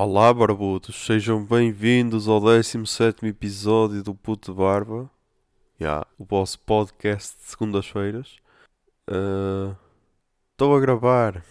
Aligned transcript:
Olá, 0.00 0.32
barbudos, 0.32 0.94
sejam 0.94 1.44
bem-vindos 1.44 2.28
ao 2.28 2.40
17 2.40 3.26
episódio 3.26 4.00
do 4.00 4.14
Puto 4.14 4.54
Barba. 4.54 5.10
Yeah, 5.80 6.06
o 6.16 6.24
vosso 6.24 6.60
podcast 6.60 7.36
de 7.36 7.42
segundas-feiras. 7.42 8.36
Uh, 9.10 9.76
Estou 10.52 10.76
a 10.76 10.78
gravar 10.78 11.44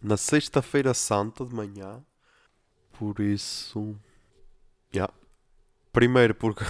na 0.00 0.16
sexta-feira 0.16 0.94
santa 0.94 1.44
de 1.44 1.52
manhã. 1.52 2.00
Por 2.92 3.18
isso. 3.18 3.96
Yeah. 4.94 5.12
Primeiro 5.92 6.36
porque, 6.36 6.62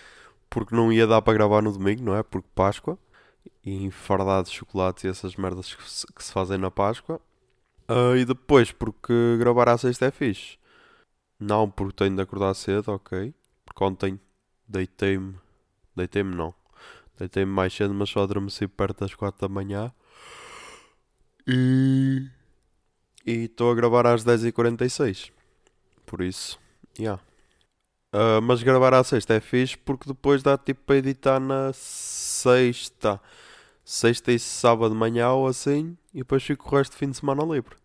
porque 0.48 0.74
não 0.74 0.90
ia 0.90 1.06
dar 1.06 1.20
para 1.20 1.34
gravar 1.34 1.60
no 1.60 1.70
domingo, 1.70 2.02
não 2.02 2.16
é? 2.16 2.22
Porque 2.22 2.48
Páscoa. 2.54 2.98
E 3.62 3.84
enfardado 3.84 4.48
de 4.48 4.56
chocolates 4.56 5.04
e 5.04 5.08
essas 5.08 5.36
merdas 5.36 5.74
que 5.74 5.90
se, 5.90 6.06
que 6.06 6.24
se 6.24 6.32
fazem 6.32 6.56
na 6.56 6.70
Páscoa. 6.70 7.20
Uh, 7.86 8.16
e 8.16 8.24
depois 8.24 8.72
porque 8.72 9.36
gravar 9.38 9.68
à 9.68 9.76
sexta 9.76 10.06
é 10.06 10.10
fixe. 10.10 10.61
Não 11.42 11.68
porque 11.68 11.96
tenho 11.96 12.14
de 12.14 12.22
acordar 12.22 12.54
cedo, 12.54 12.92
ok. 12.92 13.34
Porque 13.64 13.84
ontem 13.84 14.20
deitei-me. 14.68 15.34
Deitei-me 15.96 16.34
não. 16.36 16.54
Deitei-me 17.18 17.50
mais 17.50 17.74
cedo, 17.74 17.92
mas 17.92 18.10
só 18.10 18.22
adormeci 18.22 18.68
perto 18.68 19.00
das 19.00 19.12
4 19.12 19.40
da 19.40 19.52
manhã. 19.52 19.92
E. 21.46 22.28
E 23.26 23.44
estou 23.44 23.72
a 23.72 23.74
gravar 23.74 24.06
às 24.06 24.24
10h46. 24.24 25.32
Por 26.06 26.20
isso, 26.20 26.60
yeah. 26.98 27.20
Uh, 28.14 28.40
mas 28.42 28.62
gravar 28.62 28.94
à 28.94 29.02
sexta 29.02 29.34
é 29.34 29.40
fixe 29.40 29.76
porque 29.78 30.06
depois 30.06 30.42
dá 30.42 30.58
tipo 30.58 30.82
para 30.84 30.96
editar 30.96 31.40
na 31.40 31.72
sexta. 31.72 33.20
Sexta 33.84 34.30
e 34.30 34.38
sábado 34.38 34.92
de 34.92 34.98
manhã 34.98 35.30
ou 35.30 35.48
assim. 35.48 35.96
E 36.14 36.18
depois 36.18 36.42
fico 36.42 36.68
o 36.68 36.78
resto 36.78 36.92
do 36.92 36.98
fim 36.98 37.10
de 37.10 37.16
semana 37.16 37.42
livre. 37.42 37.81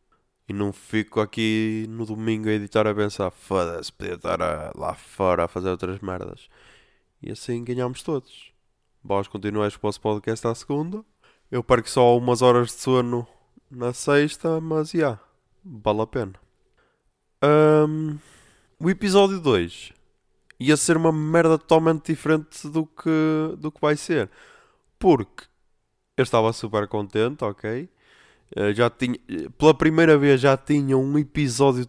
E 0.48 0.54
não 0.54 0.72
fico 0.72 1.20
aqui 1.20 1.86
no 1.90 2.06
domingo 2.06 2.48
a 2.48 2.54
editar 2.54 2.88
a 2.88 2.96
pensar, 2.96 3.30
foda-se, 3.32 3.92
podia 3.92 4.14
estar 4.14 4.42
a, 4.42 4.72
lá 4.76 4.96
fora 4.96 5.44
a 5.44 5.48
fazer 5.48 5.70
outras 5.70 6.00
merdas. 6.00 6.48
E 7.22 7.32
assim 7.32 7.64
ganhamos 7.64 8.02
todos. 8.02 8.54
Vós 9.04 9.28
continuais 9.28 9.76
com 9.76 9.86
o 9.86 9.90
vosso 9.90 10.00
podcast 10.00 10.48
à 10.48 10.56
segunda. 10.56 11.04
Eu 11.52 11.64
perco 11.64 11.90
só 11.90 12.18
umas 12.18 12.42
horas 12.42 12.68
de 12.68 12.76
sono 12.76 13.28
na 13.70 13.94
sexta, 13.94 14.62
mas 14.62 14.92
já, 14.92 14.98
yeah, 14.98 15.22
vale 15.66 16.02
a 16.02 16.08
pena. 16.08 16.34
Um, 17.44 18.18
o 18.80 18.90
episódio 18.90 19.40
2 19.40 19.94
ia 20.60 20.78
ser 20.78 20.98
uma 20.98 21.12
merda 21.12 21.58
totalmente 21.58 22.08
diferente 22.08 22.68
do 22.68 22.86
que, 22.86 23.56
do 23.58 23.72
que 23.72 23.82
vai 23.82 23.96
ser. 23.96 24.30
Porque 24.98 25.46
eu 26.16 26.24
estava 26.24 26.52
super 26.54 26.88
contente, 26.88 27.44
ok? 27.44 27.90
Uh, 28.56 28.74
já 28.74 28.90
tinha, 28.90 29.18
pela 29.58 29.74
primeira 29.74 30.18
vez 30.18 30.40
já 30.40 30.56
tinha 30.56 30.98
um 30.98 31.18
episódio, 31.18 31.88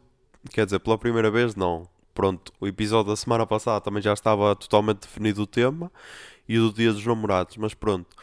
quer 0.51 0.65
dizer, 0.65 0.79
pela 0.81 0.99
primeira 0.99 1.31
vez 1.31 1.55
não. 1.55 1.89
Pronto, 2.15 2.53
o 2.61 2.67
episódio 2.67 3.11
da 3.11 3.17
semana 3.17 3.47
passada 3.47 3.81
também 3.81 4.03
já 4.03 4.13
estava 4.13 4.57
totalmente 4.57 5.03
definido 5.03 5.43
o 5.43 5.47
tema 5.47 5.93
e 6.49 6.59
o 6.59 6.69
do 6.69 6.75
Dia 6.75 6.93
dos 6.93 7.07
Namorados, 7.07 7.57
mas 7.57 7.75
pronto. 7.75 8.17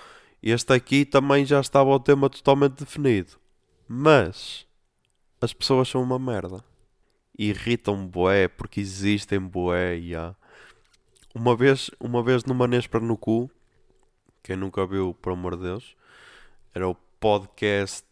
Este 0.44 0.73
aqui 0.73 1.06
também 1.06 1.46
já 1.46 1.59
estava 1.59 1.90
o 1.90 2.00
tema 2.00 2.29
totalmente 2.29 2.84
definido. 2.84 3.31
Mas 3.88 4.66
as 5.40 5.53
pessoas 5.53 5.88
são 5.88 6.03
uma 6.03 6.19
merda. 6.19 6.63
Irritam 7.38 8.06
boé 8.07 8.47
porque 8.47 8.79
existem 8.79 9.40
boé, 9.40 9.96
yeah. 9.96 10.35
Uma 11.34 11.56
vez, 11.56 11.90
uma 12.00 12.23
vez 12.23 12.44
numa 12.46 12.67
Nespra 12.67 13.00
no 13.00 13.17
cu, 13.17 13.50
quem 14.44 14.56
nunca 14.56 14.85
viu, 14.85 15.13
por 15.22 15.34
amor 15.34 15.56
de 15.56 15.63
Deus, 15.63 15.96
era 16.73 16.88
o 16.88 16.96
podcast. 17.25 18.06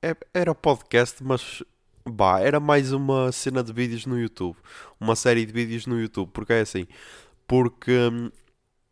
É, 0.00 0.14
era 0.32 0.54
podcast, 0.54 1.24
mas 1.24 1.60
bah, 2.08 2.38
era 2.38 2.60
mais 2.60 2.92
uma 2.92 3.32
cena 3.32 3.64
de 3.64 3.72
vídeos 3.72 4.06
no 4.06 4.16
YouTube. 4.16 4.56
Uma 5.00 5.16
série 5.16 5.44
de 5.44 5.52
vídeos 5.52 5.86
no 5.86 6.00
YouTube. 6.00 6.30
Porque 6.32 6.52
é 6.52 6.60
assim. 6.60 6.86
Porque 7.48 7.90
hum, 7.90 8.30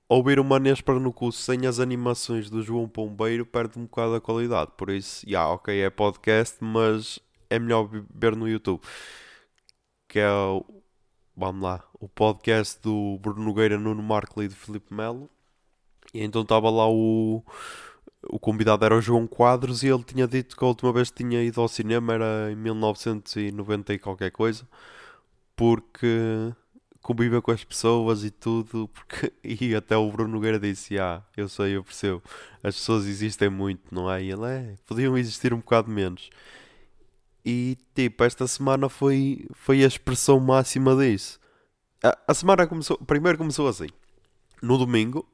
ouvir 0.09 0.41
uma 0.41 0.59
Nespra 0.59 0.99
no 0.99 1.13
cu 1.13 1.31
sem 1.31 1.65
as 1.65 1.79
animações 1.79 2.51
do 2.51 2.61
João 2.61 2.89
Pombeiro 2.89 3.47
perde 3.47 3.79
um 3.79 3.83
bocado 3.83 4.17
a 4.17 4.21
qualidade. 4.21 4.73
Por 4.77 4.91
isso, 4.91 5.25
já, 5.25 5.39
yeah, 5.39 5.55
ok, 5.55 5.81
é 5.81 5.91
podcast, 5.91 6.57
mas 6.61 7.21
é 7.49 7.57
melhor 7.61 7.89
ver 8.13 8.35
no 8.35 8.49
YouTube. 8.49 8.83
Que 10.09 10.19
é 10.19 10.29
o. 10.29 10.65
Vamos 11.37 11.63
lá. 11.63 11.85
O 12.01 12.09
podcast 12.09 12.83
do 12.83 13.17
Bruno 13.21 13.45
Nogueira, 13.45 13.79
Nuno 13.79 14.03
Marco 14.03 14.43
e 14.43 14.49
de 14.49 14.57
Felipe 14.57 14.93
Melo. 14.93 15.31
E 16.13 16.25
então 16.25 16.43
estava 16.43 16.69
lá 16.69 16.89
o 16.89 17.45
o 18.29 18.39
convidado 18.39 18.85
era 18.85 18.97
o 18.97 19.01
João 19.01 19.27
Quadros 19.27 19.83
e 19.83 19.89
ele 19.89 20.03
tinha 20.03 20.27
dito 20.27 20.57
que 20.57 20.65
a 20.65 20.69
última 20.69 20.93
vez 20.93 21.11
que 21.11 21.25
tinha 21.25 21.43
ido 21.43 21.61
ao 21.61 21.69
cinema 21.69 22.15
era 22.15 22.53
em 22.53 22.57
1990 22.57 23.95
e 23.95 23.99
qualquer 23.99 24.31
coisa, 24.31 24.67
porque 25.55 26.53
convive 27.03 27.41
com 27.41 27.53
as 27.53 27.63
pessoas 27.63 28.25
e 28.25 28.31
tudo, 28.31 28.89
porque, 28.95 29.33
e 29.45 29.75
até 29.75 29.97
o 29.97 30.11
Bruno 30.11 30.33
Nogueira 30.33 30.59
disse, 30.59 30.99
ah, 30.99 31.23
eu 31.37 31.49
sei, 31.49 31.77
eu 31.77 31.85
percebo, 31.85 32.23
as 32.63 32.75
pessoas 32.75 33.07
existem 33.07 33.49
muito, 33.49 33.95
não 33.95 34.11
é? 34.11 34.23
E 34.25 34.33
ele, 34.33 34.47
é, 34.47 34.75
podiam 34.87 35.17
existir 35.17 35.55
um 35.55 35.59
bocado 35.59 35.89
menos. 35.91 36.31
E, 37.45 37.79
tipo, 37.95 38.25
esta 38.25 38.47
semana 38.49 38.89
foi, 38.89 39.47
foi 39.53 39.85
a 39.85 39.87
expressão 39.87 40.41
máxima 40.41 40.97
disso. 40.97 41.39
A, 42.03 42.19
a 42.27 42.35
semana 42.35 42.67
começou, 42.67 42.99
primeiro 42.99 43.39
começou 43.39 43.69
assim, 43.69 43.87
no 44.61 44.77
domingo, 44.77 45.25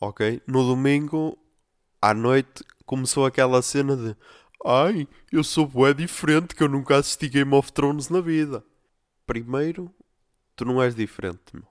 ok? 0.00 0.40
No 0.46 0.66
domingo 0.66 1.36
à 2.00 2.14
noite 2.14 2.64
começou 2.86 3.26
aquela 3.26 3.62
cena 3.62 3.96
de 3.96 4.16
Ai, 4.64 5.08
eu 5.32 5.42
sou 5.42 5.66
bué 5.66 5.94
diferente 5.94 6.54
que 6.54 6.62
eu 6.62 6.68
nunca 6.68 6.96
assisti 6.96 7.28
Game 7.28 7.54
of 7.54 7.72
Thrones 7.72 8.10
na 8.10 8.20
vida. 8.20 8.62
Primeiro, 9.26 9.90
tu 10.54 10.64
não 10.64 10.82
és 10.82 10.94
diferente, 10.94 11.40
meu. 11.54 11.66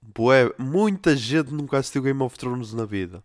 Bué, 0.00 0.52
muita 0.58 1.14
gente 1.14 1.52
nunca 1.52 1.78
assistiu 1.78 2.02
Game 2.02 2.22
of 2.22 2.38
Thrones 2.38 2.72
na 2.72 2.86
vida. 2.86 3.22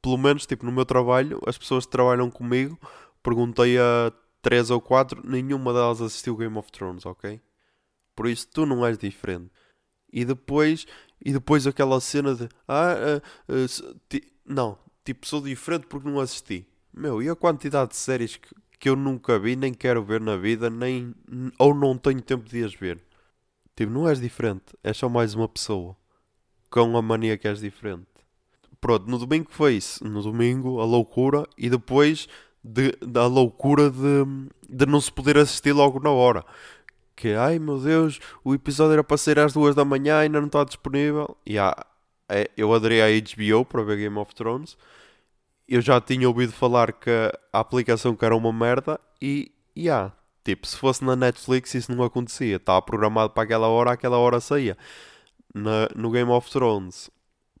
Pelo 0.00 0.16
menos, 0.16 0.46
tipo, 0.46 0.64
no 0.64 0.72
meu 0.72 0.86
trabalho, 0.86 1.40
as 1.46 1.58
pessoas 1.58 1.84
que 1.84 1.92
trabalham 1.92 2.30
comigo, 2.30 2.78
perguntei 3.22 3.78
a 3.78 4.12
três 4.40 4.70
ou 4.70 4.80
quatro, 4.80 5.20
nenhuma 5.28 5.72
delas 5.72 6.00
assistiu 6.00 6.36
Game 6.36 6.56
of 6.56 6.70
Thrones, 6.70 7.04
ok? 7.04 7.40
Por 8.14 8.26
isso, 8.26 8.46
tu 8.48 8.64
não 8.64 8.86
és 8.86 8.96
diferente. 8.96 9.50
E 10.12 10.24
depois, 10.24 10.86
e 11.24 11.32
depois 11.32 11.66
aquela 11.66 12.00
cena 12.00 12.34
de, 12.34 12.48
ah, 12.68 12.94
uh, 13.48 13.54
uh, 13.54 14.20
não, 14.44 14.78
tipo, 15.04 15.26
sou 15.26 15.40
diferente 15.40 15.86
porque 15.86 16.08
não 16.08 16.20
assisti. 16.20 16.66
Meu, 16.92 17.22
e 17.22 17.28
a 17.28 17.36
quantidade 17.36 17.90
de 17.90 17.96
séries 17.96 18.36
que, 18.36 18.48
que 18.78 18.88
eu 18.88 18.96
nunca 18.96 19.38
vi, 19.38 19.56
nem 19.56 19.72
quero 19.72 20.04
ver 20.04 20.20
na 20.20 20.36
vida, 20.36 20.68
nem 20.68 21.14
ou 21.58 21.74
não 21.74 21.96
tenho 21.96 22.20
tempo 22.20 22.48
de 22.48 22.64
as 22.64 22.74
ver. 22.74 23.00
Tipo, 23.76 23.92
não 23.92 24.08
és 24.08 24.20
diferente, 24.20 24.76
és 24.82 24.96
só 24.96 25.08
mais 25.08 25.34
uma 25.34 25.48
pessoa 25.48 25.96
com 26.70 26.96
a 26.96 27.02
mania 27.02 27.36
que 27.36 27.48
és 27.48 27.60
diferente. 27.60 28.06
Pronto, 28.80 29.06
no 29.10 29.18
domingo 29.18 29.48
foi 29.50 29.74
isso. 29.74 30.02
No 30.04 30.22
domingo, 30.22 30.80
a 30.80 30.84
loucura, 30.84 31.46
e 31.58 31.68
depois 31.68 32.28
de, 32.62 32.92
da 33.02 33.26
loucura 33.26 33.90
de, 33.90 34.24
de 34.68 34.86
não 34.86 35.00
se 35.00 35.12
poder 35.12 35.36
assistir 35.36 35.72
logo 35.72 36.00
na 36.00 36.10
hora. 36.10 36.44
Que, 37.14 37.34
ai 37.34 37.58
meu 37.58 37.78
Deus, 37.78 38.18
o 38.42 38.54
episódio 38.54 38.94
era 38.94 39.04
para 39.04 39.18
ser 39.18 39.38
às 39.38 39.52
duas 39.52 39.74
da 39.74 39.84
manhã 39.84 40.20
e 40.20 40.22
ainda 40.24 40.40
não 40.40 40.46
está 40.46 40.64
disponível. 40.64 41.36
E 41.44 41.58
há, 41.58 41.76
eu 42.56 42.72
adorei 42.72 43.02
à 43.02 43.06
HBO 43.08 43.64
para 43.64 43.82
ver 43.82 43.98
Game 43.98 44.16
of 44.18 44.34
Thrones. 44.34 44.76
Eu 45.68 45.80
já 45.80 46.00
tinha 46.00 46.28
ouvido 46.28 46.52
falar 46.52 46.92
que 46.92 47.10
a 47.52 47.60
aplicação 47.60 48.14
que 48.14 48.24
era 48.24 48.36
uma 48.36 48.52
merda 48.52 49.00
e, 49.20 49.52
e 49.74 49.82
yeah, 49.82 50.12
tipo, 50.44 50.66
se 50.66 50.76
fosse 50.76 51.04
na 51.04 51.16
Netflix 51.16 51.74
isso 51.74 51.94
não 51.94 52.04
acontecia. 52.04 52.56
Estava 52.56 52.80
programado 52.82 53.30
para 53.30 53.42
aquela 53.44 53.68
hora, 53.68 53.92
aquela 53.92 54.18
hora 54.18 54.40
saía. 54.40 54.76
Na, 55.54 55.88
no 55.96 56.10
Game 56.10 56.30
of 56.30 56.50
Thrones, 56.50 57.10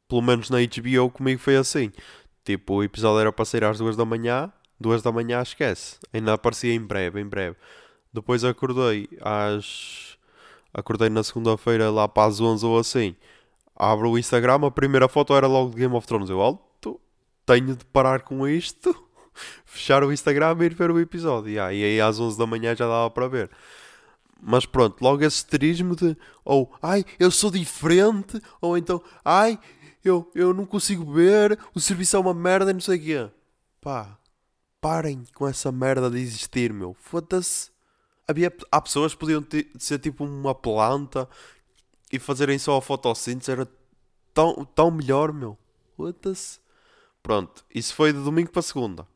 pelo 0.08 0.22
menos 0.22 0.50
na 0.50 0.58
HBO 0.58 1.10
comigo 1.10 1.40
foi 1.40 1.56
assim. 1.56 1.92
Tipo, 2.44 2.74
o 2.74 2.84
episódio 2.84 3.20
era 3.20 3.32
para 3.32 3.44
sair 3.44 3.64
às 3.64 3.78
duas 3.78 3.96
da 3.96 4.04
manhã, 4.04 4.52
duas 4.78 5.02
da 5.02 5.12
manhã 5.12 5.42
esquece. 5.42 5.98
Ainda 6.12 6.34
aparecia 6.34 6.72
em 6.72 6.80
breve, 6.80 7.20
em 7.20 7.26
breve. 7.26 7.56
Depois 8.12 8.44
acordei 8.44 9.08
às... 9.20 10.18
Acordei 10.72 11.08
na 11.08 11.24
segunda-feira 11.24 11.90
lá 11.90 12.06
para 12.06 12.28
as 12.28 12.40
11 12.40 12.64
ou 12.64 12.78
assim 12.78 13.16
abro 13.80 14.10
o 14.10 14.18
Instagram, 14.18 14.66
a 14.66 14.70
primeira 14.70 15.08
foto 15.08 15.34
era 15.34 15.46
logo 15.46 15.70
de 15.70 15.76
Game 15.76 15.94
of 15.94 16.06
Thrones. 16.06 16.28
Eu 16.28 16.40
alto, 16.42 17.00
tenho 17.46 17.74
de 17.74 17.84
parar 17.86 18.20
com 18.20 18.46
isto, 18.46 18.94
fechar 19.64 20.04
o 20.04 20.12
Instagram 20.12 20.56
e 20.60 20.64
ir 20.64 20.74
ver 20.74 20.90
o 20.90 21.00
episódio. 21.00 21.50
Yeah, 21.50 21.72
e 21.72 21.82
aí 21.82 22.00
às 22.00 22.20
11 22.20 22.38
da 22.38 22.46
manhã 22.46 22.76
já 22.76 22.86
dava 22.86 23.10
para 23.10 23.26
ver. 23.26 23.50
Mas 24.42 24.66
pronto, 24.66 25.02
logo 25.02 25.22
esse 25.22 25.38
esterismo 25.38 25.96
de 25.96 26.16
ou 26.44 26.72
ai, 26.82 27.04
eu 27.18 27.30
sou 27.30 27.50
diferente, 27.50 28.40
ou 28.60 28.76
então 28.76 29.02
ai, 29.24 29.58
eu, 30.04 30.30
eu 30.34 30.52
não 30.52 30.66
consigo 30.66 31.10
ver, 31.12 31.58
o 31.74 31.80
serviço 31.80 32.16
é 32.16 32.18
uma 32.18 32.34
merda 32.34 32.70
e 32.70 32.74
não 32.74 32.80
sei 32.80 32.98
o 32.98 33.02
quê. 33.02 33.30
Pá, 33.80 34.18
parem 34.80 35.24
com 35.34 35.48
essa 35.48 35.72
merda 35.72 36.10
de 36.10 36.18
existir, 36.18 36.72
meu. 36.72 36.94
Foda-se. 37.00 37.70
Havia, 38.28 38.52
há 38.70 38.80
pessoas 38.80 39.12
que 39.12 39.20
podiam 39.20 39.42
ter, 39.42 39.70
ser 39.78 39.98
tipo 39.98 40.24
uma 40.24 40.54
planta 40.54 41.28
e 42.10 42.18
fazerem 42.18 42.58
só 42.58 42.76
a 42.76 42.82
fotossíntese 42.82 43.50
era 43.50 43.68
tão, 44.34 44.64
tão 44.64 44.90
melhor, 44.90 45.32
meu. 45.32 45.56
What-se? 45.98 46.58
Pronto, 47.22 47.64
isso 47.74 47.94
foi 47.94 48.12
de 48.12 48.18
domingo 48.22 48.50
para 48.50 48.62
segunda. 48.62 49.06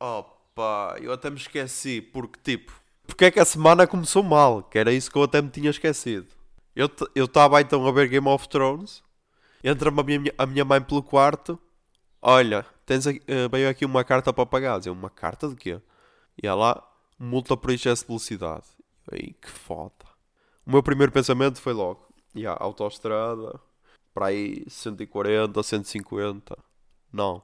Opa, 0.00 0.96
eu 1.00 1.12
até 1.12 1.30
me 1.30 1.36
esqueci, 1.36 2.00
porque 2.00 2.38
tipo, 2.42 2.72
porque 3.06 3.26
é 3.26 3.30
que 3.30 3.40
a 3.40 3.44
semana 3.44 3.86
começou 3.86 4.22
mal, 4.22 4.62
que 4.62 4.78
era 4.78 4.92
isso 4.92 5.10
que 5.10 5.16
eu 5.16 5.22
até 5.22 5.40
me 5.40 5.48
tinha 5.48 5.70
esquecido. 5.70 6.26
Eu 6.74 6.90
estava 7.24 7.60
então 7.60 7.86
a 7.86 7.92
ver 7.92 8.08
Game 8.08 8.28
of 8.28 8.48
Thrones, 8.48 9.02
entra-me 9.64 10.00
a 10.00 10.02
minha, 10.02 10.34
a 10.36 10.44
minha 10.44 10.64
mãe 10.64 10.82
pelo 10.82 11.02
quarto, 11.02 11.58
olha, 12.20 12.66
tens 12.84 13.06
aqui, 13.06 13.20
uh, 13.20 13.48
veio 13.50 13.70
aqui 13.70 13.84
uma 13.84 14.04
carta 14.04 14.32
para 14.32 14.44
pagar. 14.44 14.84
Eu, 14.84 14.92
uma 14.92 15.08
carta 15.08 15.48
de 15.48 15.56
quê? 15.56 15.80
E 16.42 16.46
ela, 16.46 16.86
multa 17.18 17.56
por 17.56 17.70
excesso 17.70 18.02
de 18.02 18.08
velocidade. 18.08 18.66
Ei, 19.10 19.34
que 19.40 19.48
foda. 19.48 19.92
O 20.66 20.70
meu 20.70 20.82
primeiro 20.82 21.12
pensamento 21.12 21.60
foi 21.60 21.72
logo, 21.72 22.05
yeah, 22.36 22.62
autoestrada, 22.62 23.60
para 24.14 24.26
aí 24.26 24.64
140, 24.68 25.62
150. 25.62 26.56
Não. 27.12 27.42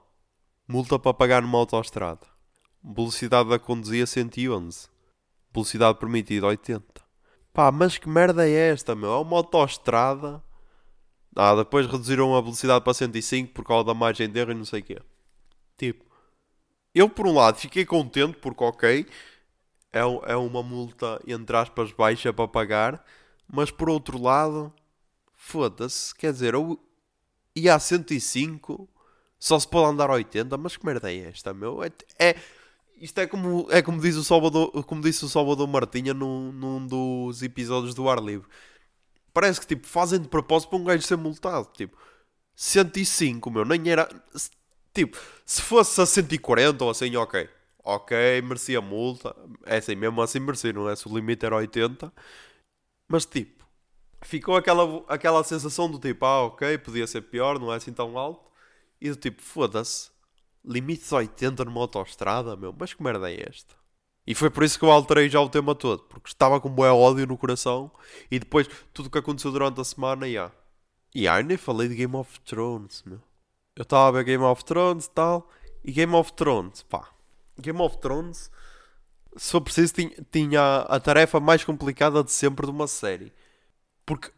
Multa 0.68 0.98
para 0.98 1.14
pagar 1.14 1.42
numa 1.42 1.58
autoestrada. 1.58 2.26
Velocidade 2.82 3.48
da 3.48 3.58
conduzia 3.58 4.06
111. 4.06 4.88
Velocidade 5.52 5.98
permitida 5.98 6.46
80. 6.46 6.84
Pá, 7.52 7.70
mas 7.70 7.98
que 7.98 8.08
merda 8.08 8.48
é 8.48 8.70
esta, 8.70 8.94
meu? 8.94 9.12
É 9.12 9.18
uma 9.18 9.36
autoestrada. 9.36 10.42
Ah, 11.36 11.54
depois 11.54 11.86
reduziram 11.86 12.34
a 12.36 12.40
velocidade 12.40 12.84
para 12.84 12.94
105 12.94 13.52
por 13.52 13.64
causa 13.64 13.84
da 13.84 13.94
margem 13.94 14.28
de 14.28 14.38
erro 14.38 14.52
e 14.52 14.54
não 14.54 14.64
sei 14.64 14.80
o 14.80 14.84
quê. 14.84 14.98
Tipo, 15.76 16.04
eu 16.94 17.08
por 17.08 17.26
um 17.26 17.34
lado 17.34 17.58
fiquei 17.58 17.84
contente 17.84 18.38
porque, 18.38 18.64
ok, 18.64 19.06
é, 19.92 20.00
é 20.00 20.36
uma 20.36 20.62
multa, 20.62 21.20
entre 21.26 21.56
aspas, 21.56 21.92
baixa 21.92 22.32
para 22.32 22.48
pagar, 22.48 23.04
mas 23.46 23.70
por 23.70 23.88
outro 23.90 24.20
lado, 24.20 24.72
foda-se, 25.42 26.14
quer 26.14 26.32
dizer, 26.32 26.54
eu 26.54 26.78
ia 27.54 27.74
a 27.74 27.78
105, 27.78 28.88
só 29.38 29.58
se 29.58 29.66
pode 29.66 29.90
andar 29.92 30.08
a 30.08 30.14
80, 30.14 30.56
mas 30.56 30.76
que 30.76 30.86
merda 30.86 31.12
é 31.12 31.28
esta, 31.28 31.52
meu? 31.52 31.82
É, 31.82 31.90
é, 32.18 32.36
isto 32.96 33.18
é 33.18 33.26
como, 33.26 33.66
é 33.70 33.82
como, 33.82 34.00
diz 34.00 34.14
o 34.16 34.22
Salvador, 34.22 34.70
como 34.84 35.02
disse 35.02 35.24
o 35.24 35.28
Salvador 35.28 35.66
Martinha 35.66 36.14
num, 36.14 36.52
num 36.52 36.86
dos 36.86 37.42
episódios 37.42 37.92
do 37.92 38.08
Ar 38.08 38.20
Livre. 38.22 38.48
Parece 39.34 39.60
que 39.60 39.66
tipo, 39.66 39.86
fazem 39.86 40.20
de 40.20 40.28
propósito 40.28 40.70
para 40.70 40.78
um 40.78 40.84
gajo 40.84 41.02
ser 41.02 41.16
multado. 41.16 41.68
Tipo, 41.74 41.96
105, 42.54 43.50
meu, 43.50 43.64
nem 43.64 43.90
era. 43.90 44.08
Tipo, 44.94 45.18
se 45.44 45.62
fosse 45.62 46.00
a 46.00 46.06
140 46.06 46.84
ou 46.84 46.90
assim, 46.90 47.16
ok. 47.16 47.48
Ok, 47.84 48.16
merecia 48.42 48.80
multa. 48.80 49.34
É 49.66 49.78
assim, 49.78 49.96
mesmo 49.96 50.22
assim 50.22 50.38
merecia, 50.40 50.72
não 50.72 50.88
é? 50.88 50.94
Se 50.94 51.08
o 51.08 51.14
limite 51.14 51.44
era 51.46 51.56
80. 51.56 52.12
Mas 53.08 53.26
tipo, 53.26 53.61
ficou 54.22 54.56
aquela, 54.56 55.04
aquela 55.08 55.44
sensação 55.44 55.90
do 55.90 55.98
tipo, 55.98 56.24
ah, 56.24 56.44
ok, 56.44 56.78
podia 56.78 57.06
ser 57.06 57.22
pior, 57.22 57.58
não 57.58 57.72
é 57.72 57.76
assim 57.76 57.92
tão 57.92 58.16
alto. 58.16 58.50
E 59.00 59.10
do 59.10 59.16
tipo, 59.16 59.42
foda-se, 59.42 60.10
limite 60.64 61.08
de 61.08 61.14
80 61.14 61.64
numa 61.64 61.80
autostrada, 61.80 62.56
meu, 62.56 62.74
mas 62.78 62.94
que 62.94 63.02
merda 63.02 63.30
é 63.30 63.48
esta? 63.48 63.74
E 64.26 64.34
foi 64.34 64.50
por 64.50 64.62
isso 64.62 64.78
que 64.78 64.84
eu 64.84 64.90
alterei 64.90 65.28
já 65.28 65.40
o 65.40 65.48
tema 65.48 65.74
todo, 65.74 66.04
porque 66.04 66.28
estava 66.28 66.60
com 66.60 66.68
um 66.68 66.72
bom 66.72 66.84
ódio 66.84 67.26
no 67.26 67.36
coração 67.36 67.90
e 68.30 68.38
depois 68.38 68.68
tudo 68.92 69.06
o 69.06 69.10
que 69.10 69.18
aconteceu 69.18 69.50
durante 69.50 69.80
a 69.80 69.84
semana, 69.84 70.28
e 70.28 70.32
yeah. 70.32 70.54
E 71.14 71.22
yeah, 71.22 71.42
nem 71.42 71.56
falei 71.56 71.88
de 71.88 71.96
Game 71.96 72.14
of 72.14 72.40
Thrones, 72.40 73.02
meu. 73.04 73.20
Eu 73.74 73.82
estava 73.82 74.08
a 74.08 74.10
ver 74.12 74.24
Game 74.24 74.44
of 74.44 74.64
Thrones 74.64 75.06
e 75.06 75.10
tal, 75.10 75.50
e 75.84 75.90
Game 75.90 76.14
of 76.14 76.32
Thrones, 76.34 76.82
pá. 76.82 77.08
Game 77.58 77.80
of 77.80 77.98
Thrones, 77.98 78.50
se 79.36 79.50
for 79.50 79.60
preciso, 79.60 79.94
tinha 80.30 80.76
a 80.82 81.00
tarefa 81.00 81.40
mais 81.40 81.64
complicada 81.64 82.22
de 82.22 82.30
sempre 82.30 82.66
de 82.66 82.72
uma 82.72 82.86
série. 82.86 83.32
Porque, 84.12 84.30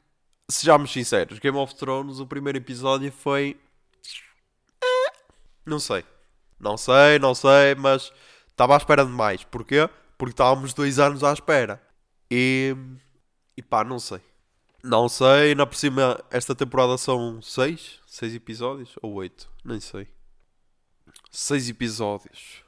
sejamos 0.49 0.93
sinceros, 0.93 1.41
Game 1.41 1.59
of 1.59 1.75
Thrones, 1.75 2.21
o 2.21 2.27
primeiro 2.29 2.59
episódio 2.59 3.11
foi. 3.11 3.61
Eh, 4.81 5.13
não 5.67 5.81
sei. 5.81 6.05
Não 6.61 6.77
sei, 6.77 7.19
não 7.19 7.35
sei, 7.35 7.75
mas 7.75 8.13
estava 8.49 8.75
à 8.75 8.77
espera 8.77 9.05
de 9.05 9.11
mais. 9.11 9.43
Porquê? 9.43 9.91
Porque 10.17 10.31
estávamos 10.31 10.73
dois 10.73 11.01
anos 11.01 11.25
à 11.25 11.33
espera. 11.33 11.83
E. 12.31 12.77
E 13.57 13.63
pá, 13.63 13.83
não 13.83 13.99
sei. 13.99 14.21
Não 14.81 15.09
sei, 15.09 15.51
ainda 15.51 15.67
por 15.67 15.75
cima, 15.75 16.23
esta 16.31 16.55
temporada 16.55 16.97
são 16.97 17.43
seis? 17.43 17.99
Seis 18.07 18.33
episódios? 18.33 18.95
Ou 19.03 19.15
oito? 19.15 19.51
Nem 19.65 19.81
sei. 19.81 20.07
Seis 21.33 21.69
episódios. 21.69 22.63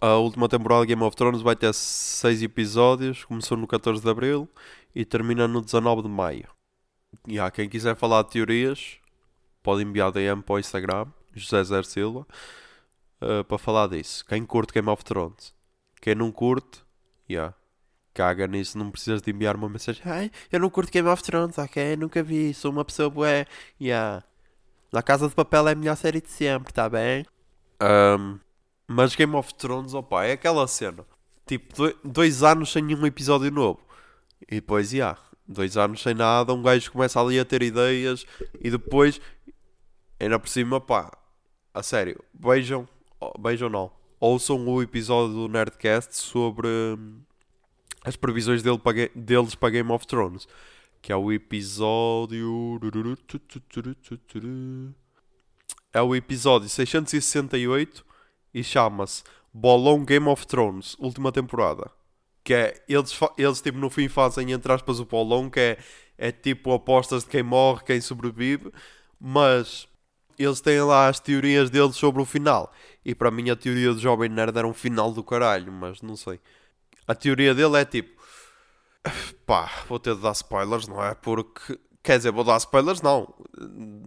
A 0.00 0.16
última 0.16 0.46
temporada 0.48 0.82
de 0.82 0.88
Game 0.88 1.02
of 1.02 1.16
Thrones 1.16 1.40
vai 1.40 1.56
ter 1.56 1.72
seis 1.72 2.42
episódios. 2.42 3.24
Começou 3.24 3.56
no 3.56 3.66
14 3.66 4.02
de 4.02 4.10
Abril 4.10 4.48
e 4.94 5.04
termina 5.04 5.48
no 5.48 5.62
19 5.62 6.02
de 6.02 6.08
Maio. 6.08 6.48
E 7.26 7.40
há 7.40 7.50
quem 7.50 7.68
quiser 7.68 7.96
falar 7.96 8.22
de 8.22 8.30
teorias, 8.30 8.98
pode 9.62 9.82
enviar 9.82 10.12
DM 10.12 10.42
para 10.42 10.56
o 10.56 10.58
Instagram, 10.58 11.06
José 11.34 11.64
Zer 11.64 11.84
Silva 11.86 12.26
uh, 13.22 13.42
para 13.44 13.58
falar 13.58 13.88
disso. 13.88 14.24
Quem 14.26 14.44
curte 14.44 14.74
Game 14.74 14.88
of 14.88 15.02
Thrones? 15.02 15.54
Quem 16.00 16.14
não 16.14 16.30
curte, 16.30 16.84
yeah. 17.28 17.54
caga 18.12 18.46
nisso, 18.46 18.76
não 18.76 18.90
precisas 18.90 19.22
de 19.22 19.30
enviar 19.30 19.56
uma 19.56 19.68
mensagem. 19.68 20.02
Ai, 20.04 20.30
eu 20.52 20.60
não 20.60 20.68
curto 20.68 20.92
Game 20.92 21.08
of 21.08 21.22
Thrones, 21.22 21.56
ok? 21.58 21.96
Nunca 21.96 22.22
vi, 22.22 22.52
sou 22.52 22.70
uma 22.70 22.84
pessoa 22.84 23.08
bué. 23.08 23.46
Yeah. 23.80 24.22
La 24.92 25.02
Casa 25.02 25.28
de 25.28 25.34
Papel 25.34 25.68
é 25.68 25.72
a 25.72 25.74
melhor 25.74 25.96
série 25.96 26.20
de 26.20 26.30
sempre, 26.30 26.72
tá 26.72 26.88
bem? 26.88 27.24
Um, 27.82 28.38
mas 28.86 29.14
Game 29.14 29.34
of 29.34 29.54
Thrones, 29.54 29.94
opa, 29.94 30.24
é 30.24 30.32
aquela 30.32 30.66
cena. 30.66 31.04
Tipo, 31.46 31.92
dois 32.04 32.42
anos 32.42 32.72
sem 32.72 32.82
nenhum 32.82 33.06
episódio 33.06 33.50
novo. 33.50 33.80
E 34.50 34.56
depois, 34.56 34.92
yeah, 34.92 35.18
dois 35.46 35.76
anos 35.76 36.02
sem 36.02 36.14
nada, 36.14 36.52
um 36.52 36.62
gajo 36.62 36.90
começa 36.90 37.20
ali 37.20 37.38
a 37.38 37.44
ter 37.44 37.62
ideias 37.62 38.26
e 38.60 38.70
depois, 38.70 39.20
ainda 40.20 40.38
por 40.38 40.48
cima, 40.48 40.80
pá, 40.80 41.10
a 41.72 41.82
sério, 41.82 42.22
vejam 42.34 42.88
Vejam 43.40 43.68
não. 43.68 43.90
Ouçam 44.20 44.66
o 44.66 44.82
episódio 44.82 45.34
do 45.34 45.48
Nerdcast 45.48 46.16
sobre 46.16 46.68
hum, 46.68 47.20
as 48.04 48.16
previsões 48.16 48.62
dele 48.62 48.78
para, 48.78 49.08
deles 49.14 49.54
para 49.54 49.70
Game 49.70 49.90
of 49.90 50.06
Thrones. 50.06 50.46
Que 51.00 51.12
é 51.12 51.16
o 51.16 51.32
episódio. 51.32 52.80
É 55.92 56.02
o 56.02 56.14
episódio 56.14 56.68
668 56.68 58.04
e 58.56 58.64
chama-se 58.64 59.22
Bolão 59.52 60.02
Game 60.02 60.26
of 60.28 60.46
Thrones, 60.46 60.96
última 60.98 61.30
temporada. 61.30 61.90
Que 62.42 62.54
é, 62.54 62.84
eles, 62.88 63.12
eles 63.36 63.60
tipo 63.60 63.76
no 63.76 63.90
fim 63.90 64.08
fazem 64.08 64.50
entre 64.50 64.72
aspas 64.72 64.98
o 64.98 65.04
bolão, 65.04 65.50
que 65.50 65.60
é, 65.60 65.78
é 66.16 66.32
tipo 66.32 66.72
apostas 66.72 67.24
de 67.24 67.28
quem 67.28 67.42
morre, 67.42 67.84
quem 67.84 68.00
sobrevive, 68.00 68.72
mas 69.20 69.86
eles 70.38 70.62
têm 70.62 70.80
lá 70.80 71.06
as 71.08 71.20
teorias 71.20 71.68
deles 71.68 71.96
sobre 71.96 72.22
o 72.22 72.24
final. 72.24 72.72
E 73.04 73.14
para 73.14 73.30
mim 73.30 73.50
a 73.50 73.56
teoria 73.56 73.92
do 73.92 74.00
Jovem 74.00 74.30
Nerd 74.30 74.56
era 74.56 74.66
um 74.66 74.72
final 74.72 75.12
do 75.12 75.22
caralho, 75.22 75.70
mas 75.70 76.00
não 76.00 76.16
sei. 76.16 76.40
A 77.06 77.14
teoria 77.14 77.54
dele 77.54 77.76
é 77.76 77.84
tipo. 77.84 78.22
Pá, 79.44 79.70
vou 79.86 79.98
ter 79.98 80.14
de 80.14 80.22
dar 80.22 80.32
spoilers, 80.32 80.88
não 80.88 81.04
é? 81.04 81.14
Porque. 81.14 81.78
Quer 82.02 82.16
dizer, 82.18 82.32
vou 82.32 82.44
dar 82.44 82.56
spoilers, 82.56 83.02
não. 83.02 83.34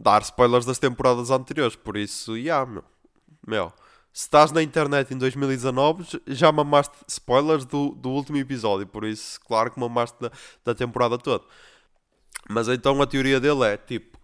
Dar 0.01 0.24
spoilers 0.24 0.65
das 0.65 0.79
temporadas 0.79 1.29
anteriores. 1.29 1.75
Por 1.75 1.98
isso, 1.98 2.36
já, 2.36 2.39
yeah, 2.41 2.65
meu. 2.65 2.84
Meu. 3.46 3.74
Se 4.12 4.24
estás 4.24 4.51
na 4.51 4.62
internet 4.62 5.13
em 5.13 5.18
2019, 5.18 6.22
já 6.28 6.51
mamaste 6.51 6.96
spoilers 7.08 7.66
do, 7.66 7.92
do 7.92 8.10
último 8.10 8.38
episódio. 8.38 8.88
Por 8.88 9.04
isso, 9.06 9.39
claro 9.42 9.72
que 9.72 9.80
mamaste 9.80 10.18
da, 10.20 10.32
da 10.66 10.75
temporada 10.75 11.18
toda. 11.18 11.46
Mas 12.50 12.68
então 12.68 13.01
a 13.01 13.08
teoria 13.08 13.39
dele 13.39 13.63
é 13.63 13.78
tipo: 13.78 14.18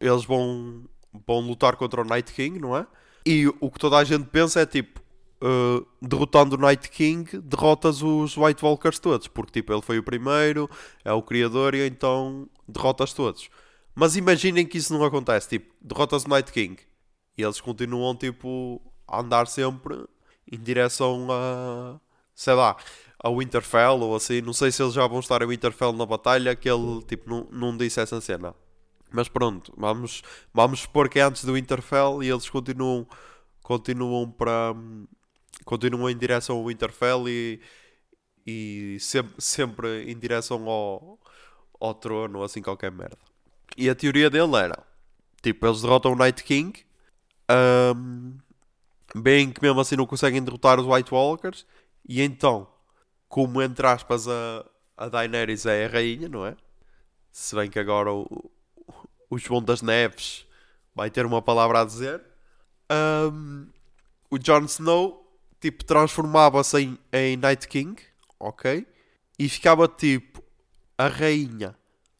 eles 0.00 0.24
vão 0.24 0.84
vão 1.26 1.40
lutar 1.40 1.76
contra 1.76 2.00
o 2.00 2.04
Night 2.04 2.32
King, 2.32 2.58
não 2.58 2.76
é? 2.76 2.86
E 3.26 3.46
o 3.60 3.70
que 3.70 3.78
toda 3.78 3.96
a 3.96 4.04
gente 4.04 4.26
pensa 4.28 4.60
é 4.60 4.66
tipo, 4.66 5.00
uh, 5.42 5.86
derrotando 6.00 6.56
o 6.56 6.58
Night 6.58 6.88
King, 6.90 7.38
derrotas 7.38 8.02
os 8.02 8.36
White 8.36 8.64
Walkers 8.64 8.98
todos, 8.98 9.28
porque 9.28 9.60
tipo, 9.60 9.72
ele 9.72 9.82
foi 9.82 9.98
o 9.98 10.02
primeiro, 10.02 10.68
é 11.04 11.12
o 11.12 11.22
criador 11.22 11.74
e 11.74 11.86
então 11.86 12.48
derrotas 12.66 13.12
todos. 13.12 13.48
Mas 13.94 14.16
imaginem 14.16 14.64
que 14.64 14.78
isso 14.78 14.92
não 14.92 15.04
acontece, 15.04 15.48
tipo, 15.48 15.74
derrotas 15.80 16.24
o 16.24 16.28
Night 16.28 16.52
King 16.52 16.80
e 17.36 17.42
eles 17.42 17.60
continuam 17.60 18.14
tipo 18.14 18.80
a 19.08 19.20
andar 19.20 19.46
sempre 19.46 20.06
em 20.50 20.58
direção 20.58 21.28
a, 21.30 21.98
sei 22.34 22.54
lá, 22.54 22.76
a 23.18 23.30
Winterfell 23.30 24.00
ou 24.00 24.14
assim. 24.14 24.40
Não 24.40 24.52
sei 24.52 24.70
se 24.70 24.82
eles 24.82 24.94
já 24.94 25.06
vão 25.06 25.20
estar 25.20 25.42
a 25.42 25.46
Winterfell 25.46 25.92
na 25.92 26.06
batalha, 26.06 26.54
que 26.54 26.68
ele 26.70 27.02
tipo 27.02 27.28
não, 27.28 27.48
não 27.50 27.76
disse 27.76 28.00
essa 28.00 28.20
cena. 28.20 28.54
Mas 29.10 29.28
pronto, 29.28 29.72
vamos, 29.76 30.22
vamos 30.52 30.80
supor 30.80 31.08
que 31.08 31.18
é 31.18 31.22
antes 31.22 31.44
do 31.44 31.54
Winterfell 31.54 32.22
e 32.22 32.28
eles 32.28 32.48
continuam, 32.48 33.06
continuam 33.62 34.30
para. 34.30 34.74
continuam 35.64 36.10
em 36.10 36.16
direção 36.16 36.56
ao 36.56 36.66
Winterfell 36.66 37.28
e, 37.28 37.60
e 38.46 38.98
sempre, 39.00 39.34
sempre 39.38 40.10
em 40.10 40.18
direção 40.18 40.68
ao, 40.68 41.18
ao 41.80 41.94
trono, 41.94 42.42
assim 42.42 42.60
qualquer 42.62 42.90
merda. 42.92 43.18
E 43.76 43.88
a 43.88 43.94
teoria 43.94 44.28
dele 44.28 44.56
era: 44.56 44.84
tipo, 45.42 45.66
eles 45.66 45.80
derrotam 45.82 46.12
o 46.12 46.16
Night 46.16 46.44
King, 46.44 46.78
um, 47.96 48.36
bem 49.14 49.50
que 49.50 49.62
mesmo 49.62 49.80
assim 49.80 49.96
não 49.96 50.06
conseguem 50.06 50.42
derrotar 50.42 50.78
os 50.80 50.86
White 50.86 51.12
Walkers, 51.12 51.66
e 52.08 52.22
então, 52.22 52.68
como 53.28 53.62
entre 53.62 53.86
aspas 53.86 54.26
a, 54.28 54.64
a 54.96 55.08
Daenerys 55.08 55.66
é 55.66 55.86
a 55.86 55.88
rainha, 55.88 56.28
não 56.28 56.46
é? 56.46 56.56
Se 57.30 57.54
bem 57.54 57.70
que 57.70 57.78
agora 57.78 58.12
o, 58.12 58.50
o 59.30 59.38
João 59.38 59.62
das 59.62 59.82
Neves 59.82 60.46
vai 60.94 61.10
ter 61.10 61.26
uma 61.26 61.42
palavra 61.42 61.80
a 61.80 61.84
dizer. 61.84 62.22
Um, 62.90 63.68
o 64.30 64.38
Jon 64.38 64.64
Snow 64.64 65.24
tipo 65.60 65.84
transformava-se 65.84 66.80
em, 66.80 66.98
em 67.12 67.36
Night 67.36 67.68
King 67.68 68.00
ok? 68.38 68.86
E 69.38 69.48
ficava 69.48 69.88
tipo 69.88 70.42
a 70.96 71.08
rainha 71.08 71.74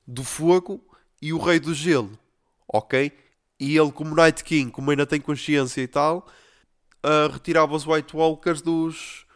do 0.07 0.25
fogo 0.25 0.85
e 1.21 1.33
o 1.33 1.39
rei 1.39 1.59
do 1.59 1.75
gelo, 1.75 2.19
ok? 2.67 3.13
E 3.59 3.77
ele, 3.77 3.93
como 3.93 4.15
Night 4.15 4.45
King, 4.45 4.71
como 4.71 4.91
ainda 4.91 5.07
tem 5.07 5.21
consciência 5.21 5.81
e 5.81 5.89
tal, 5.89 6.27
uh, 7.05 7.33
retirava 7.33 7.75
os 7.75 7.87
White 7.87 8.17
Walkers 8.17 8.63
dos, 8.63 9.27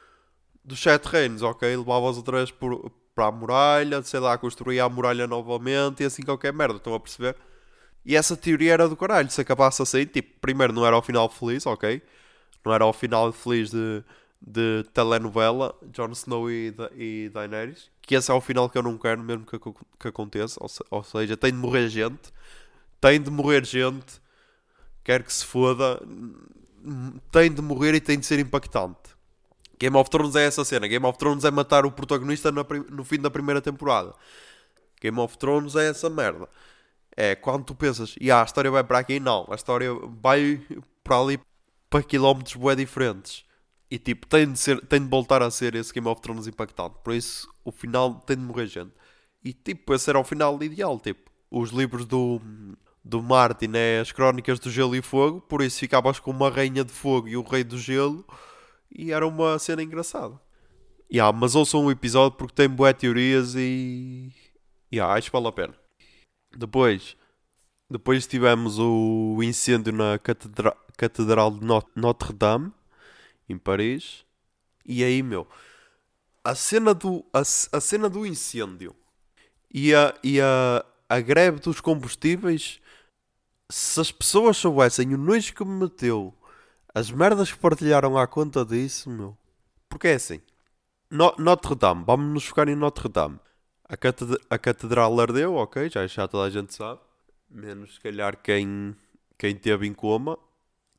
dos 0.64 0.80
Sete 0.80 1.06
Reinos, 1.06 1.42
ok? 1.42 1.76
Levava-os 1.76 2.16
outra 2.16 2.38
vez 2.38 2.50
por, 2.50 2.90
para 3.14 3.26
a 3.26 3.32
muralha, 3.32 4.02
sei 4.02 4.20
lá, 4.20 4.36
construía 4.38 4.84
a 4.84 4.88
muralha 4.88 5.26
novamente 5.26 6.02
e 6.02 6.06
assim 6.06 6.22
qualquer 6.22 6.52
merda, 6.52 6.76
estão 6.76 6.94
a 6.94 7.00
perceber? 7.00 7.36
E 8.04 8.16
essa 8.16 8.36
teoria 8.36 8.72
era 8.72 8.88
do 8.88 8.96
caralho, 8.96 9.30
se 9.30 9.40
acabasse 9.40 9.80
assim, 9.82 10.04
tipo, 10.04 10.40
primeiro 10.40 10.72
não 10.72 10.84
era 10.84 10.96
o 10.96 11.02
final 11.02 11.28
feliz, 11.28 11.66
ok? 11.66 12.02
Não 12.64 12.72
era 12.72 12.84
o 12.86 12.92
final 12.92 13.32
feliz 13.32 13.70
de, 13.70 14.02
de 14.40 14.84
telenovela, 14.92 15.74
Jon 15.92 16.10
Snow 16.10 16.50
e, 16.50 16.74
e 16.96 17.30
Daenerys, 17.32 17.90
que 18.00 18.14
esse 18.14 18.30
é 18.30 18.34
o 18.34 18.40
final 18.40 18.68
que 18.68 18.78
eu 18.78 18.82
não 18.82 18.98
quero 18.98 19.22
mesmo 19.22 19.46
que, 19.46 19.58
que 20.00 20.08
aconteça, 20.08 20.58
ou, 20.60 20.68
se, 20.68 20.82
ou 20.90 21.04
seja, 21.04 21.36
tem 21.36 21.52
de 21.52 21.58
morrer 21.58 21.88
gente, 21.88 22.32
tem 23.00 23.20
de 23.20 23.30
morrer 23.30 23.64
gente, 23.64 24.20
quer 25.04 25.22
que 25.22 25.32
se 25.32 25.44
foda, 25.44 26.00
tem 27.30 27.52
de 27.52 27.62
morrer 27.62 27.94
e 27.94 28.00
tem 28.00 28.18
de 28.18 28.26
ser 28.26 28.38
impactante. 28.38 29.12
Game 29.78 29.96
of 29.96 30.08
Thrones 30.10 30.36
é 30.36 30.44
essa 30.44 30.64
cena. 30.64 30.86
Game 30.86 31.04
of 31.04 31.18
Thrones 31.18 31.44
é 31.44 31.50
matar 31.50 31.84
o 31.84 31.90
protagonista 31.90 32.52
no 32.52 33.04
fim 33.04 33.18
da 33.18 33.30
primeira 33.30 33.60
temporada. 33.60 34.14
Game 35.00 35.18
of 35.18 35.36
Thrones 35.38 35.74
é 35.74 35.88
essa 35.88 36.08
merda. 36.08 36.48
É 37.16 37.34
quando 37.34 37.64
tu 37.64 37.74
pensas, 37.74 38.14
e 38.20 38.30
ah, 38.30 38.42
a 38.42 38.44
história 38.44 38.70
vai 38.70 38.84
para 38.84 38.98
aqui, 38.98 39.18
não. 39.18 39.46
A 39.50 39.54
história 39.54 39.92
vai 40.20 40.60
para 41.02 41.18
ali 41.18 41.40
para 41.90 42.02
quilómetros 42.02 42.54
bem 42.54 42.76
diferentes. 42.76 43.44
E 43.90 43.98
tipo, 43.98 44.26
tem 44.26 44.52
de, 44.52 44.58
ser, 44.58 44.80
tem 44.86 45.02
de 45.02 45.08
voltar 45.08 45.42
a 45.42 45.50
ser 45.50 45.74
esse 45.74 45.92
Game 45.92 46.08
of 46.08 46.22
Thrones 46.22 46.46
impactante. 46.46 46.96
Por 47.04 47.12
isso, 47.12 47.52
o 47.64 47.70
final 47.70 48.14
tem 48.26 48.36
de 48.36 48.42
morrer 48.42 48.66
gente. 48.66 48.92
E 49.44 49.52
tipo, 49.52 49.92
esse 49.92 50.08
era 50.08 50.18
o 50.18 50.24
final 50.24 50.62
ideal. 50.62 50.98
Tipo, 50.98 51.30
os 51.50 51.70
livros 51.70 52.06
do, 52.06 52.40
do 53.04 53.22
Martin 53.22 53.72
é 53.74 54.00
as 54.00 54.12
crónicas 54.12 54.58
do 54.58 54.70
gelo 54.70 54.94
e 54.94 55.02
fogo. 55.02 55.40
Por 55.40 55.62
isso 55.62 55.78
ficavas 55.78 56.18
com 56.18 56.30
uma 56.30 56.50
rainha 56.50 56.84
de 56.84 56.92
fogo 56.92 57.28
e 57.28 57.36
o 57.36 57.42
rei 57.42 57.64
do 57.64 57.78
gelo. 57.78 58.24
E 58.90 59.12
era 59.12 59.26
uma 59.26 59.58
cena 59.58 59.82
engraçada. 59.82 60.40
Yeah, 61.12 61.36
mas 61.36 61.54
ouçam 61.54 61.84
um 61.84 61.90
episódio 61.90 62.38
porque 62.38 62.54
tem 62.54 62.68
boas 62.68 62.94
teorias 62.94 63.54
e. 63.54 64.32
Yeah, 64.92 65.14
acho 65.14 65.30
que 65.30 65.32
vale 65.32 65.48
a 65.48 65.52
pena. 65.52 65.74
Depois, 66.56 67.16
depois 67.90 68.26
tivemos 68.26 68.78
o 68.78 69.38
incêndio 69.42 69.92
na 69.92 70.18
Catedra 70.18 70.76
Catedral 70.96 71.50
de 71.50 71.66
Notre 71.96 72.32
Dame 72.32 72.72
em 73.48 73.58
Paris. 73.58 74.24
E 74.84 75.04
aí, 75.04 75.22
meu, 75.22 75.46
a 76.44 76.54
cena 76.54 76.92
do, 76.94 77.24
a, 77.32 77.40
a 77.40 77.80
cena 77.80 78.08
do 78.08 78.26
incêndio 78.26 78.94
e, 79.72 79.94
a, 79.94 80.14
e 80.22 80.40
a, 80.40 80.84
a 81.08 81.20
greve 81.20 81.60
dos 81.60 81.80
combustíveis, 81.80 82.80
se 83.72 84.00
as 84.00 84.12
pessoas 84.12 84.58
soubessem 84.58 85.14
o 85.14 85.18
nojo 85.18 85.54
que 85.54 85.64
me 85.64 85.80
meteu, 85.84 86.34
as 86.94 87.10
merdas 87.10 87.50
que 87.50 87.58
partilharam 87.58 88.18
à 88.18 88.26
conta 88.26 88.66
disso, 88.66 89.08
meu. 89.08 89.36
Porque 89.88 90.08
é 90.08 90.14
assim, 90.14 90.42
no, 91.10 91.34
Notre 91.38 91.74
Dame, 91.74 92.04
vamos 92.04 92.34
nos 92.34 92.44
focar 92.44 92.68
em 92.68 92.76
Notre 92.76 93.08
Dame. 93.08 93.40
A, 93.88 93.96
catedra, 93.96 94.38
a 94.50 94.58
catedral 94.58 95.18
ardeu, 95.18 95.54
ok, 95.54 95.88
já, 95.88 96.06
já 96.06 96.28
toda 96.28 96.46
a 96.46 96.50
gente 96.50 96.74
sabe. 96.74 97.00
Menos 97.48 97.94
se 97.94 98.00
calhar 98.00 98.36
quem, 98.42 98.94
quem 99.38 99.56
teve 99.56 99.86
em 99.86 99.94
coma. 99.94 100.38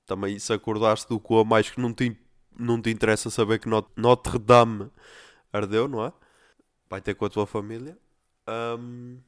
Também 0.05 0.37
se 0.39 0.51
acordaste 0.51 1.07
do 1.07 1.19
coma, 1.19 1.59
acho 1.59 1.73
que 1.73 1.79
não 1.81 1.93
te 1.93 2.17
não 2.57 2.81
te 2.81 2.89
interessa 2.89 3.29
saber 3.29 3.59
que 3.59 3.69
Notre 3.97 4.37
Dame 4.39 4.89
ardeu, 5.51 5.87
não 5.87 6.05
é? 6.05 6.13
Vai 6.89 7.01
ter 7.01 7.15
com 7.15 7.25
a 7.25 7.29
tua 7.29 7.45
família. 7.45 7.97
Um, 8.79 9.19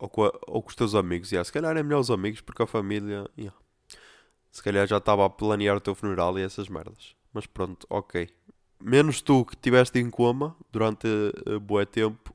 ou, 0.00 0.08
com 0.08 0.24
a, 0.24 0.32
ou, 0.46 0.62
com 0.62 0.70
os 0.70 0.74
teus 0.74 0.94
amigos. 0.94 1.30
Yeah. 1.30 1.44
Se 1.44 1.52
calhar 1.52 1.76
é 1.76 1.82
melhor 1.82 2.00
os 2.00 2.10
amigos 2.10 2.40
porque 2.40 2.62
a 2.62 2.66
família. 2.66 3.28
Yeah. 3.38 3.56
Se 4.50 4.62
calhar 4.62 4.86
já 4.86 4.96
estava 4.96 5.24
a 5.24 5.30
planear 5.30 5.76
o 5.76 5.80
teu 5.80 5.94
funeral 5.94 6.38
e 6.38 6.42
essas 6.42 6.68
merdas. 6.68 7.14
Mas 7.32 7.46
pronto, 7.46 7.86
ok. 7.88 8.28
Menos 8.80 9.20
tu 9.20 9.44
que 9.44 9.54
estiveste 9.54 9.98
em 9.98 10.10
coma 10.10 10.56
durante 10.72 11.06
uh, 11.06 11.60
bué 11.60 11.84
tempo, 11.84 12.34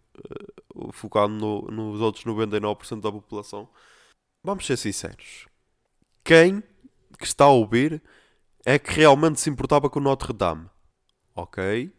uh, 0.73 0.91
focado 0.93 1.33
no, 1.33 1.63
nos 1.63 1.99
outros 1.99 2.23
99% 2.23 3.01
da 3.01 3.11
população. 3.11 3.67
Vamos 4.43 4.65
ser 4.65 4.77
sinceros. 4.77 5.47
Quem 6.23 6.63
que 7.17 7.25
está 7.25 7.45
a 7.45 7.49
ouvir 7.49 8.01
é 8.65 8.79
que 8.79 8.91
realmente 8.91 9.39
se 9.41 9.49
importava 9.49 9.89
com 9.89 9.99
Notre 9.99 10.31
Dame. 10.31 10.69
Ok. 11.35 11.91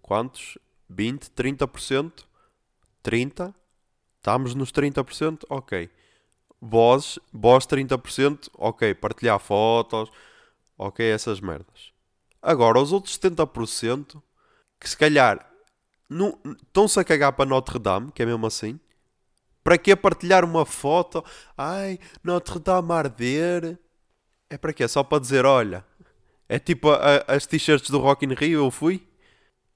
Quantos? 0.00 0.58
20, 0.88 1.30
30%? 1.30 2.24
30%? 3.04 3.54
Estamos 4.18 4.54
nos 4.54 4.70
30%? 4.72 5.44
Ok. 5.48 5.90
Vós, 6.60 7.18
vós 7.32 7.66
30%? 7.66 8.48
Ok. 8.54 8.94
Partilhar 8.94 9.38
fotos? 9.38 10.10
Ok, 10.76 11.04
essas 11.04 11.40
merdas. 11.40 11.92
Agora, 12.40 12.80
os 12.80 12.92
outros 12.92 13.18
70%, 13.18 14.22
que 14.80 14.88
se 14.88 14.96
calhar 14.96 15.44
estão-se 16.62 16.98
a 16.98 17.04
cagar 17.04 17.32
para 17.32 17.48
Notre 17.48 17.78
Dame, 17.78 18.12
que 18.12 18.22
é 18.22 18.26
mesmo 18.26 18.46
assim. 18.46 18.78
Para 19.62 19.76
que 19.76 19.94
partilhar 19.94 20.44
uma 20.44 20.64
foto? 20.64 21.24
Ai, 21.56 21.98
Notre 22.22 22.58
Dame 22.58 22.92
a 22.92 22.96
arder. 22.96 23.78
É 24.48 24.56
para 24.56 24.72
quê? 24.72 24.86
Só 24.88 25.02
para 25.02 25.20
dizer, 25.20 25.44
olha, 25.44 25.84
é 26.48 26.58
tipo 26.58 26.90
a, 26.90 27.24
as 27.26 27.44
t-shirts 27.44 27.90
do 27.90 27.98
Rock 27.98 28.24
in 28.24 28.32
Rio, 28.34 28.64
eu 28.64 28.70
fui. 28.70 29.06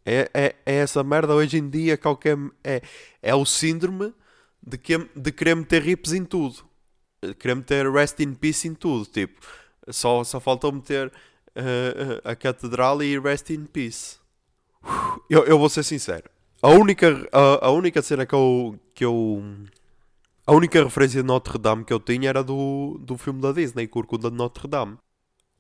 É, 0.05 0.31
é, 0.33 0.57
é 0.65 0.75
essa 0.77 1.05
merda 1.05 1.35
hoje 1.35 1.59
em 1.59 1.69
dia 1.69 1.97
qualquer 1.97 2.37
é, 2.65 2.83
é 3.23 3.33
o 3.37 3.45
síndrome 3.45 4.13
de, 4.63 4.79
que, 4.79 4.99
de 4.99 5.33
querer 5.33 5.55
meter 5.55 5.83
rips 5.83 6.13
em 6.13 6.25
tudo. 6.25 6.65
Querer 7.39 7.55
meter 7.55 7.91
rest 7.91 8.21
in 8.21 8.35
peace 8.35 8.67
em 8.67 8.75
tudo. 8.75 9.07
Tipo, 9.07 9.41
só, 9.89 10.25
só 10.25 10.41
faltou 10.41 10.73
meter 10.73 11.09
uh, 11.09 12.21
a 12.29 12.35
catedral 12.35 13.03
e 13.03 13.19
rest 13.19 13.51
in 13.51 13.65
peace. 13.67 14.17
Eu, 15.29 15.45
eu 15.45 15.59
vou 15.59 15.69
ser 15.69 15.83
sincero. 15.83 16.29
A 16.61 16.69
única, 16.69 17.29
a, 17.33 17.67
a 17.67 17.71
única 17.71 18.03
cena 18.03 18.27
que 18.27 18.35
eu, 18.35 18.79
que 18.95 19.05
eu. 19.05 19.43
A 20.47 20.53
única 20.53 20.83
referência 20.83 21.23
de 21.23 21.27
Notre 21.27 21.59
Dame 21.59 21.85
que 21.85 21.93
eu 21.93 22.01
tinha 22.01 22.29
era 22.29 22.43
do, 22.43 22.99
do 23.01 23.17
filme 23.17 23.41
da 23.41 23.53
Disney, 23.53 23.87
Corcunda 23.87 24.31
de 24.31 24.37
Notre 24.37 24.67
Dame 24.69 24.99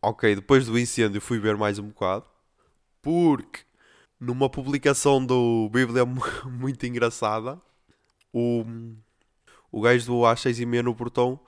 ok, 0.02 0.34
depois 0.34 0.66
do 0.66 0.78
incêndio 0.78 1.20
fui 1.20 1.38
ver 1.38 1.56
mais 1.56 1.78
um 1.78 1.88
bocado, 1.88 2.26
porque 3.00 3.60
numa 4.18 4.50
publicação 4.50 5.24
do 5.24 5.70
Bíblia 5.72 6.04
muito 6.44 6.84
engraçada, 6.84 7.60
o, 8.32 8.64
o 9.70 9.80
gajo 9.80 10.06
do 10.06 10.12
A6 10.20 10.60
e 10.60 10.66
meia 10.66 10.82
no 10.82 10.94
portão 10.94 11.38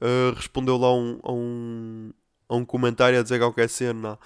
uh, 0.00 0.34
respondeu 0.34 0.76
lá 0.76 0.94
um, 0.94 1.20
a, 1.22 1.32
um, 1.32 2.12
a 2.48 2.56
um 2.56 2.64
comentário 2.64 3.18
a 3.18 3.22
dizer 3.22 3.38
qualquer 3.38 3.68
cena. 3.68 4.18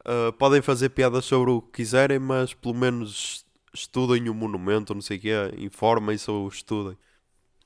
Uh, 0.00 0.32
podem 0.34 0.62
fazer 0.62 0.90
piadas 0.90 1.24
sobre 1.24 1.50
o 1.50 1.60
que 1.60 1.82
quiserem, 1.82 2.18
mas 2.18 2.54
pelo 2.54 2.74
menos 2.74 3.44
estudem 3.72 4.28
o 4.28 4.34
monumento, 4.34 4.94
não 4.94 5.02
sei 5.02 5.18
o 5.18 5.20
quê, 5.20 5.34
informem-se 5.58 6.30
ou 6.30 6.48
estudem. 6.48 6.96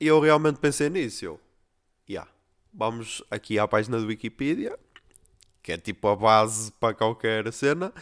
E 0.00 0.06
eu 0.06 0.20
realmente 0.20 0.58
pensei 0.58 0.90
nisso. 0.90 1.24
Eu, 1.24 1.40
yeah, 2.08 2.30
vamos 2.72 3.22
aqui 3.30 3.58
à 3.58 3.66
página 3.66 3.98
do 3.98 4.06
Wikipedia 4.06 4.78
que 5.64 5.72
é 5.72 5.78
tipo 5.78 6.06
a 6.08 6.14
base 6.14 6.70
para 6.72 6.94
qualquer 6.94 7.50
cena, 7.52 7.92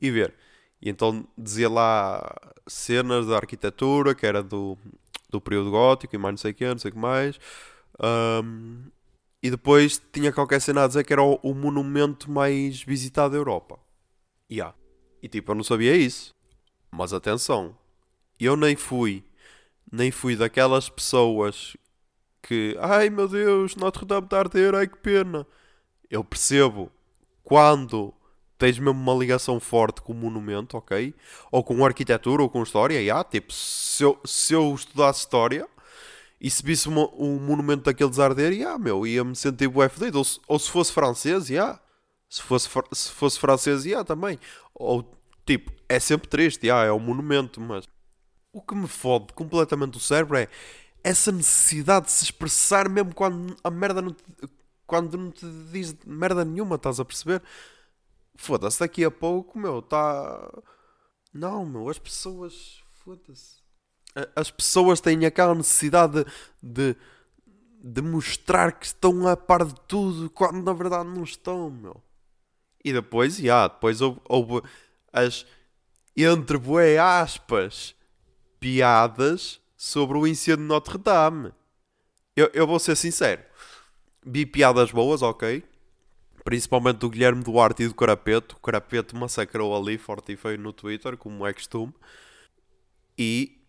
e 0.00 0.10
ver. 0.10 0.34
E 0.80 0.88
então 0.88 1.28
dizia 1.36 1.68
lá 1.68 2.34
cenas 2.66 3.26
da 3.26 3.36
arquitetura, 3.36 4.14
que 4.14 4.26
era 4.26 4.42
do, 4.42 4.78
do 5.30 5.40
período 5.40 5.70
gótico 5.70 6.14
e 6.14 6.18
mais 6.18 6.32
não 6.32 6.38
sei 6.38 6.50
o 6.50 6.54
que, 6.54 6.66
não 6.66 6.78
sei 6.78 6.90
o 6.90 6.94
que 6.94 7.00
mais. 7.00 7.38
Um, 8.02 8.82
e 9.42 9.50
depois 9.50 10.00
tinha 10.12 10.32
qualquer 10.32 10.60
cena 10.60 10.84
a 10.84 10.86
dizer 10.86 11.04
que 11.04 11.12
era 11.12 11.22
o, 11.22 11.38
o 11.42 11.54
monumento 11.54 12.30
mais 12.30 12.82
visitado 12.82 13.32
da 13.32 13.38
Europa. 13.38 13.78
Yeah. 14.50 14.74
E 15.22 15.28
tipo, 15.28 15.50
eu 15.52 15.54
não 15.54 15.64
sabia 15.64 15.96
isso. 15.96 16.34
Mas 16.90 17.12
atenção, 17.12 17.76
eu 18.38 18.56
nem 18.56 18.74
fui, 18.74 19.24
nem 19.90 20.10
fui 20.10 20.34
daquelas 20.34 20.88
pessoas 20.88 21.76
que, 22.42 22.76
ai 22.80 23.08
meu 23.08 23.28
Deus, 23.28 23.76
Notre 23.76 24.04
Dame 24.04 24.26
a 24.30 24.36
arder, 24.38 24.74
ai 24.74 24.88
que 24.88 24.98
pena. 24.98 25.46
Eu 26.10 26.24
percebo 26.24 26.90
quando 27.44 28.12
tens 28.60 28.78
mesmo 28.78 29.00
uma 29.00 29.14
ligação 29.14 29.58
forte 29.58 30.02
com 30.02 30.12
o 30.12 30.14
monumento, 30.14 30.76
ok? 30.76 31.14
Ou 31.50 31.64
com 31.64 31.84
arquitetura, 31.84 32.42
ou 32.42 32.50
com 32.50 32.62
história, 32.62 33.00
e 33.00 33.04
yeah, 33.04 33.24
tipo, 33.24 33.52
se 33.52 34.04
eu, 34.04 34.20
se 34.22 34.52
eu 34.52 34.74
estudasse 34.74 35.20
história 35.20 35.66
e 36.38 36.50
se 36.50 36.62
visse 36.62 36.88
um 36.88 37.40
monumento 37.40 37.84
daqueles 37.84 38.18
arder, 38.18 38.52
yeah, 38.52 38.78
meu, 38.78 39.06
ia-me 39.06 39.34
sentir 39.34 39.66
bué 39.66 39.88
fedido. 39.88 40.18
Ou, 40.18 40.26
ou, 40.46 40.58
se 40.58 40.70
fosse 40.70 40.92
francês, 40.92 41.48
yeah. 41.48 41.80
se, 42.28 42.42
fosse, 42.42 42.68
se 42.92 43.10
fosse 43.10 43.38
francês, 43.40 43.86
yeah, 43.86 44.04
também. 44.04 44.38
Ou, 44.74 45.10
tipo, 45.46 45.72
é 45.88 45.98
sempre 45.98 46.28
triste, 46.28 46.66
yeah, 46.66 46.86
é 46.86 46.92
um 46.92 47.00
monumento, 47.00 47.60
mas 47.62 47.88
o 48.52 48.60
que 48.60 48.74
me 48.74 48.88
fode 48.88 49.32
completamente 49.32 49.96
o 49.96 50.00
cérebro 50.00 50.36
é 50.36 50.48
essa 51.02 51.32
necessidade 51.32 52.06
de 52.06 52.12
se 52.12 52.24
expressar 52.24 52.90
mesmo 52.90 53.14
quando 53.14 53.56
a 53.64 53.70
merda 53.70 54.02
não, 54.02 54.14
quando 54.86 55.16
não 55.16 55.30
te 55.30 55.46
diz 55.72 55.96
merda 56.06 56.44
nenhuma, 56.44 56.76
estás 56.76 57.00
a 57.00 57.04
perceber? 57.06 57.42
Foda-se, 58.40 58.80
daqui 58.80 59.04
a 59.04 59.10
pouco, 59.10 59.58
meu, 59.58 59.80
está. 59.80 60.50
Não, 61.30 61.62
meu, 61.66 61.90
as 61.90 61.98
pessoas. 61.98 62.82
Foda-se. 63.04 63.60
As 64.34 64.50
pessoas 64.50 64.98
têm 64.98 65.26
aquela 65.26 65.54
necessidade 65.54 66.24
de, 66.62 66.96
de, 67.84 68.00
mostrar 68.00 68.72
que 68.72 68.86
estão 68.86 69.28
a 69.28 69.36
par 69.36 69.62
de 69.62 69.74
tudo 69.86 70.30
quando 70.30 70.62
na 70.62 70.72
verdade 70.72 71.10
não 71.10 71.22
estão, 71.22 71.70
meu. 71.70 72.02
E 72.82 72.94
depois, 72.94 73.36
já, 73.36 73.42
yeah, 73.42 73.74
depois 73.74 74.00
houve, 74.00 74.20
houve 74.26 74.66
as 75.12 75.44
entre 76.16 76.56
bué 76.56 76.98
aspas 76.98 77.94
piadas 78.58 79.60
sobre 79.76 80.16
o 80.16 80.26
incêndio 80.26 80.56
de 80.56 80.62
Notre 80.62 80.96
Dame. 80.96 81.52
Eu, 82.34 82.50
eu 82.54 82.66
vou 82.66 82.78
ser 82.78 82.96
sincero. 82.96 83.42
Vi 84.24 84.46
piadas 84.46 84.90
boas, 84.90 85.20
ok. 85.20 85.62
Principalmente 86.44 86.98
do 86.98 87.10
Guilherme 87.10 87.42
Duarte 87.42 87.82
e 87.82 87.88
do 87.88 87.94
Carapeto. 87.94 88.56
O 88.56 88.60
Carapeto 88.60 89.16
massacrou 89.16 89.76
ali 89.76 89.98
forte 89.98 90.32
e 90.32 90.36
feio 90.36 90.58
no 90.58 90.72
Twitter, 90.72 91.16
como 91.16 91.46
é 91.46 91.52
costume. 91.52 91.94
E, 93.16 93.62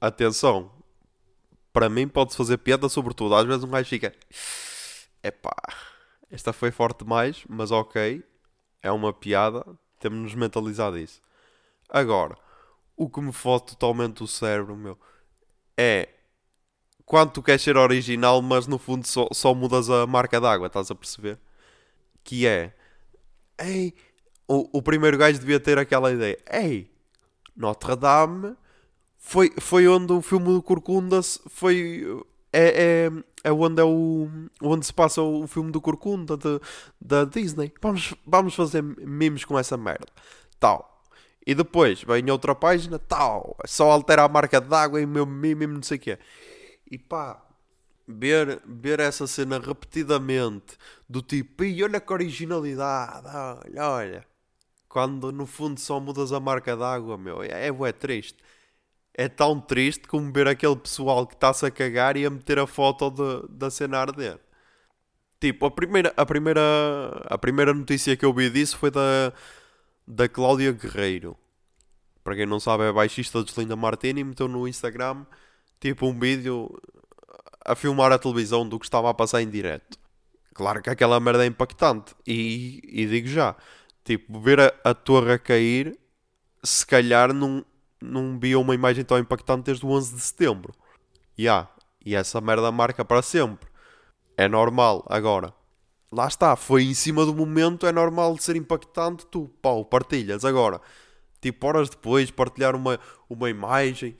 atenção, 0.00 0.70
para 1.72 1.88
mim 1.88 2.06
pode-se 2.06 2.36
fazer 2.36 2.58
piada 2.58 2.88
sobre 2.88 3.14
tudo. 3.14 3.34
Às 3.34 3.46
vezes 3.46 3.64
um 3.64 3.70
gajo 3.70 3.88
fica... 3.88 4.14
Epá, 5.22 5.54
esta 6.30 6.52
foi 6.52 6.70
forte 6.70 7.04
demais, 7.04 7.44
mas 7.48 7.70
ok. 7.70 8.22
É 8.82 8.92
uma 8.92 9.12
piada. 9.12 9.64
Temos 9.98 10.18
nos 10.18 10.34
mentalizar 10.34 10.92
disso. 10.92 11.20
Agora, 11.88 12.36
o 12.96 13.08
que 13.08 13.20
me 13.20 13.32
fode 13.32 13.66
totalmente 13.66 14.22
o 14.22 14.26
cérebro, 14.26 14.76
meu, 14.76 14.98
é 15.76 16.08
quando 17.06 17.32
tu 17.32 17.42
queres 17.42 17.62
ser 17.62 17.76
original, 17.76 18.42
mas 18.42 18.66
no 18.66 18.78
fundo 18.78 19.06
só, 19.06 19.28
só 19.32 19.54
mudas 19.54 19.88
a 19.88 20.06
marca 20.06 20.38
d'água, 20.38 20.66
estás 20.66 20.90
a 20.90 20.94
perceber? 20.94 21.38
Que 22.28 22.46
é, 22.46 22.74
ei, 23.58 23.94
o, 24.46 24.68
o 24.78 24.82
primeiro 24.82 25.16
gajo 25.16 25.38
devia 25.38 25.58
ter 25.58 25.78
aquela 25.78 26.12
ideia, 26.12 26.36
ei, 26.52 26.90
Notre 27.56 27.96
Dame 27.96 28.54
foi, 29.16 29.50
foi 29.58 29.88
onde 29.88 30.12
o 30.12 30.20
filme 30.20 30.44
do 30.48 30.62
Corcunda 30.62 31.22
foi. 31.22 32.22
É, 32.52 33.06
é, 33.06 33.10
é 33.44 33.50
onde, 33.50 33.80
é 33.80 33.84
o, 33.84 34.28
onde 34.62 34.84
se 34.84 34.92
passa 34.92 35.22
o 35.22 35.46
filme 35.46 35.72
do 35.72 35.80
Corcunda 35.80 36.36
de, 36.36 36.60
da 37.00 37.24
Disney. 37.24 37.72
Vamos, 37.80 38.12
vamos 38.26 38.54
fazer 38.54 38.82
memes 38.82 39.46
com 39.46 39.58
essa 39.58 39.78
merda. 39.78 40.08
Tal. 40.60 41.02
E 41.46 41.54
depois 41.54 42.02
vem 42.02 42.30
outra 42.30 42.54
página, 42.54 42.98
tal, 42.98 43.56
só 43.64 43.90
altera 43.90 44.22
a 44.24 44.28
marca 44.28 44.60
d'água 44.60 45.00
e 45.00 45.06
o 45.06 45.08
meu 45.08 45.24
meme, 45.24 45.66
não 45.66 45.82
sei 45.82 45.96
o 45.96 46.00
quê. 46.00 46.18
E 46.90 46.98
pá, 46.98 47.42
ver, 48.08 48.60
ver 48.64 49.00
essa 49.00 49.26
cena 49.26 49.58
repetidamente, 49.58 50.76
do 51.08 51.22
tipo, 51.22 51.64
e 51.64 51.82
olha 51.84 52.00
que 52.00 52.12
originalidade, 52.12 53.26
olha, 53.26 53.88
olha. 53.90 54.26
Quando 54.88 55.30
no 55.32 55.46
fundo 55.46 55.78
só 55.78 56.00
mudas 56.00 56.32
a 56.32 56.40
marca 56.40 56.76
d'água, 56.76 57.18
meu, 57.18 57.42
é, 57.42 57.68
é 57.68 57.92
triste. 57.92 58.38
É 59.14 59.28
tão 59.28 59.60
triste 59.60 60.08
como 60.08 60.32
ver 60.32 60.48
aquele 60.48 60.76
pessoal 60.76 61.26
que 61.26 61.34
está-se 61.34 61.66
a 61.66 61.70
cagar 61.70 62.16
e 62.16 62.24
a 62.24 62.30
meter 62.30 62.58
a 62.58 62.66
foto 62.66 63.10
de, 63.10 63.48
da 63.50 63.70
cena 63.70 63.98
a 63.98 64.00
arder. 64.02 64.40
Tipo, 65.40 65.66
a 65.66 65.70
primeira, 65.70 66.12
a, 66.16 66.26
primeira, 66.26 66.60
a 67.26 67.38
primeira 67.38 67.74
notícia 67.74 68.16
que 68.16 68.24
eu 68.24 68.32
vi 68.32 68.50
disso 68.50 68.78
foi 68.78 68.90
da, 68.90 69.32
da 70.06 70.28
Cláudia 70.28 70.72
Guerreiro. 70.72 71.36
Para 72.24 72.36
quem 72.36 72.46
não 72.46 72.60
sabe, 72.60 72.84
é 72.84 72.92
baixista 72.92 73.42
de 73.44 73.52
Linda 73.58 73.76
Martini. 73.76 74.24
Meteu 74.24 74.48
no 74.48 74.66
Instagram 74.66 75.26
tipo 75.80 76.06
um 76.06 76.18
vídeo 76.18 76.70
a 77.68 77.74
filmar 77.74 78.10
a 78.12 78.18
televisão 78.18 78.66
do 78.66 78.78
que 78.78 78.86
estava 78.86 79.10
a 79.10 79.14
passar 79.14 79.42
em 79.42 79.48
direto. 79.48 79.98
Claro 80.54 80.82
que 80.82 80.90
aquela 80.90 81.20
merda 81.20 81.44
é 81.44 81.46
impactante. 81.46 82.14
E, 82.26 82.80
e 82.82 83.06
digo 83.06 83.28
já, 83.28 83.54
tipo, 84.04 84.40
ver 84.40 84.58
a, 84.60 84.72
a 84.82 84.94
torre 84.94 85.34
a 85.34 85.38
cair, 85.38 85.98
se 86.64 86.84
calhar 86.86 87.32
não, 87.32 87.64
não 88.00 88.38
via 88.38 88.58
uma 88.58 88.74
imagem 88.74 89.04
tão 89.04 89.18
impactante 89.18 89.64
desde 89.64 89.84
o 89.84 89.90
11 89.90 90.14
de 90.14 90.20
setembro. 90.20 90.74
Yeah. 91.38 91.70
E 92.04 92.14
essa 92.14 92.40
merda 92.40 92.72
marca 92.72 93.04
para 93.04 93.22
sempre. 93.22 93.68
É 94.36 94.48
normal. 94.48 95.04
Agora, 95.08 95.52
lá 96.10 96.26
está, 96.26 96.56
foi 96.56 96.84
em 96.84 96.94
cima 96.94 97.24
do 97.26 97.34
momento, 97.34 97.86
é 97.86 97.92
normal 97.92 98.34
de 98.34 98.42
ser 98.42 98.56
impactante, 98.56 99.26
tu, 99.26 99.50
pau, 99.60 99.84
partilhas. 99.84 100.44
Agora, 100.44 100.80
tipo, 101.40 101.66
horas 101.66 101.90
depois, 101.90 102.30
partilhar 102.30 102.74
uma, 102.74 102.98
uma 103.28 103.50
imagem, 103.50 104.16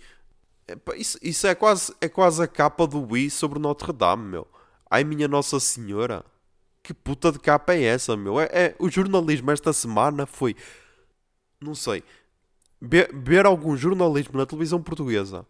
isso, 0.96 1.18
isso 1.22 1.46
é, 1.46 1.54
quase, 1.54 1.94
é 2.00 2.09
quase 2.09 2.42
a 2.42 2.46
capa 2.46 2.87
do 2.87 3.00
Wii 3.00 3.31
sobre 3.31 3.59
Notre 3.59 3.92
Dame, 3.92 4.24
meu. 4.24 4.46
Ai, 4.90 5.04
minha 5.04 5.28
Nossa 5.28 5.61
Senhora, 5.61 6.24
que 6.83 6.92
puta 6.92 7.31
de 7.33 7.38
capa 7.38 7.74
é 7.74 7.83
essa, 7.83 8.16
meu? 8.16 8.40
É, 8.40 8.48
é 8.52 8.76
o 8.78 8.90
jornalismo 8.90 9.50
esta 9.50 9.72
semana 9.72 10.26
foi, 10.26 10.57
não 11.61 11.74
sei, 11.74 12.02
ver, 12.81 13.11
ver 13.14 13.46
algum 13.46 13.76
jornalismo 13.76 14.38
na 14.38 14.46
televisão 14.46 14.83
portuguesa 14.83 15.46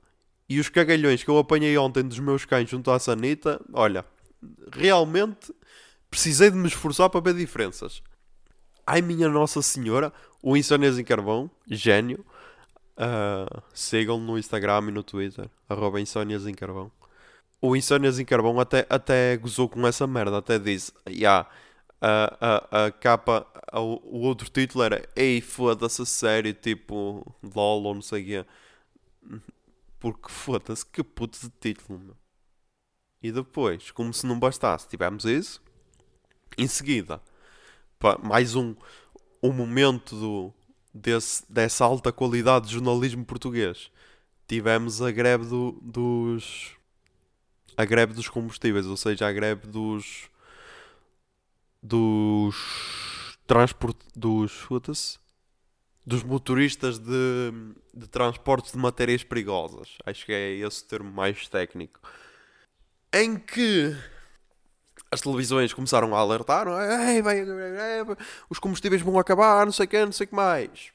e 0.48 0.58
os 0.58 0.68
cagalhões 0.68 1.22
que 1.22 1.30
eu 1.30 1.38
apanhei 1.38 1.76
ontem 1.78 2.02
dos 2.02 2.18
meus 2.18 2.44
cães 2.44 2.68
junto 2.68 2.90
à 2.90 2.98
Sanita, 2.98 3.60
olha, 3.72 4.04
realmente 4.72 5.52
Precisei 6.10 6.50
de 6.50 6.56
me 6.56 6.68
esforçar 6.68 7.10
para 7.10 7.20
ver 7.20 7.34
diferenças. 7.34 8.02
Ai 8.86 9.02
minha 9.02 9.28
Nossa 9.28 9.60
Senhora, 9.60 10.12
o 10.42 10.56
Insónias 10.56 10.98
em 10.98 11.04
Carvão, 11.04 11.50
gênio. 11.70 12.24
Uh, 12.98 13.62
Sigam 13.72 14.18
no 14.18 14.36
Instagram 14.36 14.88
e 14.88 14.90
no 14.90 15.04
Twitter, 15.04 15.48
arroba 15.68 16.00
Insónias 16.00 16.46
em 16.46 16.54
Carvão. 16.54 16.90
O 17.60 17.76
Insónias 17.76 18.18
em 18.18 18.24
Carvão 18.24 18.58
até, 18.58 18.86
até 18.90 19.36
gozou 19.36 19.68
com 19.68 19.86
essa 19.86 20.06
merda, 20.06 20.38
até 20.38 20.58
disse, 20.58 20.92
yeah, 21.08 21.48
a, 22.00 22.36
a, 22.40 22.86
a 22.86 22.92
capa, 22.92 23.46
o 23.72 24.20
outro 24.20 24.50
título 24.50 24.84
era 24.84 25.08
Ei, 25.14 25.40
foda-se 25.40 26.02
a 26.02 26.06
sério, 26.06 26.52
tipo, 26.52 27.24
LOL 27.54 27.84
ou 27.84 27.94
não 27.94 28.02
sei 28.02 28.22
o 28.22 28.26
quê. 28.26 28.46
Porque 30.00 30.28
foda-se, 30.28 30.84
que 30.86 31.02
puto 31.02 31.38
de 31.40 31.50
título, 31.60 31.98
meu. 31.98 32.16
E 33.22 33.32
depois, 33.32 33.90
como 33.90 34.12
se 34.14 34.26
não 34.26 34.38
bastasse, 34.38 34.88
tivemos 34.88 35.24
isso. 35.24 35.62
Em 36.56 36.66
seguida, 36.66 37.20
pá, 37.98 38.18
mais 38.18 38.54
um, 38.54 38.74
um 39.42 39.52
momento 39.52 40.16
do, 40.16 40.54
desse, 40.92 41.44
dessa 41.50 41.84
alta 41.84 42.12
qualidade 42.12 42.66
de 42.66 42.74
jornalismo 42.74 43.24
português. 43.24 43.90
Tivemos 44.46 45.02
a 45.02 45.10
greve 45.10 45.44
do, 45.44 45.78
dos. 45.82 46.72
A 47.76 47.84
greve 47.84 48.14
dos 48.14 48.28
combustíveis, 48.28 48.86
ou 48.86 48.96
seja, 48.96 49.26
a 49.26 49.32
greve 49.32 49.66
dos. 49.66 50.28
dos. 51.82 53.36
transport. 53.46 53.96
dos. 54.16 54.66
dos 56.06 56.22
motoristas 56.22 56.98
de, 56.98 57.52
de 57.94 58.08
transportes 58.08 58.72
de 58.72 58.78
matérias 58.78 59.22
perigosas. 59.22 59.98
Acho 60.06 60.24
que 60.24 60.32
é 60.32 60.52
esse 60.54 60.82
o 60.82 60.86
termo 60.86 61.12
mais 61.12 61.46
técnico. 61.48 62.00
Em 63.12 63.38
que 63.38 63.94
as 65.10 65.20
televisões 65.20 65.72
começaram 65.72 66.14
a 66.14 66.18
alertar, 66.18 66.66
Ei, 67.08 67.22
vai, 67.22 67.38
os 68.50 68.58
combustíveis 68.58 69.02
vão 69.02 69.18
acabar, 69.18 69.64
não 69.64 69.72
sei 69.72 69.86
o 69.86 69.88
que, 69.88 70.04
não 70.04 70.12
sei 70.12 70.24
o 70.26 70.28
que 70.28 70.34
mais. 70.34 70.92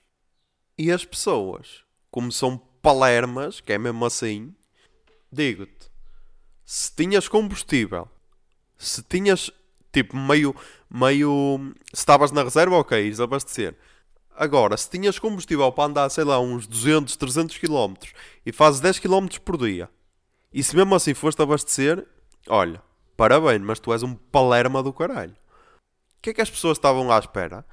E 0.77 0.91
as 0.91 1.03
pessoas, 1.03 1.83
como 2.11 2.31
são 2.31 2.57
palermas, 2.81 3.59
que 3.59 3.73
é 3.73 3.77
mesmo 3.77 4.05
assim, 4.05 4.53
digo-te, 5.31 5.91
se 6.65 6.91
tinhas 6.95 7.27
combustível, 7.27 8.07
se 8.77 9.01
tinhas, 9.03 9.51
tipo, 9.91 10.15
meio, 10.15 10.55
meio, 10.89 11.73
se 11.93 12.01
estavas 12.01 12.31
na 12.31 12.43
reserva, 12.43 12.75
ok, 12.75 13.05
ires 13.05 13.19
abastecer. 13.19 13.75
Agora, 14.35 14.75
se 14.77 14.89
tinhas 14.89 15.19
combustível 15.19 15.71
para 15.71 15.85
andar, 15.85 16.09
sei 16.09 16.23
lá, 16.23 16.39
uns 16.39 16.65
200, 16.65 17.15
300 17.15 17.57
km 17.57 17.93
e 18.45 18.51
fazes 18.51 18.81
10 18.81 18.99
km 18.99 19.27
por 19.43 19.57
dia, 19.57 19.89
e 20.51 20.63
se 20.63 20.75
mesmo 20.75 20.93
assim 20.95 21.13
foste 21.13 21.41
abastecer, 21.41 22.05
olha, 22.47 22.81
parabéns, 23.15 23.61
mas 23.61 23.79
tu 23.79 23.93
és 23.93 24.03
um 24.03 24.15
palerma 24.15 24.81
do 24.81 24.93
caralho. 24.93 25.33
O 26.17 26.21
que 26.21 26.29
é 26.29 26.33
que 26.33 26.41
as 26.41 26.49
pessoas 26.49 26.77
estavam 26.77 27.11
à 27.11 27.19
espera? 27.19 27.65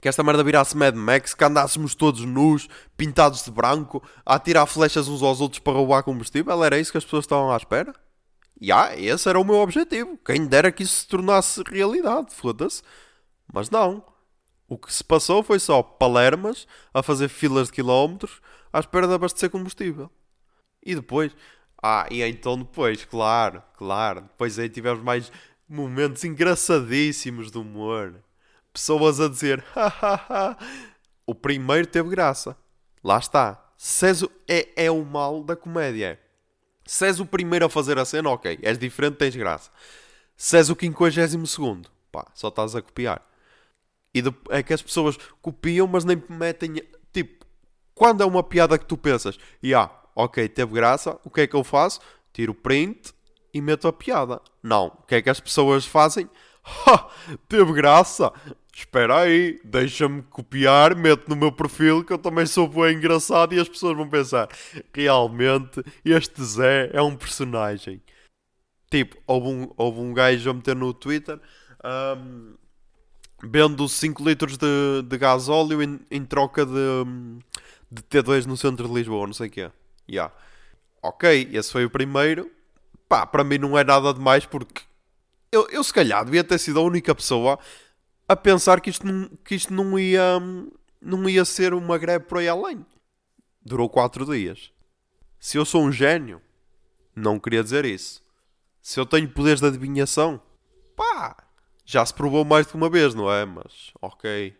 Que 0.00 0.08
esta 0.08 0.22
merda 0.22 0.44
virasse 0.44 0.76
Mad 0.76 0.94
Max, 0.94 1.34
que 1.34 1.44
andássemos 1.44 1.94
todos 1.94 2.24
nus, 2.24 2.68
pintados 2.96 3.44
de 3.44 3.50
branco, 3.50 4.02
a 4.24 4.38
tirar 4.38 4.66
flechas 4.66 5.08
uns 5.08 5.22
aos 5.22 5.40
outros 5.40 5.58
para 5.58 5.72
roubar 5.72 6.02
combustível? 6.02 6.62
Era 6.64 6.78
isso 6.78 6.92
que 6.92 6.98
as 6.98 7.04
pessoas 7.04 7.24
estavam 7.24 7.52
à 7.52 7.56
espera? 7.56 7.94
E 8.60 8.72
ah, 8.72 8.96
esse 8.96 9.28
era 9.28 9.38
o 9.38 9.44
meu 9.44 9.56
objetivo. 9.56 10.18
Quem 10.24 10.46
dera 10.46 10.72
que 10.72 10.82
isso 10.82 11.00
se 11.00 11.08
tornasse 11.08 11.62
realidade, 11.66 12.34
foda-se. 12.34 12.82
Mas 13.52 13.70
não. 13.70 14.04
O 14.68 14.76
que 14.76 14.92
se 14.92 15.02
passou 15.02 15.42
foi 15.42 15.58
só 15.58 15.82
palermas 15.82 16.66
a 16.92 17.02
fazer 17.02 17.28
filas 17.28 17.68
de 17.68 17.74
quilómetros 17.74 18.40
à 18.72 18.80
espera 18.80 19.06
de 19.06 19.14
abastecer 19.14 19.48
combustível. 19.50 20.10
E 20.84 20.94
depois, 20.94 21.34
ah, 21.82 22.06
e 22.10 22.22
então 22.22 22.58
depois, 22.58 23.04
claro, 23.04 23.62
claro, 23.76 24.22
depois 24.22 24.58
aí 24.58 24.68
tivemos 24.68 25.02
mais 25.02 25.30
momentos 25.68 26.24
engraçadíssimos 26.24 27.50
de 27.50 27.58
humor. 27.58 28.22
Pessoas 28.72 29.20
a 29.20 29.28
dizer, 29.28 29.64
hahaha. 29.74 30.56
o 31.26 31.34
primeiro 31.34 31.86
teve 31.86 32.08
graça. 32.08 32.56
Lá 33.02 33.18
está. 33.18 33.64
César 33.76 34.28
é, 34.48 34.86
é 34.86 34.90
o 34.90 35.04
mal 35.04 35.44
da 35.44 35.54
comédia. 35.54 36.18
Se 36.84 37.06
és 37.06 37.20
o 37.20 37.26
primeiro 37.26 37.66
a 37.66 37.68
fazer 37.68 37.98
a 37.98 38.04
cena, 38.04 38.30
ok, 38.30 38.58
és 38.62 38.78
diferente, 38.78 39.16
tens 39.16 39.36
graça. 39.36 39.70
Se 40.36 40.56
és 40.56 40.70
o 40.70 40.76
quinquagésimo 40.76 41.46
segundo, 41.46 41.90
pá, 42.10 42.26
só 42.34 42.48
estás 42.48 42.74
a 42.74 42.82
copiar. 42.82 43.22
E 44.12 44.22
de, 44.22 44.34
é 44.50 44.62
que 44.62 44.72
as 44.72 44.82
pessoas 44.82 45.16
copiam, 45.42 45.86
mas 45.86 46.04
nem 46.04 46.20
metem. 46.28 46.82
Tipo, 47.12 47.44
Quando 47.94 48.22
é 48.22 48.26
uma 48.26 48.42
piada 48.42 48.78
que 48.78 48.86
tu 48.86 48.96
pensas, 48.96 49.38
e 49.62 49.74
ah, 49.74 49.90
ok, 50.18 50.48
teve 50.48 50.74
graça, 50.74 51.16
o 51.24 51.30
que 51.30 51.42
é 51.42 51.46
que 51.46 51.54
eu 51.54 51.62
faço? 51.62 52.00
Tiro 52.32 52.50
o 52.50 52.54
print 52.54 53.14
e 53.54 53.60
meto 53.60 53.86
a 53.86 53.92
piada. 53.92 54.40
Não, 54.60 54.88
o 54.88 55.02
que 55.06 55.14
é 55.14 55.22
que 55.22 55.30
as 55.30 55.38
pessoas 55.38 55.86
fazem? 55.86 56.28
Ha, 56.86 57.08
teve 57.48 57.72
graça. 57.72 58.30
Espera 58.74 59.20
aí, 59.20 59.58
deixa-me 59.64 60.20
copiar, 60.22 60.94
meto 60.94 61.26
no 61.26 61.34
meu 61.34 61.50
perfil 61.50 62.04
que 62.04 62.12
eu 62.12 62.18
também 62.18 62.44
sou 62.44 62.68
bem 62.68 62.94
engraçado 62.94 63.54
e 63.54 63.58
as 63.58 63.68
pessoas 63.68 63.96
vão 63.96 64.06
pensar, 64.06 64.48
realmente 64.94 65.82
este 66.04 66.44
Zé 66.44 66.90
é 66.92 67.00
um 67.00 67.16
personagem. 67.16 68.02
Tipo, 68.90 69.16
houve 69.26 69.48
um, 69.48 69.72
houve 69.78 70.00
um 70.00 70.12
gajo 70.12 70.50
a 70.50 70.54
meter 70.54 70.76
no 70.76 70.92
Twitter 70.92 71.40
um, 72.18 72.54
vendo 73.42 73.88
5 73.88 74.22
litros 74.28 74.58
de, 74.58 75.02
de 75.02 75.16
gasóleo 75.16 75.82
em, 75.82 76.00
em 76.10 76.24
troca 76.24 76.66
de, 76.66 77.04
de 77.90 78.02
T2 78.02 78.44
no 78.44 78.56
centro 78.58 78.86
de 78.86 78.94
Lisboa, 78.94 79.26
não 79.26 79.34
sei 79.34 79.48
o 79.48 79.50
quê. 79.50 79.70
Yeah. 80.10 80.34
Ok, 81.02 81.50
esse 81.52 81.70
foi 81.70 81.84
o 81.84 81.90
primeiro. 81.90 82.50
Pá, 83.08 83.26
para 83.26 83.44
mim 83.44 83.58
não 83.58 83.78
é 83.78 83.84
nada 83.84 84.12
demais 84.12 84.44
porque 84.44 84.82
eu, 85.50 85.66
eu 85.70 85.82
se 85.82 85.92
calhar 85.92 86.24
devia 86.24 86.44
ter 86.44 86.58
sido 86.58 86.78
a 86.78 86.82
única 86.82 87.14
pessoa 87.14 87.58
a 88.28 88.36
pensar 88.36 88.80
que 88.80 88.90
isto 88.90 89.06
não, 89.06 89.28
que 89.44 89.54
isto 89.54 89.72
não 89.72 89.98
ia 89.98 90.38
não 91.00 91.28
ia 91.28 91.44
ser 91.44 91.72
uma 91.72 91.96
greve 91.96 92.24
por 92.26 92.38
aí 92.38 92.48
além. 92.48 92.84
Durou 93.62 93.88
4 93.88 94.24
dias. 94.26 94.72
Se 95.38 95.56
eu 95.56 95.64
sou 95.64 95.82
um 95.84 95.92
gênio, 95.92 96.42
não 97.14 97.38
queria 97.38 97.62
dizer 97.62 97.84
isso. 97.84 98.22
Se 98.82 98.98
eu 98.98 99.06
tenho 99.06 99.28
poderes 99.28 99.60
de 99.60 99.66
adivinhação, 99.66 100.40
pá, 100.96 101.36
já 101.84 102.04
se 102.04 102.12
provou 102.12 102.44
mais 102.44 102.66
de 102.66 102.74
uma 102.74 102.90
vez, 102.90 103.14
não 103.14 103.32
é? 103.32 103.44
Mas, 103.44 103.92
ok. 104.00 104.56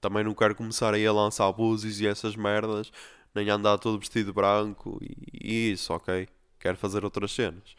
Também 0.00 0.24
não 0.24 0.34
quero 0.34 0.54
começar 0.54 0.94
aí 0.94 1.06
a 1.06 1.12
lançar 1.12 1.46
abusos 1.46 2.00
e 2.00 2.06
essas 2.06 2.34
merdas, 2.34 2.90
nem 3.34 3.48
andar 3.50 3.78
todo 3.78 3.98
vestido 3.98 4.32
branco 4.32 4.98
e, 5.02 5.16
e 5.32 5.72
isso, 5.72 5.92
ok. 5.92 6.28
Quero 6.58 6.76
fazer 6.76 7.04
outras 7.04 7.32
cenas. 7.32 7.74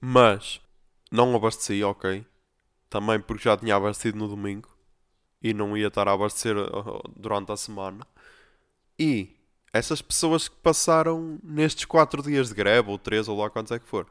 Mas, 0.00 0.60
não 1.10 1.34
abasteci, 1.36 1.82
ok. 1.84 2.26
Também 2.90 3.20
porque 3.20 3.44
já 3.44 3.56
tinha 3.56 3.76
abastecido 3.76 4.18
no 4.18 4.28
domingo 4.28 4.68
e 5.42 5.54
não 5.54 5.76
ia 5.76 5.88
estar 5.88 6.08
a 6.08 6.12
abastecer 6.12 6.56
uh, 6.56 7.02
durante 7.16 7.52
a 7.52 7.56
semana. 7.56 8.06
E 8.98 9.36
essas 9.72 10.02
pessoas 10.02 10.48
que 10.48 10.56
passaram 10.56 11.38
nestes 11.42 11.84
4 11.84 12.22
dias 12.22 12.48
de 12.48 12.54
greve, 12.54 12.90
ou 12.90 12.98
3, 12.98 13.28
ou 13.28 13.38
lá 13.38 13.50
quantos 13.50 13.72
é 13.72 13.78
que 13.78 13.86
for, 13.86 14.06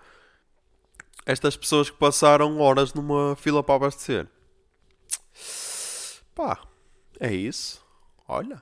estas 1.25 1.55
pessoas 1.55 1.89
que 1.89 1.97
passaram 1.97 2.59
horas 2.59 2.93
numa 2.93 3.35
fila 3.35 3.63
para 3.63 3.75
abastecer. 3.75 4.27
Pá, 6.33 6.59
é 7.19 7.33
isso. 7.33 7.83
Olha. 8.27 8.61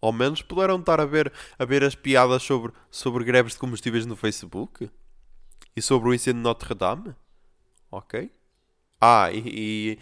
Ao 0.00 0.12
menos 0.12 0.42
puderam 0.42 0.78
estar 0.78 1.00
a 1.00 1.04
ver, 1.04 1.32
a 1.58 1.64
ver 1.64 1.82
as 1.82 1.94
piadas 1.94 2.42
sobre, 2.42 2.72
sobre 2.90 3.24
greves 3.24 3.54
de 3.54 3.58
combustíveis 3.58 4.06
no 4.06 4.16
Facebook. 4.16 4.90
E 5.74 5.82
sobre 5.82 6.08
o 6.08 6.14
incêndio 6.14 6.40
de 6.40 6.44
Notre 6.44 6.74
Dame. 6.74 7.14
Ok. 7.90 8.30
Ah, 9.00 9.30
e, 9.32 9.42
e 9.46 9.98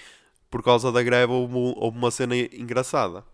por 0.51 0.63
causa 0.63 0.91
da 0.91 1.03
greve 1.03 1.33
houve, 1.33 1.55
houve 1.55 1.99
uma 1.99 2.11
cena 2.11 2.37
engraçada. 2.37 3.25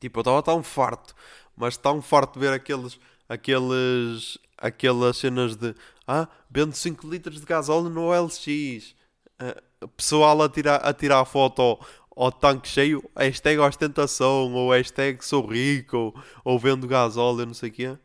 Tipo, 0.00 0.18
eu 0.18 0.22
estava 0.22 0.42
tão 0.42 0.62
farto, 0.62 1.14
mas 1.56 1.76
tão 1.76 2.02
farto 2.02 2.34
de 2.34 2.40
ver 2.40 2.52
aqueles, 2.52 2.98
aqueles, 3.28 4.38
aquelas 4.58 5.16
cenas 5.16 5.54
de 5.54 5.74
ah, 6.06 6.28
vendo 6.50 6.74
5 6.74 7.08
litros 7.08 7.40
de 7.40 7.46
gasóleo 7.46 7.88
no 7.88 8.10
LX. 8.10 8.94
Uh, 9.40 9.88
pessoal 9.96 10.42
a 10.42 10.48
tirar, 10.48 10.76
a 10.76 10.92
tirar 10.92 11.24
foto 11.24 11.78
ao, 12.14 12.32
tanque 12.32 12.68
cheio, 12.68 13.02
hashtag 13.16 13.58
ostentação, 13.58 14.52
ou 14.54 14.72
hashtag 14.72 15.24
sou 15.24 15.46
rico, 15.46 15.96
ou, 15.96 16.14
ou 16.44 16.58
vendo 16.58 16.86
gasóleo, 16.86 17.46
não 17.46 17.54
sei 17.54 17.70
o 17.70 17.72
quê. 17.72 17.98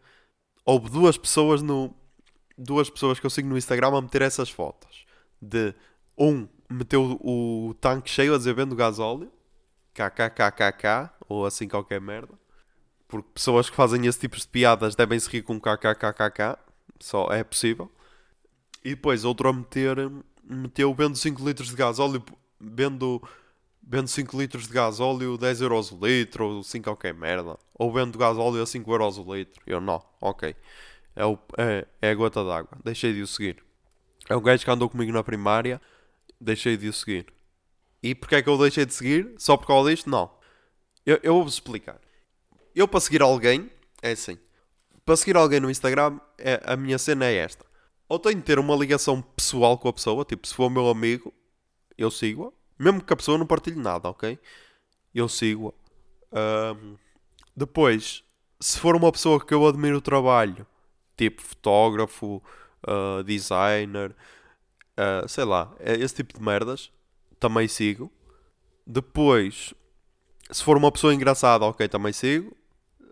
Houve 0.66 0.90
duas 0.90 1.18
pessoas 1.18 1.62
no. 1.62 1.94
Duas 2.58 2.90
pessoas 2.90 3.20
que 3.20 3.26
eu 3.26 3.30
sigo 3.30 3.48
no 3.48 3.58
Instagram 3.58 3.98
a 3.98 4.02
meter 4.02 4.22
essas 4.22 4.50
fotos. 4.50 5.06
De 5.42 5.74
um 6.18 6.48
meteu 6.70 7.18
o, 7.22 7.74
tanque 7.80 8.10
cheio 8.10 8.34
a 8.34 8.38
dizer 8.38 8.54
vendo 8.54 8.76
gasóleo. 8.76 9.32
KKKKK, 9.94 11.10
ou 11.28 11.46
assim 11.46 11.68
qualquer 11.68 12.00
merda. 12.02 12.34
Porque 13.08 13.30
pessoas 13.34 13.70
que 13.70 13.76
fazem 13.76 14.06
esse 14.06 14.20
tipo 14.20 14.38
de 14.38 14.48
piadas 14.48 14.96
devem 14.96 15.20
se 15.20 15.30
rir 15.30 15.42
com 15.42 15.60
KKKKK. 15.60 16.58
Só 17.00 17.32
é 17.32 17.44
possível. 17.44 17.92
E 18.84 18.90
depois 18.92 19.24
outro 19.24 19.50
a 19.50 19.54
meter, 19.54 19.98
meteu 20.44 20.94
vendo 20.94 21.16
5 21.16 21.46
litros 21.46 21.70
de 21.70 21.76
gás 21.76 22.00
óleo, 22.00 22.24
vendo, 22.60 23.22
vendo 23.88 24.08
5 24.08 24.38
litros 24.38 24.68
de 24.68 24.74
gás 24.74 25.00
óleo 25.00 25.38
10 25.38 25.62
euros 25.62 25.92
o 25.92 26.06
litro, 26.06 26.46
ou 26.46 26.64
5 26.64 26.84
qualquer 26.84 27.14
merda. 27.14 27.58
Ou 27.74 27.92
vendo 27.92 28.18
gás 28.18 28.38
óleo 28.38 28.62
a 28.62 28.66
5 28.66 28.92
euros 28.92 29.18
o 29.18 29.34
litro. 29.34 29.62
Eu 29.66 29.80
não, 29.80 30.04
ok. 30.22 30.56
É, 31.16 31.26
o, 31.26 31.40
é, 31.58 31.88
é 32.02 32.12
a 32.12 32.16
gota 32.16 32.44
d'água. 32.44 32.78
Deixei 32.84 33.14
de 33.14 33.22
o 33.22 33.28
seguir. 33.28 33.64
É 34.30 34.36
o 34.36 34.42
gajo 34.42 34.64
que 34.64 34.70
andou 34.70 34.90
comigo 34.90 35.12
na 35.12 35.24
primária. 35.24 35.82
Deixei 36.40 36.76
de 36.76 36.88
o 36.90 36.94
seguir. 36.94 37.26
E 38.04 38.14
porquê 38.14 38.36
é 38.36 38.42
que 38.42 38.50
eu 38.50 38.58
deixei 38.58 38.86
de 38.86 38.94
seguir? 38.94 39.34
Só 39.38 39.56
por 39.58 39.68
causa 39.68 39.90
disto? 39.90 40.10
Não. 40.10 40.30
Eu, 41.06 41.20
eu 41.24 41.34
vou-vos 41.34 41.54
explicar. 41.54 42.00
Eu 42.76 42.88
para 42.88 43.00
seguir 43.00 43.22
alguém, 43.22 43.72
é 44.02 44.12
assim 44.12 44.38
para 45.08 45.16
seguir 45.16 45.38
alguém 45.38 45.62
no 45.62 45.72
Instagram, 45.72 46.20
é, 46.38 46.62
a 46.66 46.76
minha 46.76 46.98
cena 46.98 47.24
é 47.28 47.36
esta. 47.36 47.66
Ou 48.10 48.20
tenho 48.20 48.36
de 48.36 48.42
ter 48.42 48.60
uma 48.60 48.76
ligação 48.76 49.22
pessoal 49.22 49.78
com 49.78 49.88
a 49.88 49.94
pessoa, 49.94 50.26
tipo, 50.26 50.46
se 50.46 50.54
for 50.54 50.70
meu 50.70 50.90
amigo, 50.90 51.34
eu 51.98 52.12
sigo-a. 52.12 52.52
Mesmo 52.78 53.02
que 53.02 53.14
a 53.14 53.16
pessoa 53.16 53.38
não 53.38 53.46
partilhe 53.46 53.80
nada, 53.80 54.10
ok? 54.10 54.40
Eu 55.14 55.28
sigo-a. 55.28 55.74
Um, 56.74 56.96
depois, 57.56 58.24
se 58.60 58.80
for 58.80 58.96
uma 58.96 59.12
pessoa 59.12 59.44
que 59.44 59.54
eu 59.54 59.68
admiro 59.68 59.98
o 59.98 60.02
trabalho, 60.02 60.66
tipo 61.16 61.42
fotógrafo, 61.42 62.42
uh, 62.88 63.24
designer, 63.24 64.16
uh, 64.98 65.28
sei 65.28 65.44
lá, 65.44 65.74
é 65.80 65.94
esse 65.94 66.16
tipo 66.16 66.38
de 66.38 66.44
merdas, 66.44 66.92
também 67.40 67.68
sigo. 67.68 68.12
Depois, 68.86 69.74
se 70.52 70.64
for 70.64 70.78
uma 70.78 70.92
pessoa 70.92 71.14
engraçada, 71.14 71.66
ok, 71.66 71.88
também 71.88 72.14
sigo. 72.14 72.56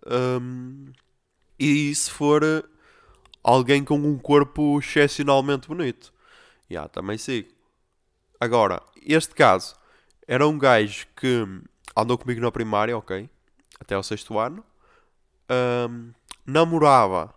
Um, 0.05 0.91
e 1.59 1.93
se 1.95 2.11
for 2.11 2.43
alguém 3.43 3.83
com 3.83 3.95
um 3.95 4.17
corpo 4.17 4.79
excepcionalmente 4.79 5.67
bonito, 5.67 6.13
já 6.69 6.81
yeah, 6.81 6.89
também 6.89 7.17
sigo. 7.17 7.54
Agora, 8.45 8.79
este 9.03 9.33
caso 9.33 9.75
era 10.27 10.47
um 10.47 10.55
gajo 10.55 11.07
que 11.15 11.47
andou 11.97 12.15
comigo 12.15 12.39
na 12.39 12.51
primária, 12.51 12.95
ok, 12.95 13.27
até 13.79 13.95
ao 13.95 14.03
sexto 14.03 14.37
ano, 14.37 14.63
um, 15.89 16.11
namorava, 16.45 17.33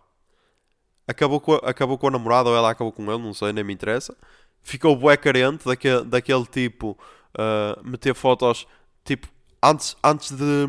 acabou 1.07 1.41
com, 1.41 1.55
a, 1.55 1.57
acabou 1.67 1.97
com 1.97 2.07
a 2.07 2.11
namorada 2.11 2.47
ou 2.47 2.55
ela 2.55 2.69
acabou 2.69 2.91
com 2.91 3.11
ele, 3.11 3.23
não 3.23 3.33
sei, 3.33 3.51
nem 3.51 3.63
me 3.63 3.73
interessa. 3.73 4.15
Ficou 4.61 4.95
bué 4.95 5.17
carente 5.17 5.65
daquele, 5.65 6.03
daquele 6.03 6.45
tipo, 6.45 6.95
uh, 7.33 7.83
meter 7.83 8.13
fotos, 8.13 8.67
tipo, 9.03 9.27
antes, 9.63 9.97
antes 10.03 10.29
de 10.29 10.67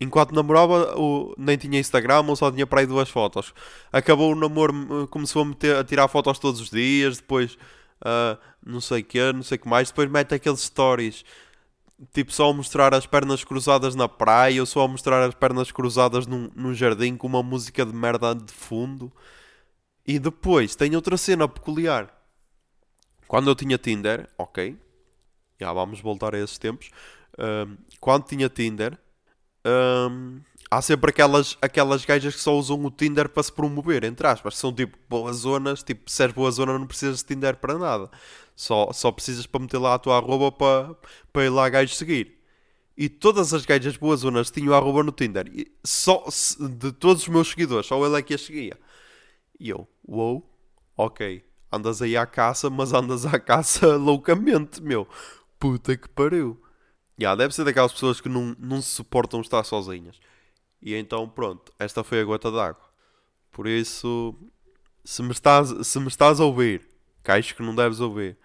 enquanto 0.00 0.34
namorava, 0.34 0.98
o, 0.98 1.34
nem 1.36 1.58
tinha 1.58 1.78
Instagram 1.78 2.24
ou 2.26 2.34
só 2.34 2.50
tinha 2.50 2.66
para 2.66 2.80
aí 2.80 2.86
duas 2.86 3.10
fotos. 3.10 3.52
Acabou 3.92 4.32
o 4.32 4.34
namoro, 4.34 5.06
começou 5.08 5.42
a, 5.42 5.44
meter, 5.44 5.76
a 5.76 5.84
tirar 5.84 6.08
fotos 6.08 6.38
todos 6.38 6.62
os 6.62 6.70
dias, 6.70 7.18
depois 7.18 7.58
uh, 8.00 8.38
não 8.64 8.80
sei 8.80 9.00
o 9.00 9.04
que, 9.04 9.32
não 9.32 9.42
sei 9.42 9.56
o 9.56 9.60
que 9.60 9.68
mais. 9.68 9.88
Depois 9.90 10.10
mete 10.10 10.34
aqueles 10.34 10.60
stories, 10.60 11.24
tipo 12.12 12.32
só 12.32 12.50
a 12.50 12.52
mostrar 12.52 12.94
as 12.94 13.06
pernas 13.06 13.44
cruzadas 13.44 13.94
na 13.94 14.08
praia 14.08 14.60
ou 14.60 14.66
só 14.66 14.84
a 14.84 14.88
mostrar 14.88 15.26
as 15.26 15.34
pernas 15.34 15.70
cruzadas 15.70 16.26
num, 16.26 16.50
num 16.54 16.74
jardim 16.74 17.16
com 17.16 17.26
uma 17.26 17.42
música 17.42 17.84
de 17.84 17.92
merda 17.92 18.34
de 18.34 18.52
fundo. 18.52 19.12
E 20.06 20.18
depois 20.18 20.74
tem 20.74 20.96
outra 20.96 21.16
cena 21.16 21.46
peculiar. 21.46 22.12
Quando 23.28 23.48
eu 23.48 23.54
tinha 23.54 23.78
Tinder, 23.78 24.28
ok, 24.36 24.76
já 25.60 25.72
vamos 25.72 26.00
voltar 26.00 26.34
a 26.34 26.38
esses 26.38 26.58
tempos. 26.58 26.90
Uh, 27.34 27.78
quando 28.00 28.24
tinha 28.24 28.48
Tinder, 28.48 28.98
um, 29.64 30.40
há 30.70 30.80
sempre 30.80 31.10
aquelas, 31.10 31.58
aquelas 31.60 32.04
gajas 32.04 32.34
que 32.34 32.40
só 32.40 32.56
usam 32.56 32.84
o 32.84 32.90
Tinder 32.90 33.28
para 33.28 33.42
se 33.42 33.52
promover, 33.52 34.04
entre 34.04 34.26
aspas. 34.26 34.56
São 34.56 34.72
tipo 34.72 34.96
boas 35.08 35.38
zonas, 35.38 35.82
tipo, 35.82 36.10
se 36.10 36.22
és 36.22 36.32
boa 36.32 36.50
zona 36.50 36.78
não 36.78 36.86
precisas 36.86 37.18
de 37.18 37.24
Tinder 37.24 37.56
para 37.56 37.76
nada. 37.76 38.10
Só, 38.54 38.92
só 38.92 39.10
precisas 39.10 39.46
para 39.46 39.60
meter 39.60 39.78
lá 39.78 39.94
a 39.94 39.98
tua 39.98 40.16
arroba 40.16 40.52
para, 40.52 40.94
para 41.32 41.44
ir 41.44 41.48
lá 41.48 41.68
gajos 41.68 41.96
seguir. 41.96 42.38
E 42.96 43.08
todas 43.08 43.54
as 43.54 43.64
gajas 43.64 43.96
boas 43.96 44.20
zonas 44.20 44.50
tinham 44.50 44.74
arroba 44.74 45.02
no 45.02 45.12
Tinder. 45.12 45.46
E 45.52 45.72
só 45.84 46.24
de 46.78 46.92
todos 46.92 47.22
os 47.22 47.28
meus 47.28 47.48
seguidores, 47.48 47.86
só 47.86 48.04
ele 48.06 48.18
é 48.18 48.22
que 48.22 48.34
a 48.34 48.38
seguia. 48.38 48.78
E 49.58 49.70
eu, 49.70 49.88
uou, 50.06 50.34
wow, 50.34 50.50
ok. 50.96 51.44
Andas 51.72 52.02
aí 52.02 52.16
à 52.16 52.26
caça, 52.26 52.68
mas 52.68 52.92
andas 52.92 53.24
à 53.26 53.38
caça 53.38 53.94
loucamente, 53.96 54.82
meu. 54.82 55.08
Puta 55.58 55.96
que 55.96 56.08
pariu. 56.08 56.60
Yeah, 57.18 57.36
deve 57.36 57.54
ser 57.54 57.64
daquelas 57.64 57.92
pessoas 57.92 58.20
que 58.20 58.28
não, 58.28 58.56
não 58.58 58.80
se 58.80 58.88
suportam 58.88 59.40
estar 59.40 59.62
sozinhas. 59.64 60.18
E 60.82 60.94
então, 60.94 61.28
pronto, 61.28 61.72
esta 61.78 62.02
foi 62.02 62.20
a 62.20 62.24
gota 62.24 62.50
d'água. 62.50 62.88
Por 63.52 63.66
isso, 63.66 64.34
se 65.04 65.22
me 65.22 65.32
estás, 65.32 65.86
se 65.86 66.00
me 66.00 66.08
estás 66.08 66.40
a 66.40 66.44
ouvir, 66.44 66.88
que 67.22 67.30
acho 67.30 67.54
que 67.54 67.62
não 67.62 67.74
deves 67.74 68.00
ouvir, 68.00 68.36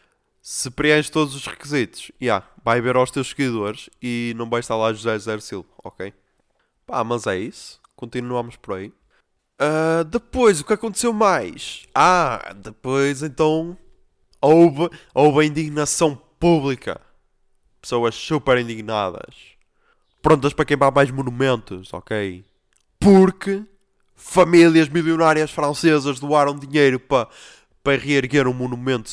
se 0.41 0.69
preenches 0.69 1.10
todos 1.10 1.36
os 1.36 1.45
requisitos, 1.48 2.12
yeah, 2.21 2.45
vai 2.63 2.82
ver 2.82 2.95
aos 2.95 3.12
teus 3.12 3.30
seguidores 3.30 3.89
e 4.02 4.34
não 4.36 4.50
vai 4.50 4.60
estar 4.60 4.76
lá 4.76 4.93
José 4.93 5.17
Zer 5.17 5.41
Silva, 5.41 5.69
ok? 5.84 6.13
Pá, 6.86 7.04
mas 7.04 7.26
é 7.26 7.38
isso. 7.38 7.82
continuamos 7.95 8.56
por 8.56 8.76
aí. 8.76 8.93
Uh, 9.60 10.04
depois, 10.04 10.60
o 10.60 10.65
que 10.65 10.74
aconteceu 10.74 11.13
mais? 11.13 11.88
Ah, 11.95 12.54
depois 12.56 13.24
então 13.24 13.78
houve, 14.41 14.89
houve 15.13 15.41
a 15.41 15.45
indignação 15.45 16.15
pública. 16.39 17.02
Pessoas 17.82 18.15
super 18.15 18.58
indignadas. 18.58 19.55
Prontas 20.26 20.54
para 20.54 20.66
queimar 20.66 20.92
mais 20.92 21.12
monumentos, 21.12 21.94
ok? 21.94 22.44
Porque 23.00 23.64
famílias 24.16 24.90
milionárias 24.90 25.52
francesas 25.52 26.20
doaram 26.20 26.58
dinheiro 26.58 27.00
para, 27.00 27.28
para 27.84 28.02
reerguer 28.02 28.48
um 28.48 28.54
monumento, 28.54 29.12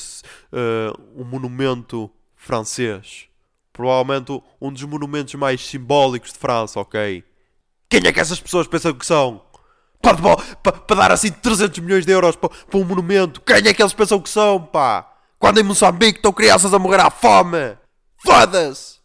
uh, 0.50 0.98
um 1.14 1.22
monumento 1.22 2.10
francês. 2.34 3.26
Provavelmente 3.74 4.42
um 4.58 4.72
dos 4.72 4.82
monumentos 4.84 5.34
mais 5.34 5.60
simbólicos 5.60 6.32
de 6.32 6.38
França, 6.38 6.80
ok? 6.80 7.22
Quem 7.90 8.06
é 8.06 8.10
que 8.10 8.18
essas 8.18 8.40
pessoas 8.40 8.66
pensam 8.66 8.94
que 8.94 9.04
são? 9.04 9.42
Para, 10.00 10.16
para, 10.62 10.72
para 10.72 10.96
dar 10.96 11.12
assim 11.12 11.30
300 11.30 11.78
milhões 11.80 12.06
de 12.06 12.12
euros 12.12 12.36
para, 12.36 12.48
para 12.48 12.80
um 12.80 12.84
monumento. 12.84 13.38
Quem 13.42 13.56
é 13.56 13.74
que 13.74 13.82
eles 13.82 13.92
pensam 13.92 14.18
que 14.18 14.30
são, 14.30 14.58
pá? 14.58 15.12
Quando 15.38 15.60
em 15.60 15.62
Moçambique 15.62 16.20
estão 16.20 16.32
crianças 16.32 16.72
a 16.72 16.78
morrer 16.78 17.02
à 17.02 17.10
fome. 17.10 17.76
Foda-se! 18.16 19.01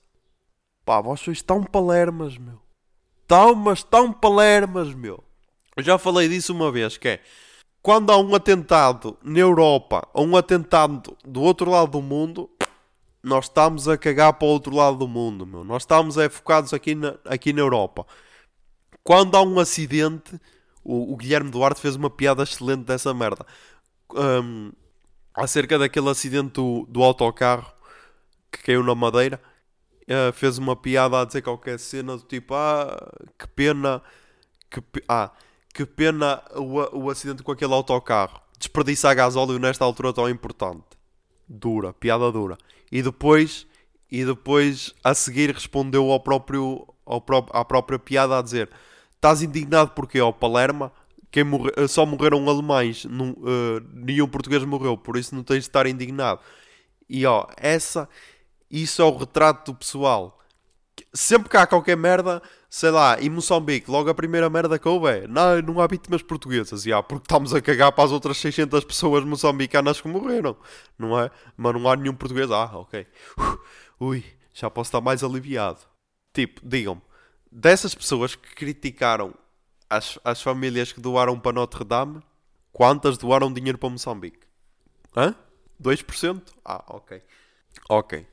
Pá, 0.88 1.02
vós 1.02 1.20
sois 1.20 1.42
tão 1.42 1.62
palermas, 1.62 2.38
meu. 2.38 2.62
Tão, 3.28 3.54
mas 3.54 3.84
tão 3.84 4.14
palermas, 4.14 4.94
meu. 4.94 5.22
Eu 5.76 5.84
já 5.84 5.98
falei 5.98 6.30
disso 6.30 6.54
uma 6.54 6.72
vez, 6.72 6.96
que 6.96 7.10
é... 7.10 7.22
Quando 7.82 8.10
há 8.10 8.18
um 8.18 8.34
atentado 8.34 9.18
na 9.22 9.40
Europa, 9.40 10.08
ou 10.14 10.26
um 10.26 10.38
atentado 10.38 11.18
do 11.26 11.42
outro 11.42 11.70
lado 11.70 11.92
do 11.92 12.02
mundo, 12.02 12.50
nós 13.22 13.46
estamos 13.46 13.90
a 13.90 13.98
cagar 13.98 14.32
para 14.32 14.46
o 14.48 14.50
outro 14.50 14.74
lado 14.74 14.96
do 14.96 15.10
mundo, 15.10 15.46
meu. 15.46 15.66
Nós 15.66 15.82
estamos 15.82 16.18
é, 16.18 16.30
focados 16.30 16.74
aqui 16.74 16.96
na, 16.96 17.16
aqui 17.26 17.52
na 17.52 17.60
Europa. 17.60 18.08
Quando 19.04 19.36
há 19.36 19.42
um 19.42 19.60
acidente, 19.60 20.40
o, 20.86 21.12
o 21.12 21.18
Guilherme 21.18 21.52
Duarte 21.52 21.82
fez 21.82 21.98
uma 21.98 22.10
piada 22.10 22.44
excelente 22.44 22.86
dessa 22.86 23.14
merda. 23.14 23.46
Um, 24.16 24.72
acerca 25.34 25.78
daquele 25.78 26.10
acidente 26.10 26.54
do, 26.54 26.86
do 26.88 27.04
autocarro 27.04 27.74
que 28.50 28.64
caiu 28.64 28.84
na 28.84 28.96
madeira. 28.96 29.42
Uh, 30.08 30.32
fez 30.32 30.58
uma 30.58 30.76
piada 30.76 31.20
a 31.20 31.26
dizer 31.26 31.42
qualquer 31.42 31.80
cena 31.80 32.16
do 32.16 32.24
tipo: 32.24 32.54
Ah, 32.54 33.12
que 33.38 33.48
pena. 33.48 34.02
Que, 34.70 34.82
ah, 35.08 35.32
que 35.74 35.86
pena 35.86 36.42
o, 36.56 37.04
o 37.06 37.10
acidente 37.10 37.44
com 37.44 37.52
aquele 37.52 37.74
autocarro. 37.74 38.42
Desperdiçar 38.58 39.16
gasóleo 39.16 39.60
nesta 39.60 39.84
altura 39.84 40.14
tão 40.14 40.30
importante. 40.30 40.86
Dura, 41.48 41.94
piada 41.94 42.32
dura. 42.32 42.58
E 42.92 43.02
depois, 43.02 43.68
e 44.10 44.26
depois 44.26 44.94
a 45.04 45.14
seguir 45.14 45.54
respondeu 45.54 46.10
ao 46.12 46.20
próprio, 46.20 46.88
ao 47.06 47.22
pró 47.22 47.46
à 47.52 47.64
própria 47.66 48.00
piada 48.00 48.38
a 48.38 48.42
dizer: 48.42 48.70
Estás 49.14 49.42
indignado 49.42 49.92
porque 49.92 50.20
ao 50.20 50.34
Palerma 50.34 50.92
quem 51.32 51.44
morre, 51.44 51.72
eh, 51.76 51.88
só 51.88 52.06
morreram 52.06 52.48
alemães, 52.50 53.06
não, 53.06 53.32
uh, 53.32 53.82
nenhum 53.94 54.28
português 54.28 54.64
morreu, 54.64 54.98
por 54.98 55.18
isso 55.18 55.36
não 55.36 55.44
tens 55.44 55.64
de 55.64 55.70
estar 55.70 55.86
indignado. 55.86 56.40
E 57.10 57.26
ó, 57.26 57.46
essa, 57.58 58.08
isso 58.70 59.02
é 59.02 59.06
o 59.06 59.16
retrato 59.16 59.72
do 59.72 59.78
pessoal. 59.78 60.40
Sempre 61.14 61.50
que 61.50 61.58
há 61.58 61.68
qualquer 61.68 61.96
merda, 61.96 62.42
sei 62.70 62.90
lá, 62.90 63.22
em 63.22 63.30
Moçambique, 63.30 63.90
logo 63.90 64.10
a 64.10 64.16
primeira 64.16 64.50
merda 64.50 64.80
que 64.80 64.88
houve 64.88 65.08
é 65.10 65.28
não, 65.28 65.62
não 65.62 65.82
há 65.82 65.88
vítimas 65.88 66.22
portuguesas, 66.24 66.86
e 66.86 66.94
há, 66.94 67.04
porque 67.04 67.26
estamos 67.26 67.54
a 67.54 67.62
cagar 67.62 67.92
para 67.92 68.04
as 68.04 68.12
outras 68.12 68.38
600 68.38 68.84
pessoas 68.84 69.24
moçambicanas 69.24 70.02
que 70.02 70.08
morreram, 70.08 70.58
não 70.98 71.20
é? 71.20 71.30
Mas 71.56 71.74
não 71.74 71.90
há 71.90 71.96
nenhum 71.96 72.16
português, 72.16 72.50
ah, 72.52 72.72
ok. 72.74 73.06
Ui, 74.00 74.24
já 74.54 74.70
posso 74.70 74.90
estar 74.90 75.02
mais 75.02 75.24
aliviado. 75.24 75.80
Tipo, 76.34 76.62
digam-me, 76.64 77.02
dessas 77.52 77.94
pessoas 77.94 78.36
que 78.36 78.56
criticaram 78.56 79.34
as, 79.90 80.20
as 80.24 80.42
famílias 80.42 80.92
que 80.92 81.00
doaram 81.00 81.40
para 81.40 81.54
Notre 81.54 81.84
Dame, 81.84 82.22
quantas 82.72 83.18
doaram 83.18 83.54
dinheiro 83.54 83.78
para 83.78 83.90
Moçambique? 83.90 84.40
Hã? 85.16 85.36
2%? 85.82 86.42
Ah, 86.66 86.84
ok. 86.88 87.22
Ok. 87.90 88.28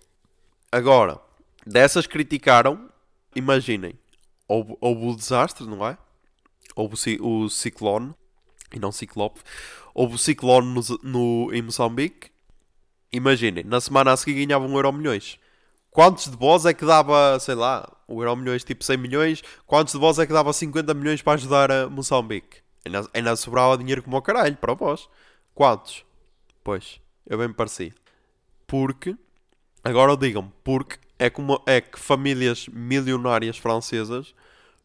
Agora, 0.74 1.20
dessas 1.64 2.04
criticaram, 2.04 2.90
imaginem, 3.32 3.94
houve, 4.48 4.76
houve 4.80 5.06
o 5.06 5.14
desastre, 5.14 5.64
não 5.64 5.86
é? 5.86 5.96
Houve 6.74 6.96
o, 7.20 7.48
ciclone, 7.48 8.12
e 8.74 8.80
não 8.80 8.90
ciclope, 8.90 9.40
houve 9.94 10.16
o 10.16 10.18
ciclone 10.18 10.74
no, 10.74 10.98
no, 11.00 11.54
em 11.54 11.62
Moçambique. 11.62 12.32
Imaginem, 13.12 13.62
na 13.62 13.80
semana 13.80 14.10
a 14.10 14.16
seguir 14.16 14.44
ganhavam 14.44 14.68
um 14.68 14.74
euro 14.74 14.92
milhões. 14.92 15.38
Quantos 15.92 16.28
de 16.28 16.36
vós 16.36 16.66
é 16.66 16.74
que 16.74 16.84
dava, 16.84 17.38
sei 17.38 17.54
lá, 17.54 17.88
o 18.08 18.20
euro 18.20 18.34
milhões 18.34 18.64
tipo 18.64 18.82
100 18.82 18.96
milhões? 18.96 19.44
Quantos 19.68 19.94
de 19.94 20.00
vós 20.00 20.18
é 20.18 20.26
que 20.26 20.32
dava 20.32 20.52
50 20.52 20.92
milhões 20.92 21.22
para 21.22 21.34
ajudar 21.34 21.70
a 21.70 21.88
Moçambique? 21.88 22.64
Ainda, 22.84 23.08
ainda 23.14 23.36
sobrava 23.36 23.78
dinheiro 23.78 24.02
como 24.02 24.16
o 24.16 24.22
caralho 24.22 24.56
para 24.56 24.74
vós. 24.74 25.08
Quantos? 25.54 26.04
Pois, 26.64 27.00
eu 27.28 27.38
bem 27.38 27.46
me 27.46 27.54
parecia. 27.54 27.94
Porque, 28.66 29.16
agora 29.84 30.16
digam-me, 30.16 30.50
porque 30.64 30.98
é, 31.18 31.30
como, 31.30 31.62
é 31.66 31.80
que 31.80 31.98
famílias 31.98 32.66
milionárias 32.68 33.58
francesas 33.58 34.34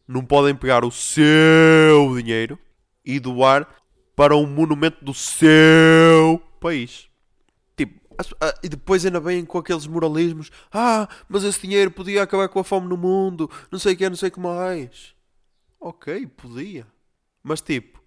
não 0.06 0.24
podem 0.24 0.54
pegar 0.54 0.84
o 0.84 0.90
seu 0.90 2.14
dinheiro 2.16 2.58
e 3.04 3.18
doar 3.18 3.66
para 4.14 4.36
um 4.36 4.46
monumento 4.46 5.04
do 5.04 5.14
seu 5.14 6.42
país. 6.60 7.10
Ah, 8.40 8.54
e 8.62 8.68
depois 8.68 9.04
ainda 9.06 9.20
bem 9.20 9.44
com 9.44 9.58
aqueles 9.58 9.86
moralismos. 9.86 10.50
Ah, 10.72 11.08
mas 11.28 11.42
esse 11.42 11.62
dinheiro 11.62 11.90
podia 11.90 12.22
acabar 12.22 12.48
com 12.48 12.58
a 12.58 12.64
fome 12.64 12.86
no 12.86 12.96
mundo. 12.96 13.50
Não 13.70 13.78
sei 13.78 13.94
o 13.94 13.96
que, 13.96 14.08
não 14.08 14.16
sei 14.16 14.28
o 14.28 14.32
que 14.32 14.40
mais. 14.40 15.14
Ok, 15.80 16.26
podia. 16.36 16.86
Mas 17.42 17.60
tipo, 17.62 18.02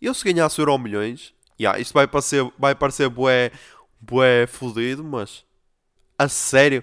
eu 0.00 0.12
se 0.12 0.24
ganhasse 0.24 0.60
euro 0.60 0.76
milhões, 0.78 1.32
yeah, 1.60 1.78
isto 1.78 1.94
vai 1.94 2.08
parecer, 2.08 2.44
vai 2.58 2.74
parecer 2.74 3.08
bué, 3.08 3.52
bué 4.00 4.46
fodido, 4.48 5.04
mas 5.04 5.44
a 6.18 6.28
sério. 6.28 6.82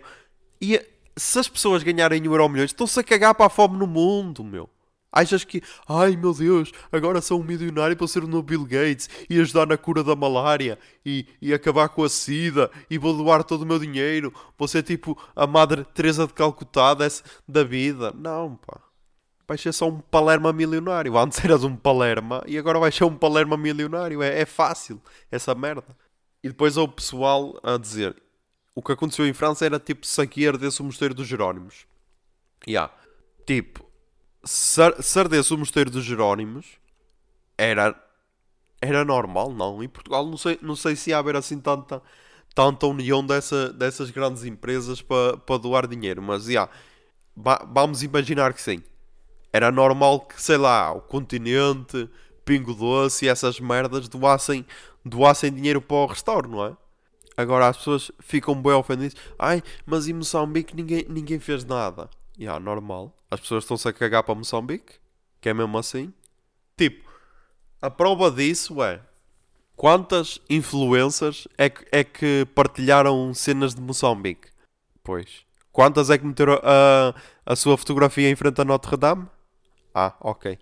E 0.62 0.82
se 1.16 1.40
as 1.40 1.48
pessoas 1.48 1.84
ganharem 1.84 2.24
euro 2.26 2.48
milhões, 2.50 2.72
estão-se 2.72 3.00
a 3.00 3.04
cagar 3.04 3.36
para 3.36 3.46
a 3.48 3.50
fome 3.50 3.78
no 3.78 3.88
mundo, 3.88 4.44
meu. 4.44 4.70
Achas 5.12 5.44
que, 5.44 5.62
ai 5.88 6.16
meu 6.16 6.34
Deus, 6.36 6.72
agora 6.92 7.20
sou 7.20 7.40
um 7.40 7.44
milionário 7.44 7.98
para 7.98 8.08
ser 8.08 8.24
o 8.24 8.28
novo 8.28 8.44
Bill 8.44 8.64
Gates 8.64 9.10
e 9.28 9.40
ajudar 9.40 9.66
na 9.66 9.76
cura 9.76 10.04
da 10.04 10.16
malária 10.16 10.78
e, 11.04 11.26
e 11.42 11.52
acabar 11.52 11.90
com 11.90 12.04
a 12.04 12.10
sida 12.10 12.70
e 12.90 12.98
vou 13.00 13.18
doar 13.18 13.44
todo 13.44 13.64
o 13.64 13.66
meu 13.66 13.80
dinheiro, 13.80 14.32
vou 14.56 14.68
ser 14.68 14.84
tipo 14.84 15.18
a 15.36 15.48
Madre 15.48 15.84
Teresa 15.96 16.28
de 16.28 16.34
Calcutá 16.34 16.96
da 17.48 17.64
vida. 17.64 18.14
Não, 18.16 18.56
pá. 18.56 18.82
Vais 19.48 19.60
ser 19.60 19.74
só 19.74 19.88
um 19.90 20.00
palerma 20.00 20.54
milionário. 20.54 21.18
Antes 21.18 21.44
eras 21.44 21.64
um 21.64 21.76
palerma 21.76 22.44
e 22.46 22.56
agora 22.56 22.78
vais 22.78 22.94
ser 22.94 23.06
um 23.06 23.16
palerma 23.16 23.58
milionário. 23.58 24.22
É, 24.22 24.42
é 24.42 24.46
fácil 24.46 25.02
essa 25.32 25.56
merda. 25.56 25.84
E 26.44 26.50
depois 26.50 26.78
há 26.78 26.84
o 26.84 26.88
pessoal 26.88 27.60
a 27.64 27.78
dizer 27.78 28.16
o 28.80 28.82
que 28.82 28.94
aconteceu 28.94 29.28
em 29.28 29.34
França 29.34 29.66
era 29.66 29.78
tipo 29.78 30.08
se 30.08 30.22
aqui 30.22 30.48
ardesse 30.48 30.80
o 30.80 30.86
mosteiro 30.86 31.14
dos 31.14 31.28
Jerónimos. 31.28 31.86
Yeah. 32.66 32.94
Tipo, 33.46 33.86
Sardes, 34.42 35.52
o 35.52 35.58
mosteiro 35.58 35.92
dos 35.92 36.06
Jerónimos, 36.06 36.66
era, 37.58 37.94
era 38.82 39.04
normal, 39.04 39.52
não? 39.52 39.84
Em 39.84 39.90
Portugal 39.90 40.26
não 40.26 40.38
sei, 40.38 40.58
não 40.62 40.78
sei 40.78 40.96
se 40.96 41.10
ia 41.10 41.18
haver 41.18 41.36
assim 41.36 41.60
tanta, 41.60 42.02
tanta 42.56 42.88
união 42.88 43.26
dessa, 43.26 43.74
dessas 43.74 44.12
grandes 44.12 44.46
empresas 44.46 45.02
para 45.02 45.36
pa 45.36 45.58
doar 45.58 45.86
dinheiro, 45.86 46.22
mas 46.22 46.48
yeah, 46.48 46.72
vamos 47.36 48.02
imaginar 48.02 48.54
que 48.54 48.62
sim. 48.62 48.82
Era 49.52 49.72
normal 49.72 50.22
que, 50.22 50.42
sei 50.42 50.56
lá, 50.56 50.94
o 50.94 51.02
continente, 51.02 52.10
Pingo 52.46 52.74
Doce 52.74 53.26
e 53.26 53.28
essas 53.28 53.60
merdas 53.60 54.08
doassem, 54.08 54.66
doassem 55.04 55.52
dinheiro 55.52 55.82
para 55.82 55.98
o 55.98 56.06
restauro, 56.06 56.50
não 56.50 56.66
é? 56.66 56.78
Agora 57.40 57.70
as 57.70 57.78
pessoas 57.78 58.12
ficam 58.20 58.54
bem 58.62 58.74
ofendidas. 58.74 59.16
Ai, 59.40 59.64
mas 59.86 60.10
em 60.10 60.14
Moçambique 60.14 60.76
ninguém, 60.76 61.06
ninguém 61.08 61.40
fez 61.40 61.64
nada. 61.64 62.10
Já, 62.38 62.44
yeah, 62.44 62.60
normal. 62.60 63.16
As 63.32 63.40
pessoas 63.40 63.64
estão-se 63.64 63.88
a 63.88 63.94
cagar 63.94 64.24
para 64.24 64.36
Moçambique, 64.36 64.96
que 65.40 65.48
é 65.48 65.54
mesmo 65.54 65.78
assim. 65.78 66.14
Tipo, 66.76 67.10
a 67.82 67.90
prova 67.90 68.30
disso 68.30 68.84
é 68.84 69.00
quantas 69.74 70.42
influências 70.50 71.48
é 71.58 71.70
que, 71.70 71.86
é 71.94 72.04
que 72.04 72.46
partilharam 72.54 73.34
cenas 73.34 73.74
de 73.74 73.80
Moçambique? 73.80 74.50
Pois. 75.02 75.46
Quantas 75.72 76.10
é 76.10 76.18
que 76.18 76.26
meteram 76.26 76.60
a, 76.62 77.16
a 77.46 77.56
sua 77.56 77.78
fotografia 77.78 78.30
em 78.30 78.36
frente 78.36 78.60
a 78.60 78.66
Notre 78.66 78.98
Dame? 78.98 79.26
Ah, 79.96 80.14
ok. 80.20 80.60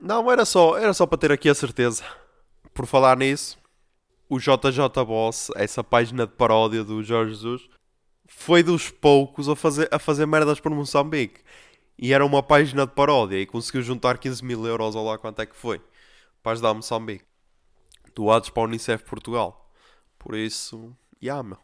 Não, 0.00 0.32
era 0.32 0.46
só, 0.46 0.78
era 0.78 0.94
só 0.94 1.04
para 1.04 1.18
ter 1.18 1.30
aqui 1.30 1.50
a 1.50 1.54
certeza. 1.54 2.02
Por 2.72 2.86
falar 2.86 3.18
nisso, 3.18 3.58
o 4.28 4.38
JJ 4.38 5.04
Boss, 5.06 5.50
essa 5.54 5.84
página 5.84 6.26
de 6.26 6.32
paródia 6.32 6.82
do 6.82 7.02
Jorge 7.02 7.34
Jesus, 7.34 7.68
foi 8.26 8.62
dos 8.62 8.90
poucos 8.90 9.48
a 9.48 9.54
fazer, 9.54 9.88
a 9.92 9.98
fazer 9.98 10.26
merdas 10.26 10.60
por 10.60 10.70
Moçambique. 10.72 11.40
E 11.98 12.12
era 12.12 12.26
uma 12.26 12.42
página 12.42 12.86
de 12.86 12.92
paródia 12.92 13.38
e 13.38 13.46
conseguiu 13.46 13.82
juntar 13.82 14.18
15 14.18 14.44
mil 14.44 14.66
euros 14.66 14.94
ou 14.94 15.04
lá 15.06 15.16
quanto 15.16 15.40
é 15.40 15.46
que 15.46 15.56
foi. 15.56 15.80
Para 16.42 16.52
ajudar 16.52 16.74
Moçambique. 16.74 17.24
Doados 18.14 18.50
para 18.50 18.62
a 18.62 18.66
Unicef 18.66 19.04
Portugal. 19.04 19.70
Por 20.18 20.34
isso, 20.34 20.94
yeah, 21.22 21.42
meu. 21.42 21.58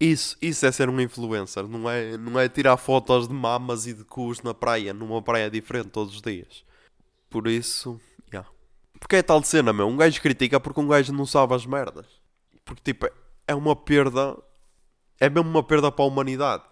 Isso, 0.00 0.36
isso 0.42 0.66
é 0.66 0.72
ser 0.72 0.88
um 0.88 1.00
influencer, 1.00 1.68
não 1.68 1.88
é, 1.88 2.16
não 2.16 2.40
é 2.40 2.48
tirar 2.48 2.76
fotos 2.76 3.28
de 3.28 3.34
mamas 3.34 3.86
e 3.86 3.94
de 3.94 4.02
cus 4.04 4.42
na 4.42 4.52
praia, 4.52 4.92
numa 4.92 5.22
praia 5.22 5.48
diferente 5.48 5.90
todos 5.90 6.16
os 6.16 6.20
dias. 6.20 6.64
Por 7.30 7.46
isso. 7.46 8.00
Porque 9.02 9.16
é 9.16 9.22
tal 9.22 9.42
cena, 9.42 9.72
meu. 9.72 9.88
Um 9.88 9.96
gajo 9.96 10.22
critica 10.22 10.60
porque 10.60 10.80
um 10.80 10.86
gajo 10.86 11.12
não 11.12 11.26
sabe 11.26 11.54
as 11.54 11.66
merdas. 11.66 12.06
Porque, 12.64 12.80
tipo, 12.84 13.10
é 13.48 13.54
uma 13.54 13.74
perda. 13.74 14.38
É 15.18 15.28
mesmo 15.28 15.50
uma 15.50 15.62
perda 15.62 15.90
para 15.90 16.04
a 16.04 16.08
humanidade. 16.08 16.62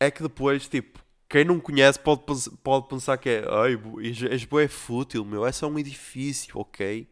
É 0.00 0.10
que 0.10 0.20
depois, 0.20 0.66
tipo, 0.66 0.98
quem 1.28 1.44
não 1.44 1.60
conhece 1.60 1.96
pode, 1.98 2.22
pode 2.64 2.88
pensar 2.88 3.16
que 3.18 3.28
é. 3.28 3.44
Ai, 3.48 3.78
Esbo 4.02 4.58
é 4.58 4.66
fútil, 4.66 5.24
meu. 5.24 5.46
É 5.46 5.52
só 5.52 5.68
um 5.68 5.78
edifício, 5.78 6.58
ok? 6.58 7.08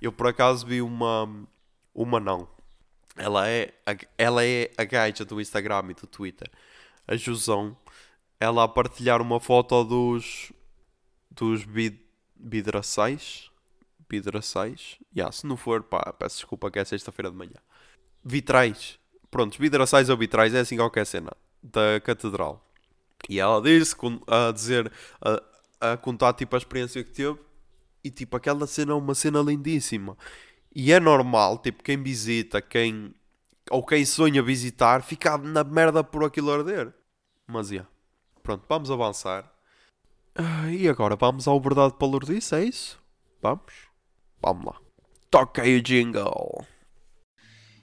Eu 0.00 0.10
por 0.10 0.26
acaso 0.26 0.66
vi 0.66 0.80
uma. 0.80 1.46
Uma 1.94 2.18
não. 2.18 2.48
Ela 3.14 3.46
é, 3.46 3.74
ela 4.16 4.42
é 4.42 4.70
a 4.78 4.84
gaja 4.84 5.22
do 5.22 5.38
Instagram 5.38 5.90
e 5.90 5.94
do 5.94 6.06
Twitter. 6.06 6.50
A 7.06 7.14
Jusão. 7.14 7.76
Ela 8.40 8.64
a 8.64 8.68
partilhar 8.68 9.20
uma 9.20 9.38
foto 9.38 9.84
dos. 9.84 10.50
Dos 11.30 11.64
bid, 11.64 12.00
bidraçais. 12.34 13.51
Bidraçais. 14.12 14.98
Yeah, 15.16 15.32
se 15.32 15.46
não 15.46 15.56
for, 15.56 15.82
pá, 15.82 16.12
peço 16.12 16.36
desculpa 16.36 16.70
que 16.70 16.78
é 16.78 16.84
sexta-feira 16.84 17.30
de 17.30 17.36
manhã. 17.36 17.56
Vitrais. 18.22 18.98
Prontos, 19.30 19.56
vidraçais 19.56 20.10
ou 20.10 20.18
vitrais, 20.18 20.54
é 20.54 20.60
assim 20.60 20.76
qualquer 20.76 21.06
cena. 21.06 21.32
Da 21.62 21.98
catedral. 22.04 22.62
E 23.26 23.40
ela 23.40 23.62
disse, 23.62 23.96
a 24.26 24.52
dizer, 24.52 24.92
a, 25.18 25.92
a 25.92 25.96
contar 25.96 26.34
tipo 26.34 26.54
a 26.54 26.58
experiência 26.58 27.02
que 27.02 27.10
teve. 27.10 27.38
E 28.04 28.10
tipo, 28.10 28.36
aquela 28.36 28.66
cena 28.66 28.92
é 28.92 28.94
uma 28.94 29.14
cena 29.14 29.40
lindíssima. 29.40 30.14
E 30.74 30.92
é 30.92 31.00
normal, 31.00 31.56
tipo, 31.56 31.82
quem 31.82 32.02
visita, 32.02 32.60
quem. 32.60 33.14
Ou 33.70 33.82
quem 33.82 34.04
sonha 34.04 34.42
visitar, 34.42 35.02
ficar 35.02 35.38
na 35.38 35.64
merda 35.64 36.04
por 36.04 36.22
aquilo 36.22 36.52
arder. 36.52 36.92
Mas, 37.46 37.70
yeah. 37.70 37.88
Pronto, 38.42 38.64
vamos 38.68 38.90
avançar. 38.90 39.50
Uh, 40.38 40.68
e 40.68 40.86
agora, 40.86 41.16
vamos 41.16 41.48
ao 41.48 41.58
Verdade 41.58 41.94
Lourdes, 41.98 42.52
é 42.52 42.64
isso? 42.64 43.00
Vamos? 43.40 43.91
Vamos 44.42 44.64
lá. 44.64 44.80
Toca 45.30 45.62
aí 45.62 45.76
o 45.76 45.82
jingle. 45.82 46.66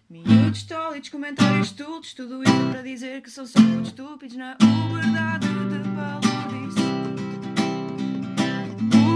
Miúdos, 0.09 0.63
tólitos, 0.63 1.09
comentários 1.09 1.67
estúpidos, 1.67 2.13
tudo 2.13 2.43
isso 2.43 2.71
para 2.71 2.81
dizer 2.81 3.21
que 3.21 3.29
são 3.29 3.45
só 3.45 3.59
muito 3.61 3.87
estúpidos 3.87 4.35
na 4.35 4.57
Verdade 4.91 5.47
de 5.47 5.79
Palodice. 5.95 6.79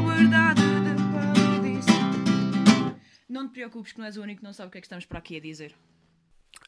Verdade 0.08 0.62
de 0.62 0.96
Palodice. 1.12 1.92
Não 3.28 3.48
te 3.48 3.54
preocupes 3.54 3.92
que 3.92 4.00
não 4.00 4.06
és 4.06 4.18
o 4.18 4.22
único 4.22 4.40
que 4.40 4.46
não 4.46 4.54
sabe 4.54 4.70
o 4.70 4.72
que 4.72 4.78
é 4.78 4.82
que 4.82 4.86
estamos 4.86 5.06
para 5.06 5.20
aqui 5.20 5.38
a 5.38 5.42
dizer. 5.42 5.76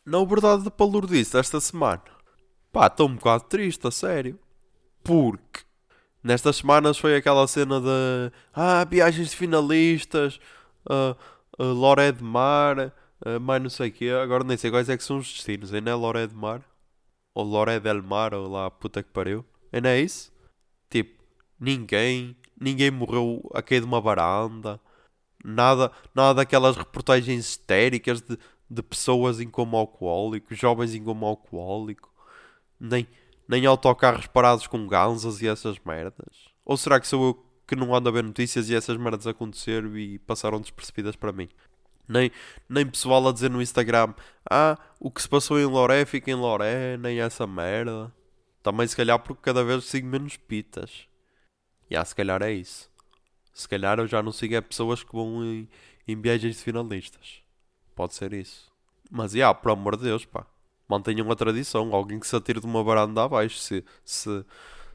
Na 0.06 0.24
Verdade 0.26 0.64
de 0.64 0.72
Palodice 0.72 1.38
esta 1.38 1.62
semana. 1.62 2.04
Pá, 2.72 2.88
estou 2.88 3.08
um 3.08 3.16
bocado 3.16 3.46
triste, 3.46 3.88
a 3.88 3.92
sério. 3.92 4.38
Porque 5.04 5.62
nestas 6.24 6.58
semanas 6.58 6.98
foi 6.98 7.16
aquela 7.16 7.48
cena 7.48 7.80
de 7.80 8.32
ah, 8.54 8.84
viagens 8.84 9.30
de 9.30 9.36
finalistas, 9.36 10.40
uh, 10.90 11.16
uh, 11.60 11.74
Loré 11.74 12.12
de 12.12 12.24
Mar, 12.24 12.80
uh, 13.26 13.40
mais 13.40 13.62
não 13.62 13.70
sei 13.70 13.90
o 13.90 13.92
quê. 13.92 14.10
Agora 14.10 14.44
nem 14.44 14.58
sei 14.58 14.72
quais 14.72 14.90
é 14.90 14.98
que 14.98 15.04
são 15.04 15.18
os 15.18 15.32
destinos. 15.32 15.74
Ainda 15.74 15.92
é 15.92 15.96
Loré 15.96 16.28
de 16.28 16.36
Mar? 16.36 16.62
Ou 17.34 17.44
Loré 17.44 17.80
del 17.80 18.02
Mar, 18.02 18.34
ou 18.34 18.48
lá 18.48 18.70
puta 18.72 19.04
que 19.04 19.10
pariu. 19.10 19.46
Ainda 19.72 19.90
é 19.90 20.00
isso? 20.00 20.32
Tipo, 20.90 21.24
ninguém, 21.60 22.36
ninguém 22.60 22.92
morreu 22.92 23.42
a 23.54 23.62
cair 23.62 23.82
de 23.82 23.86
uma 23.86 24.02
varanda. 24.02 24.80
Nada, 25.44 25.92
nada 26.14 26.36
daquelas 26.36 26.76
reportagens 26.76 27.46
histéricas 27.46 28.22
de, 28.22 28.38
de 28.70 28.82
pessoas 28.82 29.40
em 29.40 29.50
coma 29.50 29.78
alcoólico, 29.78 30.56
jovens 30.56 30.96
em 30.96 31.04
coma 31.04 31.28
alcoólico. 31.28 32.12
Nem 32.80 33.08
nem 33.48 33.66
autocarros 33.66 34.28
parados 34.28 34.68
com 34.68 34.88
ganzas 34.88 35.42
e 35.42 35.48
essas 35.48 35.78
merdas? 35.86 36.50
Ou 36.64 36.76
será 36.78 37.00
que 37.00 37.08
sou 37.08 37.28
eu 37.28 37.45
que 37.68 37.76
não 37.76 37.94
ando 37.96 38.10
a 38.10 38.12
ver 38.12 38.24
notícias 38.24 38.70
e 38.70 38.76
essas 38.76 38.98
merdas 38.98 39.28
aconteceram 39.28 39.98
e 39.98 40.20
passaram 40.20 40.60
despercebidas 40.60 41.16
para 41.16 41.32
mim? 41.32 41.50
Nem, 42.08 42.32
nem 42.70 42.86
pessoal 42.86 43.28
a 43.28 43.32
dizer 43.32 43.50
no 43.50 43.62
Instagram 43.62 44.14
Ah, 44.50 44.78
o 45.00 45.10
que 45.10 45.22
se 45.22 45.28
passou 45.28 45.60
em 45.60 45.66
Loré 45.66 46.06
fica 46.06 46.30
em 46.30 46.36
Loré, 46.36 46.98
nem 46.98 47.20
essa 47.20 47.48
merda. 47.48 48.14
Também 48.62 48.88
se 48.88 48.96
calhar 48.96 49.20
porque 49.20 49.42
cada 49.42 49.64
vez 49.64 49.86
sigo 49.86 50.08
menos 50.08 50.38
pitas. 50.38 51.08
E 51.90 51.96
ah, 51.96 52.06
se 52.06 52.16
calhar 52.16 52.42
é 52.42 52.52
isso. 52.52 52.90
Se 53.54 53.68
calhar 53.68 54.00
eu 54.00 54.08
já 54.08 54.22
não 54.22 54.32
sigo 54.32 54.56
é 54.56 54.62
pessoas 54.62 55.04
que 55.04 55.14
vão 55.14 55.44
em, 55.44 55.70
em 56.08 56.20
viagens 56.20 56.62
finalistas. 56.62 57.42
Pode 57.96 58.14
ser 58.14 58.34
isso. 58.34 58.72
Mas, 59.10 59.32
já, 59.32 59.54
por 59.54 59.72
amor 59.72 59.96
de 59.98 60.04
Deus, 60.04 60.26
pá 60.26 60.46
mantenham 60.88 61.32
a 61.32 61.36
tradição. 61.36 61.94
Alguém 61.94 62.20
que 62.20 62.28
se 62.28 62.36
atire 62.36 62.60
de 62.60 62.66
uma 62.66 62.84
varanda 62.84 63.24
abaixo. 63.24 63.58
Se, 63.60 63.84
se, 64.04 64.46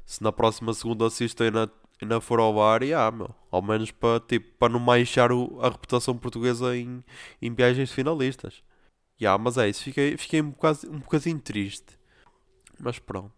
se 0.05 0.23
na 0.23 0.33
próxima 0.33 0.73
segunda 0.75 1.07
assistem 1.07 1.49
e 1.49 1.51
na, 1.51 1.69
e 2.01 2.07
na 2.07 2.21
for 2.21 2.41
ao 2.41 2.55
bar, 2.55 2.83
e 2.83 2.95
ah, 2.95 3.11
meu. 3.11 3.35
Ao 3.51 3.61
menos 3.61 3.91
para, 3.91 4.21
tipo, 4.21 4.57
para 4.59 4.73
não 4.73 4.81
manchar 4.81 5.33
o, 5.33 5.59
a 5.61 5.69
reputação 5.69 6.17
portuguesa 6.17 6.77
em, 6.77 7.05
em 7.43 7.53
viagens 7.53 7.91
finalistas. 7.93 8.63
Yeah, 9.21 9.43
mas 9.43 9.59
é 9.59 9.69
isso, 9.69 9.85
fiquei, 9.85 10.17
fiquei 10.17 10.41
um, 10.41 10.51
bocadinho, 10.51 10.93
um 10.95 10.99
bocadinho 10.99 11.39
triste. 11.41 11.99
Mas 12.79 12.99
pronto, 12.99 13.33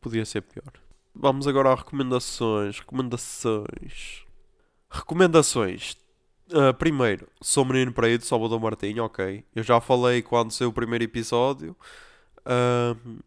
podia 0.00 0.24
ser 0.24 0.42
pior. 0.42 0.72
Vamos 1.14 1.48
agora 1.48 1.70
a 1.70 1.74
recomendações. 1.74 2.78
Recomendações. 2.78 4.24
Recomendações. 4.90 5.96
Uh, 6.50 6.74
primeiro, 6.74 7.28
sou 7.40 7.64
menino 7.64 7.92
para 7.92 8.08
ir 8.08 8.18
de 8.18 8.26
Salvador 8.26 8.60
Martinho, 8.60 9.04
ok. 9.04 9.44
Eu 9.54 9.62
já 9.62 9.80
falei 9.80 10.22
quando 10.22 10.52
saiu 10.52 10.68
o 10.70 10.72
primeiro 10.72 11.04
episódio. 11.04 11.76
Uh, 12.40 13.18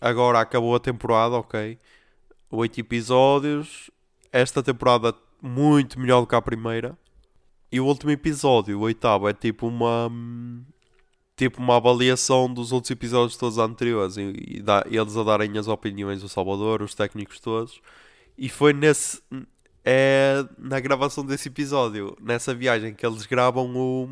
agora 0.00 0.40
acabou 0.40 0.74
a 0.74 0.80
temporada, 0.80 1.36
ok. 1.36 1.78
Oito 2.50 2.80
episódios. 2.80 3.90
Esta 4.32 4.62
temporada 4.62 5.14
muito 5.40 5.98
melhor 5.98 6.20
do 6.20 6.26
que 6.26 6.34
a 6.34 6.42
primeira. 6.42 6.96
E 7.70 7.80
o 7.80 7.86
último 7.86 8.10
episódio, 8.10 8.78
o 8.78 8.82
oitavo, 8.82 9.28
é 9.28 9.32
tipo 9.32 9.66
uma. 9.66 10.10
Tipo 11.36 11.60
uma 11.60 11.76
avaliação 11.76 12.52
dos 12.52 12.72
outros 12.72 12.90
episódios 12.90 13.36
todos 13.36 13.58
anteriores. 13.58 14.16
E, 14.16 14.62
e 14.90 14.96
eles 14.96 15.16
a 15.16 15.22
darem 15.22 15.58
as 15.58 15.68
opiniões 15.68 16.22
do 16.22 16.28
Salvador, 16.28 16.80
os 16.80 16.94
técnicos 16.94 17.40
todos. 17.40 17.80
E 18.38 18.48
foi 18.48 18.72
nesse, 18.72 19.20
é 19.84 20.44
na 20.58 20.80
gravação 20.80 21.24
desse 21.24 21.48
episódio, 21.48 22.16
nessa 22.20 22.54
viagem 22.54 22.94
que 22.94 23.06
eles 23.06 23.24
gravam 23.24 23.74
o, 23.76 24.08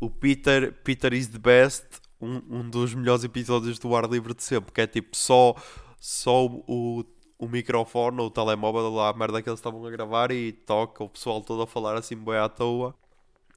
o 0.00 0.10
Peter, 0.10 0.72
Peter 0.82 1.12
is 1.12 1.28
the 1.28 1.38
Best, 1.38 1.84
um, 2.20 2.42
um 2.50 2.68
dos 2.68 2.94
melhores 2.94 3.22
episódios 3.22 3.78
do 3.78 3.94
ar 3.94 4.10
livre 4.10 4.34
de 4.34 4.42
sempre, 4.42 4.72
que 4.72 4.80
é 4.80 4.86
tipo 4.86 5.16
só, 5.16 5.54
só 6.00 6.46
o, 6.46 7.04
o 7.40 7.48
microfone 7.48 8.20
ou 8.20 8.26
o 8.26 8.30
telemóvel 8.30 8.90
lá, 8.90 9.08
a 9.08 9.12
merda 9.14 9.40
que 9.40 9.48
eles 9.48 9.58
estavam 9.58 9.84
a 9.86 9.90
gravar 9.90 10.30
e 10.30 10.52
toca 10.52 11.02
o 11.02 11.08
pessoal 11.08 11.40
todo 11.40 11.62
a 11.62 11.66
falar 11.66 11.96
assim 11.96 12.14
bem 12.14 12.36
à 12.36 12.50
toa. 12.50 12.94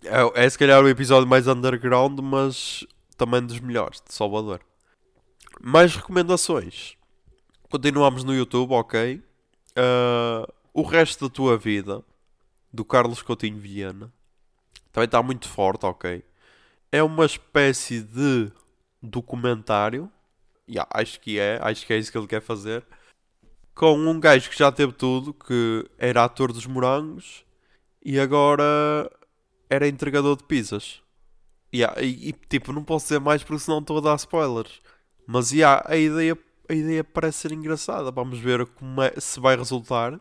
É, 0.02 0.46
é 0.46 0.50
se 0.50 0.58
calhar 0.58 0.82
o 0.82 0.88
episódio 0.88 1.28
mais 1.28 1.48
underground, 1.48 2.17
mas 2.22 2.88
também 3.17 3.46
dos 3.46 3.60
melhores 3.60 4.02
de 4.02 4.13
Salvador. 4.13 4.62
Mais 5.62 5.93
recomendações. 5.98 6.96
Continuamos 7.69 8.24
no 8.24 8.34
YouTube, 8.34 8.72
ok. 8.72 9.22
Uh, 9.77 10.52
o 10.73 10.81
resto 10.81 11.27
da 11.27 11.34
tua 11.34 11.58
vida, 11.58 12.02
do 12.71 12.86
Carlos 12.86 13.21
Coutinho 13.21 13.60
Viana, 13.60 14.13
também 14.94 15.06
está 15.06 15.21
muito 15.21 15.50
forte, 15.50 15.86
ok? 15.86 16.23
É 16.90 17.04
uma 17.04 17.25
espécie 17.25 18.02
de 18.02 18.50
documentário, 19.02 20.10
yeah, 20.69 20.90
acho 20.94 21.19
que 21.19 21.38
é, 21.38 21.60
acho 21.62 21.86
que 21.86 21.92
é 21.92 21.98
isso 21.98 22.12
que 22.12 22.17
ele 22.17 22.27
quer 22.27 22.42
fazer, 22.42 22.86
com 23.76 23.98
um 23.98 24.19
gajo 24.19 24.50
que 24.50 24.58
já 24.58 24.71
teve 24.71 24.94
tudo, 24.94 25.34
que 25.34 25.86
era 25.98 26.24
ator 26.24 26.54
dos 26.54 26.65
morangos 26.65 27.44
e 28.06 28.19
agora 28.19 29.10
era 29.69 29.88
entregador 29.88 30.36
de 30.38 30.44
pizzas. 30.44 31.02
Yeah, 31.74 32.00
e, 32.02 32.30
e, 32.30 32.34
tipo, 32.34 32.71
não 32.71 32.84
posso 32.84 33.06
dizer 33.06 33.19
mais 33.19 33.44
porque 33.44 33.63
senão 33.63 33.80
estou 33.80 33.98
a 33.98 34.02
dar 34.02 34.15
spoilers. 34.15 34.82
Mas 35.26 35.52
yeah, 35.52 35.84
a, 35.88 35.98
ideia, 35.98 36.38
a 36.69 36.74
ideia 36.74 37.04
parece 37.04 37.40
ser 37.40 37.52
engraçada. 37.52 38.12
Vamos 38.12 38.38
ver 38.40 38.65
como 38.67 39.02
é, 39.02 39.13
se 39.19 39.40
vai 39.40 39.56
resultar. 39.56 40.19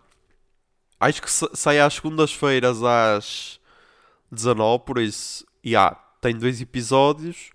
Acho 0.98 1.20
que 1.20 1.30
sai 1.30 1.80
às 1.80 1.94
segundas-feiras 1.94 2.82
às 2.82 3.60
19, 4.30 4.84
por 4.84 4.98
isso, 4.98 5.44
já, 5.62 5.70
yeah, 5.70 5.96
tem 6.20 6.34
dois 6.36 6.60
episódios. 6.60 7.50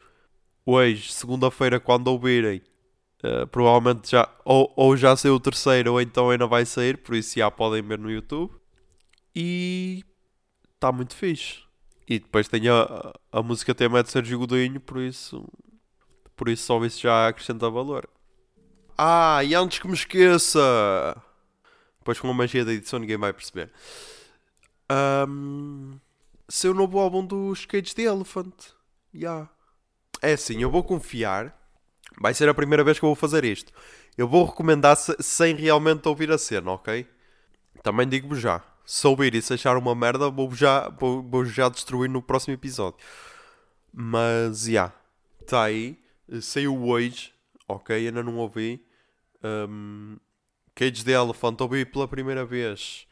Hoje, 0.66 1.12
segunda-feira, 1.14 1.80
quando 1.80 2.10
ouvirem, 2.10 2.62
uh, 3.24 3.48
provavelmente 3.48 4.12
já, 4.12 4.30
ou, 4.46 4.72
ou 4.76 4.98
já 4.98 5.16
saiu 5.16 5.36
o 5.36 5.40
terceiro, 5.40 5.94
ou 5.94 6.02
então 6.02 6.30
ainda 6.30 6.48
vai 6.48 6.66
sair, 6.66 6.98
por 6.98 7.16
isso 7.16 7.38
já 7.38 7.50
podem 7.50 7.82
ver 7.82 8.00
no 8.00 8.12
YouTube. 8.12 8.54
E 9.36 10.04
está 10.74 10.92
muito 10.92 11.16
fixe. 11.16 11.64
E 12.08 12.20
depois 12.20 12.48
tem 12.48 12.70
a, 12.70 13.14
a 13.32 13.44
música 13.44 13.76
tema 13.76 14.02
de 14.02 14.12
Sérgio 14.12 14.40
Godinho, 14.40 14.80
por 14.80 15.02
isso, 15.02 15.48
por 16.36 16.48
isso 16.48 16.64
só 16.64 16.84
isso 16.86 17.02
já 17.02 17.28
acrescenta 17.28 17.70
valor. 17.70 18.10
Ah, 18.98 19.44
e 19.44 19.54
antes 19.54 19.80
que 19.80 19.88
me 19.88 19.94
esqueça, 19.94 21.22
depois 22.00 22.20
com 22.20 22.30
a 22.30 22.34
magia 22.34 22.64
da 22.64 22.74
edição 22.74 22.98
ninguém 22.98 23.18
vai 23.18 23.34
perceber. 23.34 23.72
Um, 25.30 26.00
seu 26.48 26.74
novo 26.74 26.98
álbum 26.98 27.26
dos 27.26 27.66
Cage 27.66 27.94
the 27.94 28.04
Elephant. 28.04 28.54
Yeah. 29.14 29.50
É 30.22 30.34
assim, 30.34 30.62
eu 30.62 30.72
vou 30.72 30.84
confiar. 30.84 31.57
Vai 32.20 32.34
ser 32.34 32.50
a 32.50 32.54
primeira 32.54 32.84
vez 32.84 32.98
que 33.00 33.06
eu 33.06 33.10
vou 33.10 33.16
fazer 33.16 33.46
isto. 33.46 33.72
Eu 34.18 34.28
vou 34.28 34.46
recomendar 34.46 34.96
-se 34.96 35.16
sem 35.20 35.56
realmente 35.56 36.08
ouvir 36.08 36.32
a 36.32 36.38
cena, 36.38 36.72
ok? 36.72 37.08
Também 37.84 38.08
digo-vos 38.08 38.40
já. 38.40 38.64
Se 38.86 39.06
ouvir 39.06 39.36
e 39.36 39.42
se 39.42 39.54
achar 39.54 39.78
uma 39.78 39.94
merda, 39.94 40.30
vou 40.30 40.54
já, 40.54 40.90
vou, 40.90 41.22
vou 41.22 41.46
já 41.46 41.70
destruir 41.70 42.10
no 42.10 42.22
próximo 42.22 42.54
episódio. 42.54 42.98
Mas, 43.94 44.64
já. 44.64 44.72
Yeah, 44.72 44.96
está 45.42 45.64
aí. 45.64 46.00
Saiu 46.42 46.84
hoje. 46.84 47.34
Ok, 47.68 47.96
ainda 47.96 48.24
não 48.24 48.38
ouvi. 48.38 48.82
Um, 49.44 50.18
Cage 50.74 51.04
the 51.04 51.12
Elephant 51.12 51.60
ouvi 51.60 51.86
pela 51.86 52.08
primeira 52.08 52.46
vez. 52.46 53.08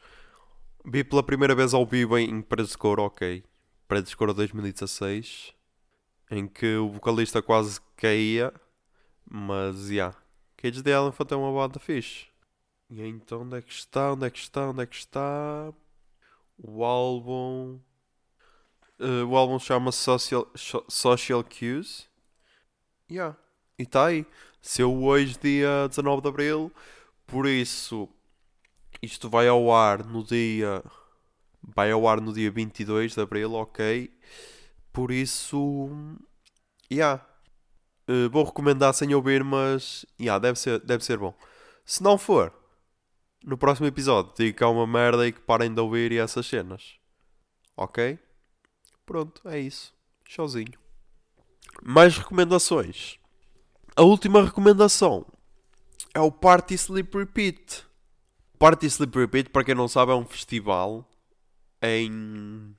Vi 0.84 1.04
pela 1.04 1.22
primeira 1.22 1.54
vez 1.54 1.74
ao 1.74 1.84
vivo 1.84 2.16
em 2.16 2.40
Predescoro, 2.40 3.02
ok. 3.02 3.44
Predescoro 3.86 4.32
2016. 4.32 5.52
Em 6.30 6.46
que 6.46 6.76
o 6.76 6.90
vocalista 6.90 7.42
quase 7.42 7.80
caía. 7.96 8.52
Mas, 9.28 9.88
já. 9.88 9.92
Yeah. 9.92 10.18
Cage 10.56 10.82
the 10.82 10.90
Elephant 10.90 11.30
é 11.32 11.36
uma 11.36 11.52
banda 11.52 11.78
fixe. 11.78 12.26
E 12.88 13.02
então 13.02 13.42
onde 13.42 13.58
é 13.58 13.62
que 13.62 13.72
está? 13.72 14.12
Onde 14.12 14.26
é 14.26 14.30
que 14.30 14.38
está? 14.38 14.70
Onde 14.70 14.82
é 14.82 14.86
que 14.86 14.96
está? 14.96 15.72
O 16.56 16.84
álbum. 16.84 17.80
Uh, 18.98 19.26
o 19.28 19.36
álbum 19.36 19.58
chama-se 19.58 19.98
Social, 19.98 20.50
Social 20.88 21.44
Cues. 21.44 22.08
Yeah. 23.10 23.36
E 23.78 23.82
está 23.82 24.06
aí. 24.06 24.24
Seu 24.60 25.04
hoje, 25.04 25.38
dia 25.40 25.88
19 25.88 26.22
de 26.22 26.28
Abril. 26.28 26.72
Por 27.26 27.46
isso, 27.46 28.08
isto 29.02 29.28
vai 29.28 29.48
ao 29.48 29.72
ar 29.72 30.04
no 30.04 30.24
dia. 30.24 30.82
Vai 31.62 31.90
ao 31.90 32.08
ar 32.08 32.20
no 32.20 32.32
dia 32.32 32.50
22 32.50 33.14
de 33.14 33.20
Abril, 33.20 33.52
ok? 33.54 34.10
Por 34.92 35.10
isso. 35.10 35.90
Yeah. 36.90 37.24
Uh, 38.08 38.30
vou 38.30 38.44
recomendar 38.44 38.94
sem 38.94 39.14
ouvir, 39.14 39.42
mas. 39.42 40.06
Yeah, 40.20 40.38
deve 40.38 40.58
ser, 40.58 40.80
deve 40.80 41.04
ser 41.04 41.18
bom. 41.18 41.34
Se 41.84 42.02
não 42.02 42.16
for 42.16 42.52
no 43.46 43.56
próximo 43.56 43.86
episódio 43.86 44.32
digo 44.36 44.58
que 44.58 44.64
é 44.64 44.66
uma 44.66 44.86
merda 44.86 45.26
e 45.26 45.32
que 45.32 45.40
parem 45.40 45.72
de 45.72 45.80
ouvir 45.80 46.10
e 46.10 46.18
essas 46.18 46.46
cenas. 46.46 46.96
Ok? 47.76 48.18
Pronto, 49.06 49.48
é 49.48 49.60
isso. 49.60 49.94
Sozinho. 50.28 50.72
Mais 51.82 52.18
recomendações. 52.18 53.18
A 53.94 54.02
última 54.02 54.44
recomendação 54.44 55.24
é 56.12 56.20
o 56.20 56.32
Party 56.32 56.74
Sleep 56.74 57.16
Repeat. 57.16 57.86
Party 58.58 58.86
Sleep 58.86 59.16
Repeat, 59.16 59.50
para 59.50 59.62
quem 59.62 59.74
não 59.74 59.86
sabe, 59.86 60.10
é 60.10 60.14
um 60.14 60.24
festival 60.24 61.08
em, 61.80 62.74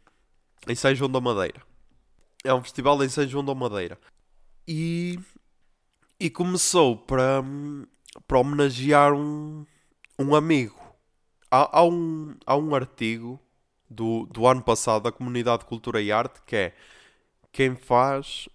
em 0.68 0.76
São 0.76 0.94
João 0.94 1.10
da 1.10 1.22
Madeira. 1.22 1.62
É 2.44 2.54
um 2.54 2.62
festival 2.62 3.02
em 3.04 3.10
São 3.10 3.26
João 3.26 3.46
da 3.46 3.56
Madeira. 3.56 3.98
E, 4.68 5.20
e 6.20 6.30
começou 6.30 6.98
para, 6.98 7.44
para 8.28 8.40
homenagear 8.40 9.14
um, 9.14 9.66
um 10.20 10.36
amigo. 10.36 10.76
Há, 11.50 11.80
há, 11.80 11.84
um, 11.84 12.36
há 12.46 12.58
um 12.58 12.76
artigo 12.76 13.40
do, 13.90 14.26
do 14.26 14.46
ano 14.46 14.62
passado 14.62 15.04
da 15.04 15.12
Comunidade 15.12 15.60
de 15.60 15.66
Cultura 15.66 16.02
e 16.02 16.12
Arte 16.12 16.42
que 16.46 16.56
é 16.56 16.76
quem 17.52 17.76
faz 17.76 18.50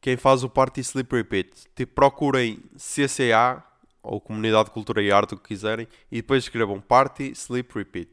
quem 0.00 0.16
faz 0.16 0.42
o 0.42 0.48
Party 0.48 0.80
Sleep 0.80 1.14
Repeat. 1.14 1.66
Tipo, 1.76 1.94
procurem 1.94 2.58
CCA 2.74 3.62
ou 4.02 4.20
Comunidade 4.20 4.66
de 4.66 4.70
Cultura 4.70 5.02
e 5.02 5.12
Arte, 5.12 5.34
o 5.34 5.36
que 5.36 5.48
quiserem, 5.48 5.86
e 6.10 6.16
depois 6.16 6.44
escrevam 6.44 6.80
Party 6.80 7.32
Sleep 7.32 7.70
Repeat, 7.74 8.08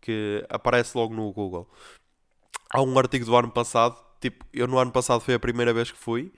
que 0.00 0.44
aparece 0.48 0.96
logo 0.96 1.14
no 1.14 1.30
Google. 1.30 1.68
Há 2.70 2.80
um 2.80 2.98
artigo 2.98 3.26
do 3.26 3.36
ano 3.36 3.50
passado, 3.50 3.96
tipo, 4.20 4.44
eu 4.52 4.66
no 4.66 4.78
ano 4.78 4.92
passado 4.92 5.20
foi 5.20 5.34
a 5.34 5.38
primeira 5.40 5.72
vez 5.72 5.90
que 5.90 5.98
fui, 5.98 6.32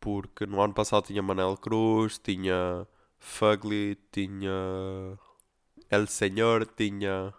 porque 0.00 0.46
no 0.46 0.60
ano 0.60 0.74
passado 0.74 1.06
tinha 1.06 1.22
Manel 1.22 1.56
Cruz, 1.56 2.18
tinha 2.18 2.86
Fugly, 3.18 3.96
tinha 4.12 5.18
El 5.90 6.06
Senhor, 6.06 6.66
tinha. 6.66 7.34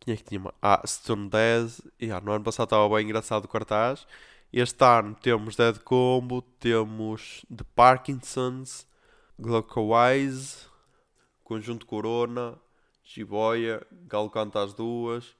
Quem 0.00 0.14
é 0.14 0.16
que 0.16 0.24
tinha? 0.24 0.42
Ah, 0.60 0.82
Stone 0.86 1.28
Dead. 1.28 1.70
Yeah, 2.00 2.24
no 2.24 2.32
ano 2.32 2.44
passado 2.44 2.66
estava 2.66 2.88
bem 2.94 3.04
engraçado 3.04 3.44
o 3.44 3.48
cartaz. 3.48 4.06
Este 4.52 4.84
ano 4.84 5.14
temos 5.14 5.56
Dead 5.56 5.78
Combo, 5.78 6.42
temos 6.42 7.44
The 7.48 7.64
Parkinsons, 7.74 8.86
Glaucowise, 9.38 10.66
Conjunto 11.42 11.86
Corona, 11.86 12.58
Jiboia, 13.02 13.86
Galo 14.06 14.28
Canta 14.28 14.62
as 14.62 14.74
Duas, 14.74 15.34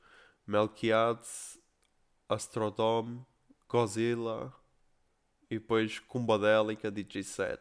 Melquiades, 0.47 1.59
Astrodome, 2.29 3.25
Godzilla 3.69 4.53
e 5.51 5.59
depois 5.59 5.99
Cumbadélica 5.99 6.91
DJ7. 6.91 7.59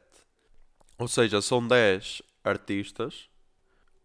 Ou 0.98 1.08
seja, 1.08 1.42
são 1.42 1.66
10 1.66 2.22
artistas. 2.44 3.30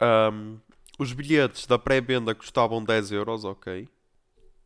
Um, 0.00 0.58
os 0.98 1.12
bilhetes 1.12 1.66
da 1.66 1.78
pré-venda 1.78 2.34
custavam 2.34 2.82
10 2.82 3.12
euros, 3.12 3.44
ok. 3.44 3.88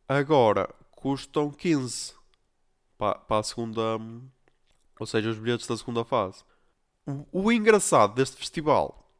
Agora 0.07 0.69
custam 0.91 1.51
15 1.51 2.13
para, 2.97 3.19
a 3.29 3.43
segunda. 3.43 3.81
Ou 4.99 5.05
seja, 5.05 5.29
os 5.29 5.37
bilhetes 5.37 5.67
da 5.67 5.75
segunda 5.75 6.05
fase. 6.05 6.43
O, 7.05 7.43
o 7.43 7.51
engraçado 7.51 8.13
deste 8.13 8.37
festival. 8.37 9.11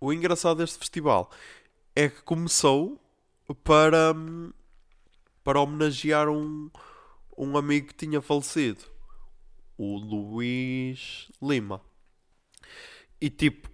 O 0.00 0.12
engraçado 0.12 0.58
deste 0.58 0.78
festival 0.78 1.30
é 1.94 2.08
que 2.08 2.22
começou 2.22 3.00
para, 3.54 4.14
para 5.44 5.60
homenagear 5.60 6.28
um, 6.28 6.70
um 7.36 7.56
amigo 7.56 7.88
que 7.88 7.94
tinha 7.94 8.20
falecido. 8.20 8.84
O 9.78 9.98
Luís 9.98 11.30
Lima. 11.42 11.80
E 13.20 13.30
tipo, 13.30 13.68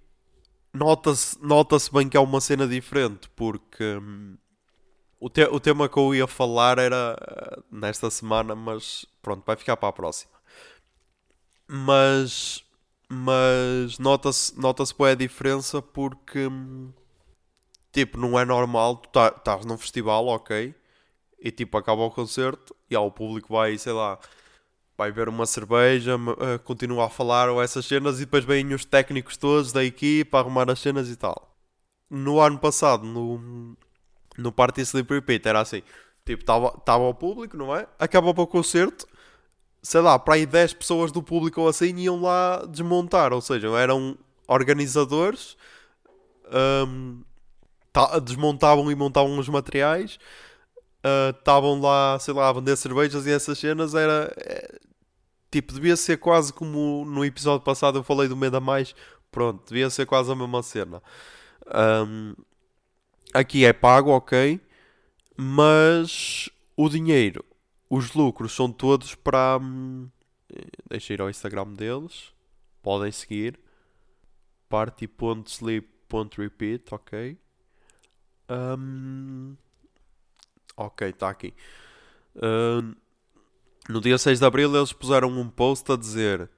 nota-se 0.72 1.40
nota 1.42 1.76
bem 1.92 2.08
que 2.08 2.16
é 2.16 2.20
uma 2.20 2.40
cena 2.40 2.66
diferente, 2.66 3.28
porque 3.30 3.84
hum, 3.96 4.36
o, 5.20 5.28
te 5.28 5.44
o 5.44 5.60
tema 5.60 5.88
que 5.88 5.96
eu 5.96 6.14
ia 6.14 6.26
falar 6.26 6.78
era 6.78 7.16
uh, 7.16 7.64
nesta 7.70 8.10
semana, 8.10 8.54
mas 8.54 9.06
pronto, 9.20 9.44
vai 9.46 9.56
ficar 9.56 9.76
para 9.76 9.88
a 9.88 9.92
próxima. 9.92 10.32
Mas, 11.68 12.64
mas 13.08 13.98
nota-se 13.98 14.58
nota 14.58 14.84
bem 14.98 15.12
a 15.12 15.14
diferença 15.14 15.80
porque, 15.80 16.46
hum, 16.46 16.92
tipo, 17.92 18.18
não 18.18 18.38
é 18.38 18.44
normal, 18.44 18.96
tu 18.96 19.08
tá, 19.10 19.34
estás 19.36 19.64
num 19.64 19.78
festival, 19.78 20.26
ok, 20.26 20.74
e 21.40 21.50
tipo, 21.50 21.76
acaba 21.76 22.02
o 22.02 22.10
concerto 22.10 22.74
e 22.90 22.96
ao 22.96 23.10
público 23.10 23.52
vai, 23.52 23.76
sei 23.78 23.92
lá 23.92 24.18
vai 24.96 25.10
beber 25.10 25.28
uma 25.28 25.46
cerveja, 25.46 26.16
uh, 26.16 26.58
continua 26.64 27.06
a 27.06 27.10
falar 27.10 27.48
ou 27.48 27.62
essas 27.62 27.84
cenas 27.86 28.16
e 28.20 28.24
depois 28.24 28.44
vêm 28.44 28.72
os 28.72 28.84
técnicos 28.84 29.36
todos 29.36 29.72
da 29.72 29.84
equipa 29.84 30.38
arrumar 30.38 30.70
as 30.70 30.78
cenas 30.78 31.08
e 31.08 31.16
tal. 31.16 31.56
No 32.08 32.40
ano 32.40 32.58
passado, 32.58 33.04
no, 33.04 33.76
no 34.36 34.52
Party 34.52 34.82
Sleep 34.82 35.12
Repeat, 35.12 35.46
era 35.46 35.60
assim: 35.60 35.82
tipo, 36.24 36.42
estava 36.42 37.04
ao 37.04 37.14
público, 37.14 37.56
não 37.56 37.74
é? 37.74 37.86
Acabava 37.98 38.42
o 38.42 38.46
concerto, 38.46 39.06
sei 39.82 40.00
lá, 40.00 40.18
para 40.18 40.34
aí 40.34 40.46
10 40.46 40.74
pessoas 40.74 41.10
do 41.10 41.22
público 41.22 41.60
ou 41.62 41.68
assim 41.68 41.96
iam 41.96 42.20
lá 42.20 42.64
desmontar, 42.66 43.32
ou 43.32 43.40
seja, 43.40 43.68
eram 43.78 44.16
organizadores, 44.46 45.56
um, 46.86 47.22
desmontavam 48.22 48.90
e 48.90 48.94
montavam 48.94 49.38
os 49.38 49.48
materiais 49.48 50.18
estavam 51.38 51.78
uh, 51.78 51.82
lá, 51.82 52.18
sei 52.18 52.34
lá, 52.34 52.48
a 52.48 52.52
vender 52.52 52.76
cervejas 52.76 53.26
e 53.26 53.30
essas 53.30 53.58
cenas, 53.58 53.94
era. 53.94 54.32
É, 54.38 54.78
tipo, 55.50 55.74
devia 55.74 55.96
ser 55.96 56.18
quase 56.18 56.52
como 56.52 57.04
no 57.04 57.24
episódio 57.24 57.64
passado 57.64 57.98
eu 57.98 58.04
falei 58.04 58.28
do 58.28 58.36
Medo 58.36 58.60
Mais. 58.60 58.94
Pronto, 59.30 59.66
devia 59.68 59.90
ser 59.90 60.06
quase 60.06 60.30
a 60.30 60.36
mesma 60.36 60.62
cena. 60.62 61.02
Um, 62.06 62.34
aqui 63.34 63.64
é 63.64 63.72
pago, 63.72 64.10
ok, 64.10 64.60
mas 65.36 66.48
o 66.76 66.88
dinheiro, 66.88 67.44
os 67.90 68.14
lucros 68.14 68.52
são 68.52 68.70
todos 68.70 69.14
para. 69.14 69.58
Hum, 69.60 70.08
deixa 70.88 71.14
ir 71.14 71.20
ao 71.20 71.30
Instagram 71.30 71.74
deles, 71.74 72.32
podem 72.82 73.10
seguir. 73.10 73.58
Party.sleep.repeat, 74.68 76.94
ok. 76.94 77.36
Um, 78.48 79.56
Ok, 80.76 81.08
está 81.08 81.28
aqui. 81.28 81.54
No 83.88 84.00
dia 84.00 84.16
6 84.16 84.38
de 84.38 84.44
abril 84.44 84.74
eles 84.74 84.92
puseram 84.92 85.28
um 85.28 85.48
post 85.48 85.90
a 85.92 85.96
dizer 85.96 86.48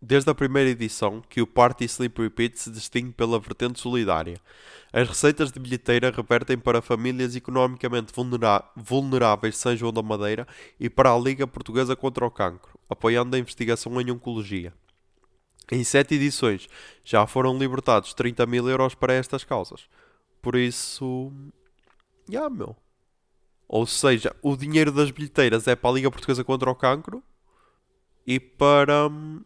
Desde 0.00 0.30
a 0.30 0.34
primeira 0.34 0.70
edição 0.70 1.20
que 1.28 1.42
o 1.42 1.46
Party 1.46 1.84
Sleep 1.86 2.22
Repeat 2.22 2.56
se 2.56 2.70
distingue 2.70 3.12
pela 3.12 3.40
vertente 3.40 3.80
solidária. 3.80 4.36
As 4.92 5.08
receitas 5.08 5.50
de 5.50 5.58
bilheteira 5.58 6.12
revertem 6.12 6.56
para 6.56 6.80
famílias 6.80 7.34
economicamente 7.34 8.12
vulneráveis 8.76 9.54
de 9.54 9.60
São 9.60 9.76
João 9.76 9.92
da 9.92 10.02
Madeira 10.02 10.46
e 10.78 10.88
para 10.88 11.12
a 11.12 11.18
Liga 11.18 11.48
Portuguesa 11.48 11.96
contra 11.96 12.24
o 12.24 12.30
Cancro, 12.30 12.78
apoiando 12.88 13.34
a 13.34 13.38
investigação 13.40 14.00
em 14.00 14.10
Oncologia. 14.10 14.72
Em 15.70 15.82
sete 15.82 16.14
edições 16.14 16.68
já 17.04 17.26
foram 17.26 17.58
libertados 17.58 18.14
30 18.14 18.46
mil 18.46 18.68
euros 18.68 18.94
para 18.94 19.12
estas 19.12 19.42
causas. 19.42 19.88
Por 20.40 20.56
isso. 20.56 21.32
Já, 22.28 22.40
yeah, 22.40 22.54
meu. 22.54 22.76
Ou 23.68 23.86
seja, 23.86 24.34
o 24.42 24.56
dinheiro 24.56 24.90
das 24.90 25.10
bilheteiras 25.10 25.66
é 25.68 25.76
para 25.76 25.90
a 25.90 25.92
Liga 25.92 26.10
Portuguesa 26.10 26.42
contra 26.42 26.70
o 26.70 26.74
Cancro 26.74 27.22
e 28.26 28.40
para 28.40 29.08
um, 29.08 29.44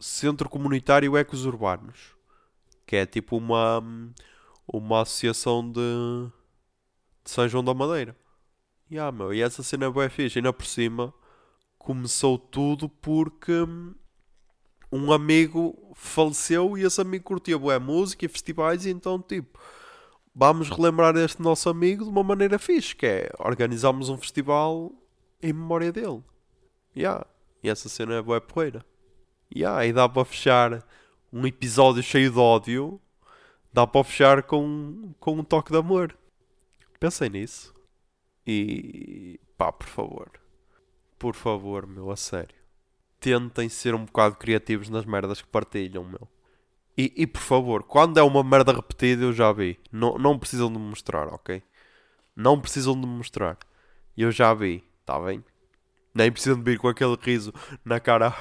Centro 0.00 0.48
Comunitário 0.48 1.16
Ecos 1.16 1.44
Urbanos, 1.44 2.14
que 2.86 2.96
é 2.96 3.04
tipo 3.04 3.36
uma, 3.36 3.80
hum, 3.80 4.12
uma 4.66 5.02
associação 5.02 5.62
de, 5.70 5.80
de 7.24 7.30
São 7.30 7.48
João 7.48 7.64
da 7.64 7.74
Madeira. 7.74 8.16
Yeah, 8.90 9.14
meu, 9.14 9.34
e 9.34 9.42
essa 9.42 9.62
cena 9.62 9.86
é 9.86 9.90
bem 9.90 10.08
fixe. 10.08 10.38
Ainda 10.38 10.52
por 10.52 10.64
cima 10.64 11.12
começou 11.78 12.38
tudo 12.38 12.88
porque 12.88 13.52
hum, 13.52 13.94
um 14.90 15.12
amigo 15.12 15.92
faleceu 15.94 16.78
e 16.78 16.82
esse 16.82 17.00
amigo 17.00 17.24
curtia 17.24 17.58
boa 17.58 17.78
música 17.78 18.24
e 18.24 18.28
festivais 18.28 18.86
e 18.86 18.90
então 18.90 19.20
tipo 19.20 19.58
vamos 20.38 20.70
relembrar 20.70 21.16
este 21.16 21.42
nosso 21.42 21.68
amigo 21.68 22.04
de 22.04 22.10
uma 22.10 22.22
maneira 22.22 22.60
fixe, 22.60 22.94
que 22.94 23.04
é 23.04 23.30
organizarmos 23.40 24.08
um 24.08 24.16
festival 24.16 24.92
em 25.42 25.52
memória 25.52 25.90
dele. 25.90 26.22
Yeah. 26.96 27.26
E 27.60 27.68
essa 27.68 27.88
cena 27.88 28.14
é 28.14 28.22
boa 28.22 28.40
poeira. 28.40 28.86
Yeah, 29.52 29.84
e 29.84 29.92
dá 29.92 30.08
para 30.08 30.24
fechar 30.24 30.86
um 31.32 31.44
episódio 31.44 32.04
cheio 32.04 32.30
de 32.30 32.38
ódio, 32.38 33.00
dá 33.72 33.84
para 33.84 34.04
fechar 34.04 34.44
com, 34.44 35.12
com 35.18 35.32
um 35.32 35.42
toque 35.42 35.72
de 35.72 35.78
amor. 35.78 36.16
Pensei 37.00 37.28
nisso. 37.28 37.74
E 38.46 39.40
pá, 39.56 39.72
por 39.72 39.88
favor. 39.88 40.30
Por 41.18 41.34
favor, 41.34 41.84
meu, 41.84 42.12
a 42.12 42.16
sério. 42.16 42.54
Tentem 43.18 43.68
ser 43.68 43.92
um 43.92 44.04
bocado 44.04 44.36
criativos 44.36 44.88
nas 44.88 45.04
merdas 45.04 45.42
que 45.42 45.48
partilham, 45.48 46.04
meu. 46.04 46.28
E, 46.98 47.12
e 47.16 47.26
por 47.28 47.40
favor, 47.40 47.84
quando 47.84 48.18
é 48.18 48.22
uma 48.24 48.42
merda 48.42 48.72
repetida, 48.72 49.22
eu 49.22 49.32
já 49.32 49.52
vi. 49.52 49.78
Não, 49.92 50.18
não 50.18 50.36
precisam 50.36 50.66
de 50.66 50.80
me 50.80 50.84
mostrar, 50.84 51.28
ok? 51.28 51.62
Não 52.34 52.60
precisam 52.60 53.00
de 53.00 53.06
me 53.06 53.14
mostrar. 53.14 53.56
Eu 54.16 54.32
já 54.32 54.52
vi, 54.52 54.82
tá 55.06 55.16
bem? 55.20 55.44
Nem 56.12 56.32
precisam 56.32 56.58
de 56.58 56.64
vir 56.64 56.76
com 56.76 56.88
aquele 56.88 57.16
riso 57.20 57.54
na 57.84 58.00
cara. 58.00 58.34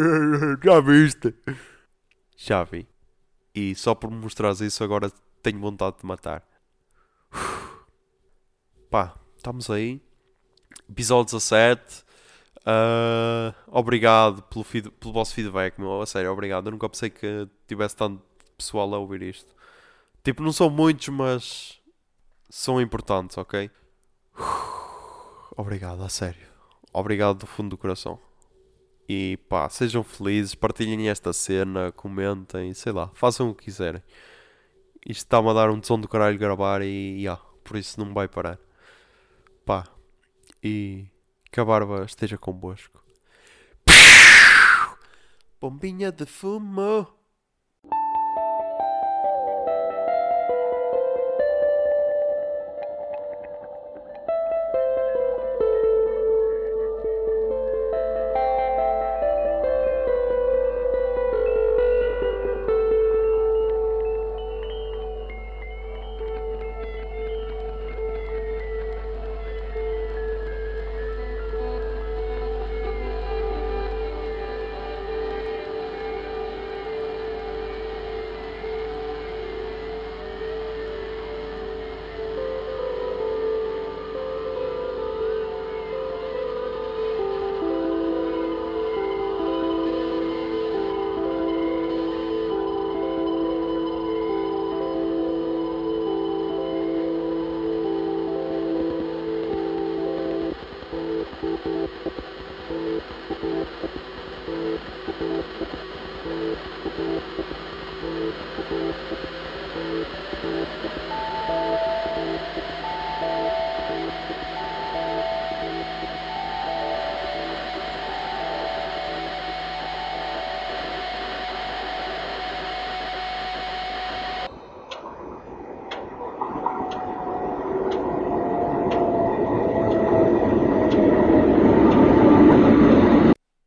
já 0.62 0.80
viste? 0.80 1.34
Já 2.36 2.62
vi. 2.62 2.86
E 3.54 3.74
só 3.74 3.94
por 3.94 4.10
me 4.10 4.18
mostrares 4.18 4.60
isso 4.60 4.84
agora 4.84 5.10
tenho 5.42 5.58
vontade 5.58 5.96
de 5.98 6.04
matar. 6.04 6.46
Pá, 8.90 9.14
estamos 9.34 9.70
aí. 9.70 10.02
Episódio 10.90 11.38
17. 11.38 12.04
Uh, 12.66 13.54
obrigado 13.66 14.42
pelo, 14.42 14.64
feed, 14.64 14.90
pelo 14.92 15.12
vosso 15.12 15.34
feedback, 15.34 15.78
meu. 15.78 16.00
A 16.00 16.06
sério, 16.06 16.32
obrigado. 16.32 16.66
Eu 16.66 16.72
nunca 16.72 16.88
pensei 16.88 17.10
que 17.10 17.48
tivesse 17.66 17.96
tanto 17.96 18.22
pessoal 18.56 18.92
a 18.94 18.98
ouvir 18.98 19.22
isto. 19.22 19.54
Tipo, 20.22 20.42
não 20.42 20.52
são 20.52 20.70
muitos, 20.70 21.08
mas 21.08 21.80
são 22.48 22.80
importantes, 22.80 23.36
ok? 23.36 23.70
Obrigado, 25.56 26.02
a 26.02 26.08
sério. 26.08 26.48
Obrigado 26.92 27.38
do 27.40 27.46
fundo 27.46 27.70
do 27.70 27.76
coração. 27.76 28.18
E 29.06 29.38
pá, 29.48 29.68
sejam 29.68 30.02
felizes, 30.02 30.54
partilhem 30.54 31.08
esta 31.08 31.32
cena, 31.32 31.92
comentem, 31.92 32.72
sei 32.72 32.92
lá, 32.92 33.10
façam 33.14 33.50
o 33.50 33.54
que 33.54 33.64
quiserem. 33.64 34.02
Isto 35.06 35.26
está-me 35.26 35.50
a 35.50 35.52
dar 35.52 35.70
um 35.70 35.82
som 35.82 36.00
do 36.00 36.08
caralho 36.08 36.38
gravar 36.38 36.80
e, 36.80 37.20
yeah, 37.20 37.40
por 37.62 37.76
isso 37.76 38.00
não 38.02 38.14
vai 38.14 38.26
parar. 38.26 38.58
Pá, 39.66 39.86
e 40.62 41.06
que 41.54 41.60
a 41.60 41.64
barba 41.64 42.04
esteja 42.04 42.36
convosco. 42.36 43.00
Bombinha 45.60 46.10
de 46.10 46.26
fumo. 46.26 47.06